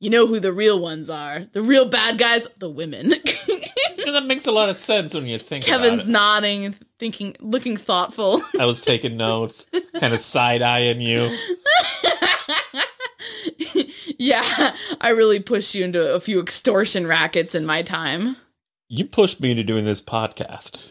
You 0.00 0.10
know 0.10 0.26
who 0.26 0.40
the 0.40 0.52
real 0.52 0.78
ones 0.78 1.08
are. 1.08 1.46
The 1.52 1.62
real 1.62 1.88
bad 1.88 2.18
guys, 2.18 2.46
the 2.58 2.68
women. 2.68 3.14
that 4.14 4.26
makes 4.26 4.46
a 4.46 4.52
lot 4.52 4.68
of 4.68 4.76
sense 4.76 5.14
when 5.14 5.26
you 5.26 5.38
think 5.38 5.64
Kevin's 5.64 6.02
about 6.02 6.08
it. 6.08 6.12
nodding, 6.12 6.74
thinking, 6.98 7.36
looking 7.40 7.76
thoughtful. 7.76 8.42
I 8.58 8.66
was 8.66 8.80
taking 8.80 9.16
notes, 9.16 9.66
kind 9.98 10.14
of 10.14 10.20
side 10.20 10.62
eyeing 10.62 11.00
you. 11.00 11.36
yeah, 14.18 14.74
I 15.00 15.10
really 15.10 15.40
pushed 15.40 15.74
you 15.74 15.84
into 15.84 16.14
a 16.14 16.20
few 16.20 16.40
extortion 16.40 17.06
rackets 17.06 17.54
in 17.54 17.66
my 17.66 17.82
time. 17.82 18.36
You 18.88 19.04
pushed 19.06 19.40
me 19.40 19.50
into 19.50 19.64
doing 19.64 19.84
this 19.84 20.02
podcast. 20.02 20.90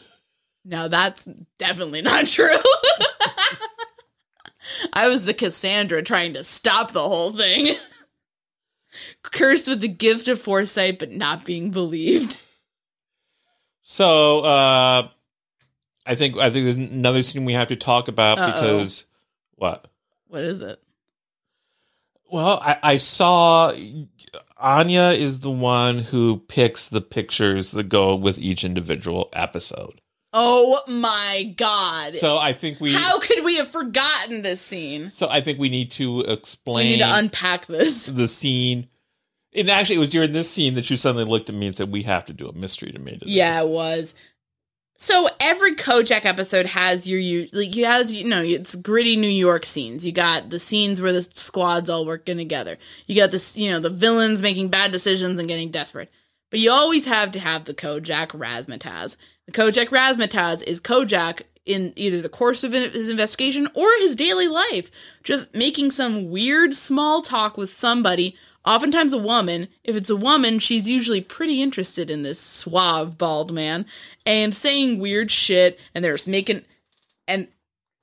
No, 0.66 0.88
that's 0.88 1.28
definitely 1.58 2.02
not 2.02 2.28
true. 2.28 2.58
I 4.94 5.08
was 5.08 5.26
the 5.26 5.34
Cassandra 5.34 6.02
trying 6.04 6.34
to 6.34 6.44
stop 6.44 6.92
the 6.92 7.02
whole 7.02 7.34
thing. 7.34 7.76
Cursed 9.24 9.68
with 9.68 9.82
the 9.82 9.88
gift 9.88 10.28
of 10.28 10.40
foresight, 10.40 11.00
but 11.00 11.12
not 11.12 11.46
being 11.46 11.72
believed. 11.72 12.42
So, 13.82 14.40
uh, 14.42 15.10
I 16.06 16.16
think 16.16 16.38
I 16.38 16.50
think 16.50 16.66
there's 16.66 16.78
another 16.78 17.24
scene 17.24 17.46
we 17.46 17.54
have 17.54 17.70
to 17.70 17.76
talk 17.76 18.08
about 18.08 18.40
Uh-oh. 18.40 18.48
because 18.48 19.06
what? 19.56 19.88
What 20.28 20.44
is 20.44 20.62
it? 20.62 20.80
Well, 22.32 22.60
I, 22.62 22.78
I 22.82 22.98
saw 22.98 23.72
Áine 24.62 25.18
is 25.18 25.42
the 25.42 25.52
one 25.52 26.00
who 26.00 26.38
picks 26.48 26.88
the 26.88 27.02
pictures 27.02 27.72
that 27.72 27.90
go 27.90 28.16
with 28.16 28.40
each 28.40 28.64
individual 28.64 29.30
episode. 29.34 30.02
Oh 30.34 30.82
my 30.88 31.54
god. 31.58 32.14
So 32.14 32.38
I 32.38 32.54
think 32.54 32.80
we 32.82 32.94
How 32.94 33.20
could 33.20 33.44
we 33.46 33.58
have 33.58 33.68
forgotten 33.70 34.42
this 34.42 34.62
scene? 34.62 35.08
so 35.08 35.28
I 35.30 35.42
think 35.42 35.60
we 35.60 35.70
need 35.70 35.92
to 35.92 36.22
explain 36.22 36.88
We 36.88 36.92
need 36.94 37.00
to 37.04 37.16
unpack 37.18 37.68
this. 37.68 38.06
the 38.08 38.28
scene. 38.28 38.88
And 39.56 39.70
actually, 39.70 39.98
it 39.98 40.00
was 40.00 40.10
during 40.10 40.34
this 40.34 40.50
scene 40.50 40.74
that 40.76 40.90
you 40.90 40.98
suddenly 40.98 41.26
looked 41.26 41.48
at 41.50 41.56
me 41.56 41.68
and 41.68 41.76
said, 41.76 41.92
"We 41.92 42.02
have 42.04 42.26
to 42.26 42.34
do 42.34 42.48
a 42.48 42.54
mystery 42.54 42.92
to 42.92 42.98
me." 42.98 43.12
today." 43.14 43.26
Yeah, 43.28 43.62
it 43.62 43.68
was. 43.68 44.16
So 44.98 45.28
every 45.40 45.76
Kojak 45.76 46.26
episode 46.26 46.66
has 46.68 47.06
your 47.06 47.20
you 47.20 47.48
like 47.54 47.76
you 47.76 47.86
has 47.86 48.16
you 48.16 48.24
know 48.24 48.42
it's 48.42 48.74
gritty 48.74 49.16
New 49.16 49.28
York 49.28 49.66
scenes. 49.68 50.08
You 50.08 50.12
got 50.12 50.50
the 50.50 50.58
scenes 50.58 51.00
where 51.02 51.12
the 51.14 51.22
squads 51.36 51.88
all 51.90 52.06
working 52.06 52.38
together. 52.38 52.78
You 53.06 53.16
got 53.16 53.30
this 53.30 53.56
you 53.56 53.70
know 53.70 53.80
the 53.80 53.92
villains 53.92 54.42
making 54.42 54.70
bad 54.70 54.92
decisions 54.92 55.40
and 55.40 55.48
getting 55.48 55.70
desperate. 55.70 56.10
But 56.50 56.60
you 56.60 56.72
always 56.72 57.06
have 57.06 57.32
to 57.34 57.40
have 57.40 57.66
the 57.66 57.74
Kojak 57.76 58.30
razzmatazz. 58.30 59.18
Kojak 59.52 59.90
razzmatazz 59.90 60.64
is 60.64 60.82
Kojak 60.82 61.42
in 61.66 61.94
either 61.96 62.22
the 62.22 62.30
course 62.30 62.64
of 62.64 62.74
his 62.74 63.10
investigation 63.10 63.68
or 63.74 63.90
his 64.00 64.16
daily 64.16 64.48
life, 64.48 64.92
just 65.24 65.54
making 65.56 65.92
some 65.92 66.30
weird 66.30 66.74
small 66.74 67.22
talk 67.22 67.58
with 67.58 67.74
somebody, 67.74 68.36
oftentimes 68.66 69.14
a 69.14 69.18
woman. 69.18 69.68
If 69.84 69.96
it's 69.96 70.10
a 70.10 70.16
woman, 70.16 70.60
she's 70.60 70.90
usually 70.90 71.22
pretty 71.22 71.62
interested 71.62 72.10
in 72.10 72.24
this 72.24 72.40
suave 72.40 73.18
bald 73.18 73.52
man 73.52 73.86
and 74.26 74.54
saying 74.54 75.00
weird 75.00 75.32
shit 75.32 75.90
and 75.96 76.04
they're 76.04 76.18
making 76.28 76.64
and 77.28 77.48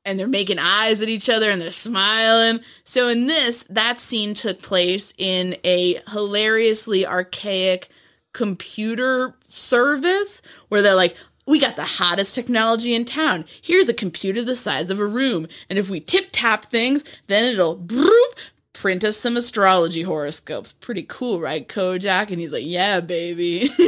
and 0.06 0.18
they're 0.18 0.26
making 0.26 0.58
eyes 0.58 1.02
at 1.02 1.10
each 1.10 1.28
other 1.28 1.50
and 1.50 1.60
they're 1.60 1.70
smiling. 1.70 2.60
So 2.84 3.08
in 3.08 3.26
this, 3.26 3.64
that 3.64 3.98
scene 3.98 4.32
took 4.32 4.62
place 4.62 5.12
in 5.18 5.58
a 5.62 6.00
hilariously 6.08 7.06
archaic 7.06 7.90
computer 8.32 9.34
service 9.44 10.40
where 10.68 10.80
they're 10.80 10.94
like, 10.94 11.16
we 11.46 11.58
got 11.58 11.76
the 11.76 11.84
hottest 11.84 12.34
technology 12.34 12.94
in 12.94 13.04
town. 13.04 13.44
Here's 13.60 13.88
a 13.88 13.94
computer 13.94 14.42
the 14.42 14.54
size 14.54 14.90
of 14.90 15.00
a 15.00 15.06
room. 15.06 15.48
And 15.68 15.78
if 15.78 15.90
we 15.90 16.00
tip 16.00 16.28
tap 16.32 16.66
things, 16.66 17.04
then 17.26 17.44
it'll 17.44 17.76
broop, 17.76 18.34
print 18.72 19.04
us 19.04 19.16
some 19.16 19.36
astrology 19.36 20.02
horoscopes. 20.02 20.72
Pretty 20.72 21.02
cool, 21.02 21.40
right, 21.40 21.66
Kojak? 21.66 22.30
And 22.30 22.40
he's 22.40 22.52
like, 22.52 22.64
yeah, 22.64 23.00
baby. 23.00 23.62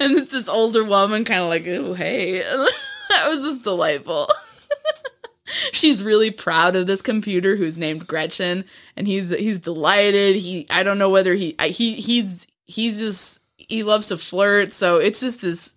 and 0.00 0.16
it's 0.16 0.30
this 0.30 0.48
older 0.48 0.84
woman 0.84 1.24
kind 1.24 1.40
of 1.42 1.48
like, 1.48 1.66
oh, 1.66 1.94
hey. 1.94 2.38
that 3.08 3.28
was 3.28 3.42
just 3.42 3.62
delightful. 3.62 4.28
She's 5.72 6.02
really 6.02 6.30
proud 6.30 6.76
of 6.76 6.86
this 6.86 7.02
computer 7.02 7.56
who's 7.56 7.78
named 7.78 8.06
Gretchen 8.06 8.64
and 8.96 9.06
he's 9.06 9.30
he's 9.30 9.60
delighted. 9.60 10.36
He 10.36 10.66
I 10.68 10.82
don't 10.82 10.98
know 10.98 11.08
whether 11.08 11.34
he 11.34 11.56
he 11.58 11.94
he's 11.94 12.46
he's 12.66 12.98
just 12.98 13.38
he 13.68 13.82
loves 13.82 14.08
to 14.08 14.18
flirt, 14.18 14.72
so 14.72 14.96
it's 14.96 15.20
just 15.20 15.40
this 15.40 15.74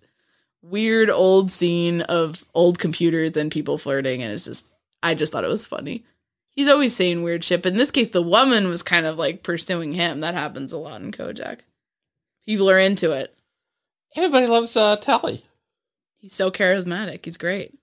weird 0.62 1.10
old 1.10 1.50
scene 1.50 2.02
of 2.02 2.44
old 2.54 2.78
computers 2.78 3.36
and 3.36 3.50
people 3.50 3.78
flirting 3.78 4.22
and 4.22 4.32
it's 4.32 4.44
just 4.44 4.66
I 5.02 5.14
just 5.14 5.32
thought 5.32 5.44
it 5.44 5.48
was 5.48 5.66
funny. 5.66 6.04
He's 6.50 6.68
always 6.68 6.94
saying 6.94 7.22
weird 7.22 7.42
shit, 7.42 7.62
but 7.62 7.72
in 7.72 7.78
this 7.78 7.90
case 7.90 8.10
the 8.10 8.22
woman 8.22 8.68
was 8.68 8.82
kind 8.82 9.04
of 9.06 9.16
like 9.16 9.42
pursuing 9.42 9.92
him. 9.92 10.20
That 10.20 10.34
happens 10.34 10.72
a 10.72 10.78
lot 10.78 11.02
in 11.02 11.12
Kojak. 11.12 11.60
People 12.46 12.70
are 12.70 12.78
into 12.78 13.12
it. 13.12 13.36
everybody 14.16 14.46
loves 14.46 14.76
uh, 14.76 14.96
Telly. 14.96 15.44
He's 16.18 16.32
so 16.32 16.50
charismatic. 16.50 17.24
He's 17.24 17.36
great. 17.36 17.76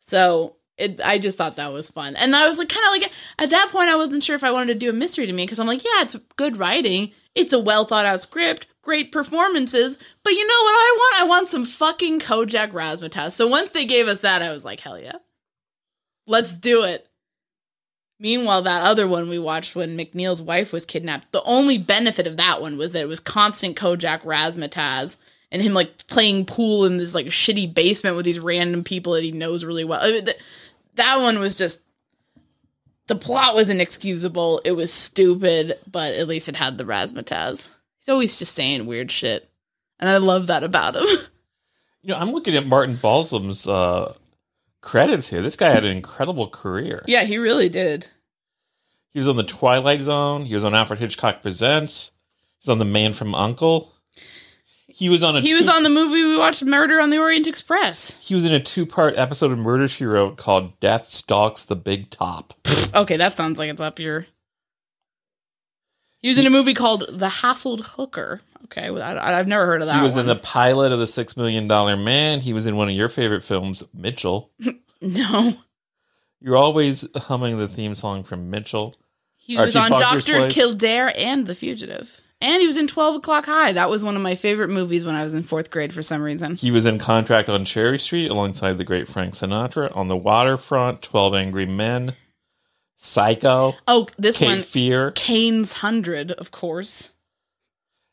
So 0.00 0.56
it, 0.78 1.00
I 1.04 1.18
just 1.18 1.36
thought 1.36 1.56
that 1.56 1.72
was 1.72 1.90
fun, 1.90 2.16
and 2.16 2.34
I 2.34 2.48
was 2.48 2.58
like, 2.58 2.68
kind 2.68 2.86
of 2.86 2.92
like 2.92 3.12
at 3.38 3.50
that 3.50 3.68
point, 3.70 3.90
I 3.90 3.96
wasn't 3.96 4.24
sure 4.24 4.34
if 4.34 4.44
I 4.44 4.52
wanted 4.52 4.72
to 4.72 4.78
do 4.78 4.90
a 4.90 4.92
mystery 4.92 5.26
to 5.26 5.32
me 5.32 5.44
because 5.44 5.60
I'm 5.60 5.66
like, 5.66 5.84
yeah, 5.84 6.02
it's 6.02 6.16
good 6.36 6.56
writing, 6.56 7.12
it's 7.34 7.52
a 7.52 7.58
well 7.58 7.84
thought 7.84 8.06
out 8.06 8.22
script, 8.22 8.66
great 8.82 9.12
performances, 9.12 9.96
but 10.22 10.32
you 10.32 10.46
know 10.46 10.62
what 10.62 10.74
I 10.74 10.96
want? 10.98 11.22
I 11.22 11.26
want 11.26 11.48
some 11.48 11.64
fucking 11.64 12.20
Kojak 12.20 12.72
razzmatazz. 12.72 13.32
So 13.32 13.46
once 13.46 13.70
they 13.70 13.86
gave 13.86 14.08
us 14.08 14.20
that, 14.20 14.42
I 14.42 14.52
was 14.52 14.64
like, 14.64 14.80
hell 14.80 14.98
yeah, 14.98 15.16
let's 16.26 16.56
do 16.56 16.82
it. 16.82 17.08
Meanwhile, 18.18 18.62
that 18.62 18.84
other 18.84 19.08
one 19.08 19.28
we 19.28 19.38
watched 19.38 19.74
when 19.74 19.96
McNeil's 19.96 20.42
wife 20.42 20.72
was 20.72 20.86
kidnapped, 20.86 21.32
the 21.32 21.42
only 21.42 21.78
benefit 21.78 22.26
of 22.26 22.36
that 22.36 22.60
one 22.60 22.76
was 22.76 22.92
that 22.92 23.02
it 23.02 23.08
was 23.08 23.18
constant 23.18 23.76
Kojak 23.76 24.22
razzmatazz 24.22 25.16
and 25.50 25.60
him 25.60 25.74
like 25.74 26.06
playing 26.06 26.46
pool 26.46 26.84
in 26.84 26.98
this 26.98 27.14
like 27.14 27.26
shitty 27.26 27.72
basement 27.72 28.16
with 28.16 28.24
these 28.24 28.38
random 28.38 28.84
people 28.84 29.12
that 29.14 29.24
he 29.24 29.32
knows 29.32 29.64
really 29.64 29.84
well. 29.84 30.00
I 30.02 30.10
mean, 30.12 30.24
th- 30.24 30.38
that 30.94 31.20
one 31.20 31.38
was 31.38 31.56
just 31.56 31.82
the 33.08 33.16
plot 33.16 33.54
was 33.54 33.68
inexcusable. 33.68 34.60
It 34.64 34.72
was 34.72 34.92
stupid, 34.92 35.74
but 35.90 36.14
at 36.14 36.28
least 36.28 36.48
it 36.48 36.56
had 36.56 36.78
the 36.78 36.84
razzmatazz. 36.84 37.68
He's 38.04 38.08
always 38.12 38.36
just 38.38 38.54
saying 38.56 38.84
weird 38.86 39.12
shit, 39.12 39.48
and 40.00 40.10
I 40.10 40.16
love 40.16 40.48
that 40.48 40.64
about 40.64 40.96
him. 40.96 41.06
You 42.04 42.08
know, 42.08 42.18
I'm 42.18 42.32
looking 42.32 42.56
at 42.56 42.66
Martin 42.66 42.96
Balsam's 42.96 43.64
uh, 43.68 44.14
credits 44.80 45.28
here. 45.28 45.40
This 45.40 45.54
guy 45.54 45.68
had 45.70 45.84
an 45.84 45.96
incredible 45.96 46.48
career. 46.48 47.04
yeah, 47.06 47.22
he 47.22 47.38
really 47.38 47.68
did. 47.68 48.08
He 49.10 49.20
was 49.20 49.28
on 49.28 49.36
The 49.36 49.44
Twilight 49.44 50.00
Zone. 50.02 50.44
He 50.46 50.56
was 50.56 50.64
on 50.64 50.74
Alfred 50.74 50.98
Hitchcock 50.98 51.42
Presents. 51.42 52.10
He's 52.58 52.68
on 52.68 52.78
The 52.80 52.84
Man 52.84 53.12
from 53.12 53.36
Uncle. 53.36 53.92
He 54.88 55.08
was 55.08 55.22
on 55.22 55.36
a. 55.36 55.40
He 55.42 55.54
was 55.54 55.68
on 55.68 55.84
the 55.84 55.90
movie 55.90 56.24
we 56.24 56.36
watched, 56.36 56.64
Murder 56.64 56.98
on 57.00 57.10
the 57.10 57.18
Orient 57.18 57.46
Express. 57.46 58.18
He 58.20 58.34
was 58.34 58.44
in 58.44 58.52
a 58.52 58.58
two-part 58.58 59.14
episode 59.16 59.52
of 59.52 59.58
Murder 59.58 59.86
She 59.86 60.04
Wrote 60.04 60.36
called 60.36 60.80
"Death 60.80 61.04
Stalks 61.06 61.62
the 61.62 61.76
Big 61.76 62.10
Top." 62.10 62.54
Okay, 62.94 63.16
that 63.16 63.32
sounds 63.34 63.58
like 63.58 63.70
it's 63.70 63.80
up 63.80 64.00
your. 64.00 64.26
He 66.22 66.28
was 66.28 66.38
in 66.38 66.46
a 66.46 66.50
movie 66.50 66.72
called 66.72 67.06
The 67.10 67.28
Hassled 67.28 67.80
Hooker. 67.80 68.40
Okay, 68.66 68.90
well, 68.90 69.02
I, 69.02 69.38
I've 69.38 69.48
never 69.48 69.66
heard 69.66 69.82
of 69.82 69.88
that. 69.88 69.96
He 69.96 70.02
was 70.02 70.16
in 70.16 70.26
the 70.26 70.36
pilot 70.36 70.92
of 70.92 71.00
the 71.00 71.06
Six 71.06 71.36
Million 71.36 71.66
Dollar 71.68 71.96
Man. 71.96 72.40
He 72.40 72.52
was 72.52 72.64
in 72.64 72.76
one 72.76 72.88
of 72.88 72.94
your 72.94 73.08
favorite 73.08 73.42
films, 73.42 73.82
Mitchell. 73.92 74.50
no. 75.02 75.54
You're 76.40 76.56
always 76.56 77.06
humming 77.16 77.58
the 77.58 77.68
theme 77.68 77.94
song 77.94 78.22
from 78.22 78.50
Mitchell. 78.50 78.96
He 79.36 79.56
was 79.56 79.74
on 79.74 79.90
Doctor. 79.90 80.48
Kildare 80.48 81.12
and 81.16 81.46
The 81.46 81.54
Fugitive, 81.56 82.20
and 82.40 82.60
he 82.60 82.66
was 82.66 82.76
in 82.76 82.86
Twelve 82.86 83.16
O'clock 83.16 83.46
High. 83.46 83.72
That 83.72 83.90
was 83.90 84.04
one 84.04 84.14
of 84.14 84.22
my 84.22 84.36
favorite 84.36 84.70
movies 84.70 85.04
when 85.04 85.16
I 85.16 85.24
was 85.24 85.34
in 85.34 85.42
fourth 85.42 85.70
grade 85.70 85.92
for 85.92 86.02
some 86.02 86.22
reason. 86.22 86.54
He 86.54 86.70
was 86.70 86.86
in 86.86 87.00
Contract 87.00 87.48
on 87.48 87.64
Cherry 87.64 87.98
Street 87.98 88.30
alongside 88.30 88.78
the 88.78 88.84
great 88.84 89.08
Frank 89.08 89.34
Sinatra. 89.34 89.94
On 89.96 90.06
the 90.06 90.16
Waterfront, 90.16 91.02
Twelve 91.02 91.34
Angry 91.34 91.66
Men, 91.66 92.14
Psycho, 93.02 93.74
Oh, 93.88 94.06
this 94.16 94.38
Cape 94.38 94.48
one, 94.48 94.62
Fear. 94.62 95.10
Cain's 95.12 95.72
Hundred, 95.72 96.30
of 96.32 96.52
course. 96.52 97.10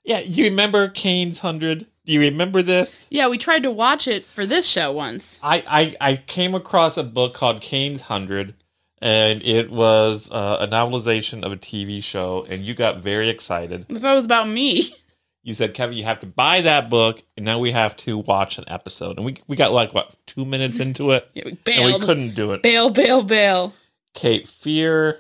Yeah, 0.04 0.20
you 0.20 0.46
remember 0.46 0.88
Cain's 0.88 1.40
Hundred? 1.40 1.86
Do 2.06 2.14
you 2.14 2.22
remember 2.22 2.64
this? 2.64 3.06
Yeah, 3.12 3.28
we 3.28 3.38
tried 3.38 3.64
to 3.64 3.72
watch 3.72 4.08
it 4.08 4.26
for 4.26 4.48
this 4.48 4.68
show 4.68 4.92
once. 4.92 5.38
I, 5.44 5.64
I, 6.02 6.12
I 6.14 6.16
came 6.16 6.56
across 6.56 6.98
a 6.98 7.04
book 7.04 7.36
called 7.36 7.62
Cain's 7.62 8.02
Hundred, 8.02 8.56
and 9.00 9.44
it 9.44 9.70
was 9.70 10.28
uh, 10.32 10.58
a 10.62 10.68
novelization 10.68 11.44
of 11.44 11.52
a 11.52 11.58
TV 11.58 12.04
show, 12.04 12.48
and 12.50 12.64
you 12.64 12.74
got 12.74 12.98
very 13.04 13.30
excited. 13.30 13.86
I 13.92 14.00
thought 14.00 14.14
it 14.14 14.16
was 14.16 14.26
about 14.26 14.48
me. 14.50 14.96
You 15.42 15.54
said, 15.54 15.74
Kevin, 15.74 15.96
you 15.98 16.04
have 16.04 16.20
to 16.20 16.26
buy 16.28 16.62
that 16.62 16.90
book, 16.90 17.24
and 17.38 17.46
now 17.46 17.60
we 17.60 17.72
have 17.72 17.96
to 17.98 18.18
watch 18.18 18.58
an 18.58 18.66
episode. 18.68 19.16
And 19.16 19.26
we, 19.26 19.38
we 19.48 19.56
got 19.56 19.72
like, 19.72 19.94
what, 19.94 20.14
two 20.28 20.44
minutes 20.44 20.82
into 20.82 21.12
it? 21.12 21.28
Yeah, 21.34 21.44
we 21.46 21.58
and 21.74 21.94
we 21.94 22.06
couldn't 22.06 22.36
do 22.36 22.52
it. 22.52 22.62
Bail, 22.62 22.90
bail, 22.90 23.24
bail. 23.24 23.74
Cape 24.14 24.48
Fear, 24.48 25.20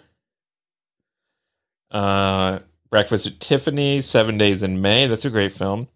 uh, 1.91 2.59
Breakfast 2.89 3.27
at 3.27 3.39
Tiffany, 3.39 4.01
Seven 4.01 4.37
Days 4.37 4.63
in 4.63 4.81
May. 4.81 5.07
That's 5.07 5.25
a 5.25 5.29
great 5.29 5.53
film. 5.53 5.87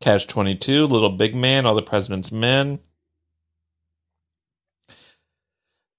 Catch 0.00 0.26
22, 0.26 0.86
Little 0.86 1.10
Big 1.10 1.34
Man, 1.34 1.64
All 1.64 1.74
the 1.74 1.82
President's 1.82 2.32
Men. 2.32 2.80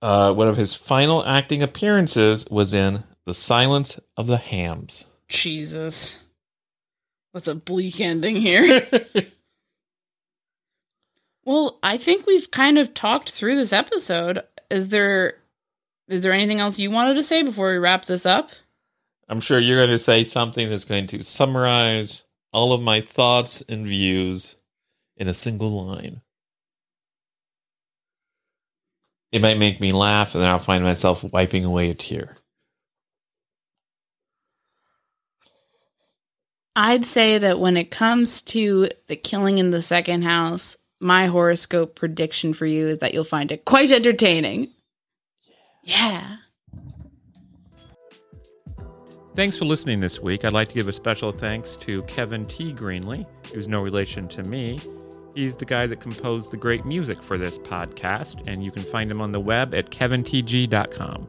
Uh, 0.02 0.32
one 0.34 0.48
of 0.48 0.58
his 0.58 0.76
final 0.76 1.26
acting 1.26 1.64
appearances 1.64 2.46
was 2.52 2.74
in 2.74 3.04
The 3.26 3.34
Silence 3.34 4.00
of 4.16 4.28
the 4.28 4.38
Hams. 4.38 5.06
Jesus. 5.28 6.20
That's 7.34 7.48
a 7.48 7.56
bleak 7.56 8.00
ending 8.00 8.36
here. 8.36 8.88
well, 11.46 11.80
I 11.82 11.98
think 11.98 12.28
we've 12.28 12.52
kind 12.52 12.78
of 12.78 12.94
talked 12.94 13.32
through 13.32 13.56
this 13.56 13.74
episode. 13.74 14.44
Is 14.70 14.90
there 14.90 15.40
is 16.08 16.22
there 16.22 16.32
anything 16.32 16.60
else 16.60 16.80
you 16.80 16.92
wanted 16.92 17.16
to 17.16 17.24
say 17.24 17.44
before 17.44 17.72
we 17.72 17.78
wrap 17.78 18.06
this 18.06 18.26
up? 18.26 18.52
I'm 19.28 19.42
sure 19.42 19.60
you're 19.60 19.80
going 19.80 19.90
to 19.90 20.00
say 20.00 20.24
something 20.24 20.70
that's 20.70 20.86
going 20.86 21.08
to 21.08 21.24
summarize 21.24 22.24
all 22.54 22.74
of 22.74 22.82
my 22.82 23.02
thoughts 23.02 23.64
and 23.68 23.86
views 23.86 24.56
in 25.18 25.28
a 25.28 25.34
single 25.34 25.86
line. 25.86 26.22
It 29.32 29.42
might 29.42 29.58
make 29.58 29.82
me 29.82 29.92
laugh, 29.92 30.34
and 30.34 30.44
then 30.44 30.50
I'll 30.50 30.60
find 30.60 30.84
myself 30.84 31.24
wiping 31.34 31.66
away 31.66 31.90
a 31.90 31.94
tear. 31.94 32.38
I'd 36.76 37.06
say 37.06 37.38
that 37.38 37.60
when 37.60 37.78
it 37.78 37.90
comes 37.90 38.42
to 38.44 38.90
the 39.08 39.16
killing 39.16 39.58
in 39.58 39.72
the 39.72 39.82
second 39.82 40.24
house, 40.24 40.78
my 41.00 41.28
horoscope 41.28 41.96
prediction 41.96 42.54
for 42.54 42.66
you 42.66 42.88
is 42.88 43.00
that 43.00 43.14
you'll 43.14 43.24
find 43.24 43.52
it 43.52 43.66
quite 43.66 43.92
entertaining. 43.92 44.70
Yeah. 45.86 46.38
Thanks 49.36 49.58
for 49.58 49.66
listening 49.66 50.00
this 50.00 50.20
week. 50.20 50.46
I'd 50.46 50.54
like 50.54 50.70
to 50.70 50.76
give 50.76 50.88
a 50.88 50.94
special 50.94 51.32
thanks 51.32 51.76
to 51.78 52.04
Kevin 52.04 52.46
T. 52.46 52.74
Greenley, 52.74 53.26
who's 53.54 53.68
no 53.68 53.82
relation 53.82 54.28
to 54.30 54.44
me. 54.44 54.80
He's 55.36 55.56
the 55.58 55.66
guy 55.66 55.86
that 55.88 56.00
composed 56.00 56.52
the 56.52 56.58
great 56.58 56.86
music 56.86 57.22
for 57.22 57.38
this 57.38 57.58
podcast, 57.60 58.48
and 58.48 58.64
you 58.64 58.72
can 58.72 58.84
find 58.84 59.12
him 59.12 59.22
on 59.22 59.34
the 59.34 59.40
web 59.40 59.76
at 59.76 59.92
kevintg.com. 59.92 61.28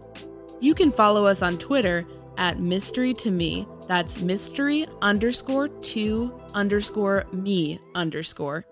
You 0.60 0.74
can 0.74 0.92
follow 0.92 1.26
us 1.26 1.42
on 1.42 1.58
Twitter 1.58 2.06
at 2.38 2.60
mystery 2.60 3.12
to 3.14 3.30
me. 3.32 3.66
That's 3.88 4.20
mystery 4.20 4.86
underscore 5.02 5.68
to 5.68 6.40
underscore 6.54 7.26
me 7.32 7.80
underscore. 7.96 8.64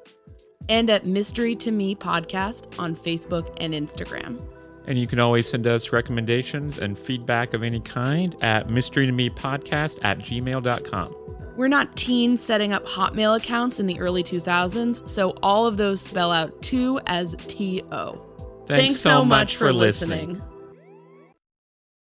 And 0.68 0.88
at 0.88 1.06
mystery 1.06 1.56
to 1.56 1.72
me 1.72 1.96
podcast 1.96 2.78
on 2.78 2.94
Facebook 2.96 3.54
and 3.60 3.74
Instagram. 3.74 4.40
And 4.86 4.98
you 4.98 5.06
can 5.06 5.18
always 5.18 5.48
send 5.48 5.66
us 5.66 5.92
recommendations 5.92 6.78
and 6.78 6.98
feedback 6.98 7.54
of 7.54 7.62
any 7.62 7.80
kind 7.80 8.36
at 8.42 8.68
mystery 8.68 9.06
to 9.06 9.12
me 9.12 9.30
podcast 9.30 9.98
at 10.02 10.18
gmail.com. 10.18 11.14
We're 11.56 11.68
not 11.68 11.96
teens 11.96 12.42
setting 12.42 12.72
up 12.72 12.84
Hotmail 12.84 13.36
accounts 13.36 13.78
in 13.78 13.86
the 13.86 13.98
early 14.00 14.24
2000s, 14.24 15.08
so 15.08 15.30
all 15.42 15.66
of 15.66 15.76
those 15.76 16.00
spell 16.00 16.32
out 16.32 16.60
2 16.62 17.00
as 17.06 17.36
T 17.46 17.82
O. 17.92 18.20
Thanks 18.66 18.96
so 18.96 19.24
much 19.24 19.56
for 19.56 19.72
listening. 19.72 20.42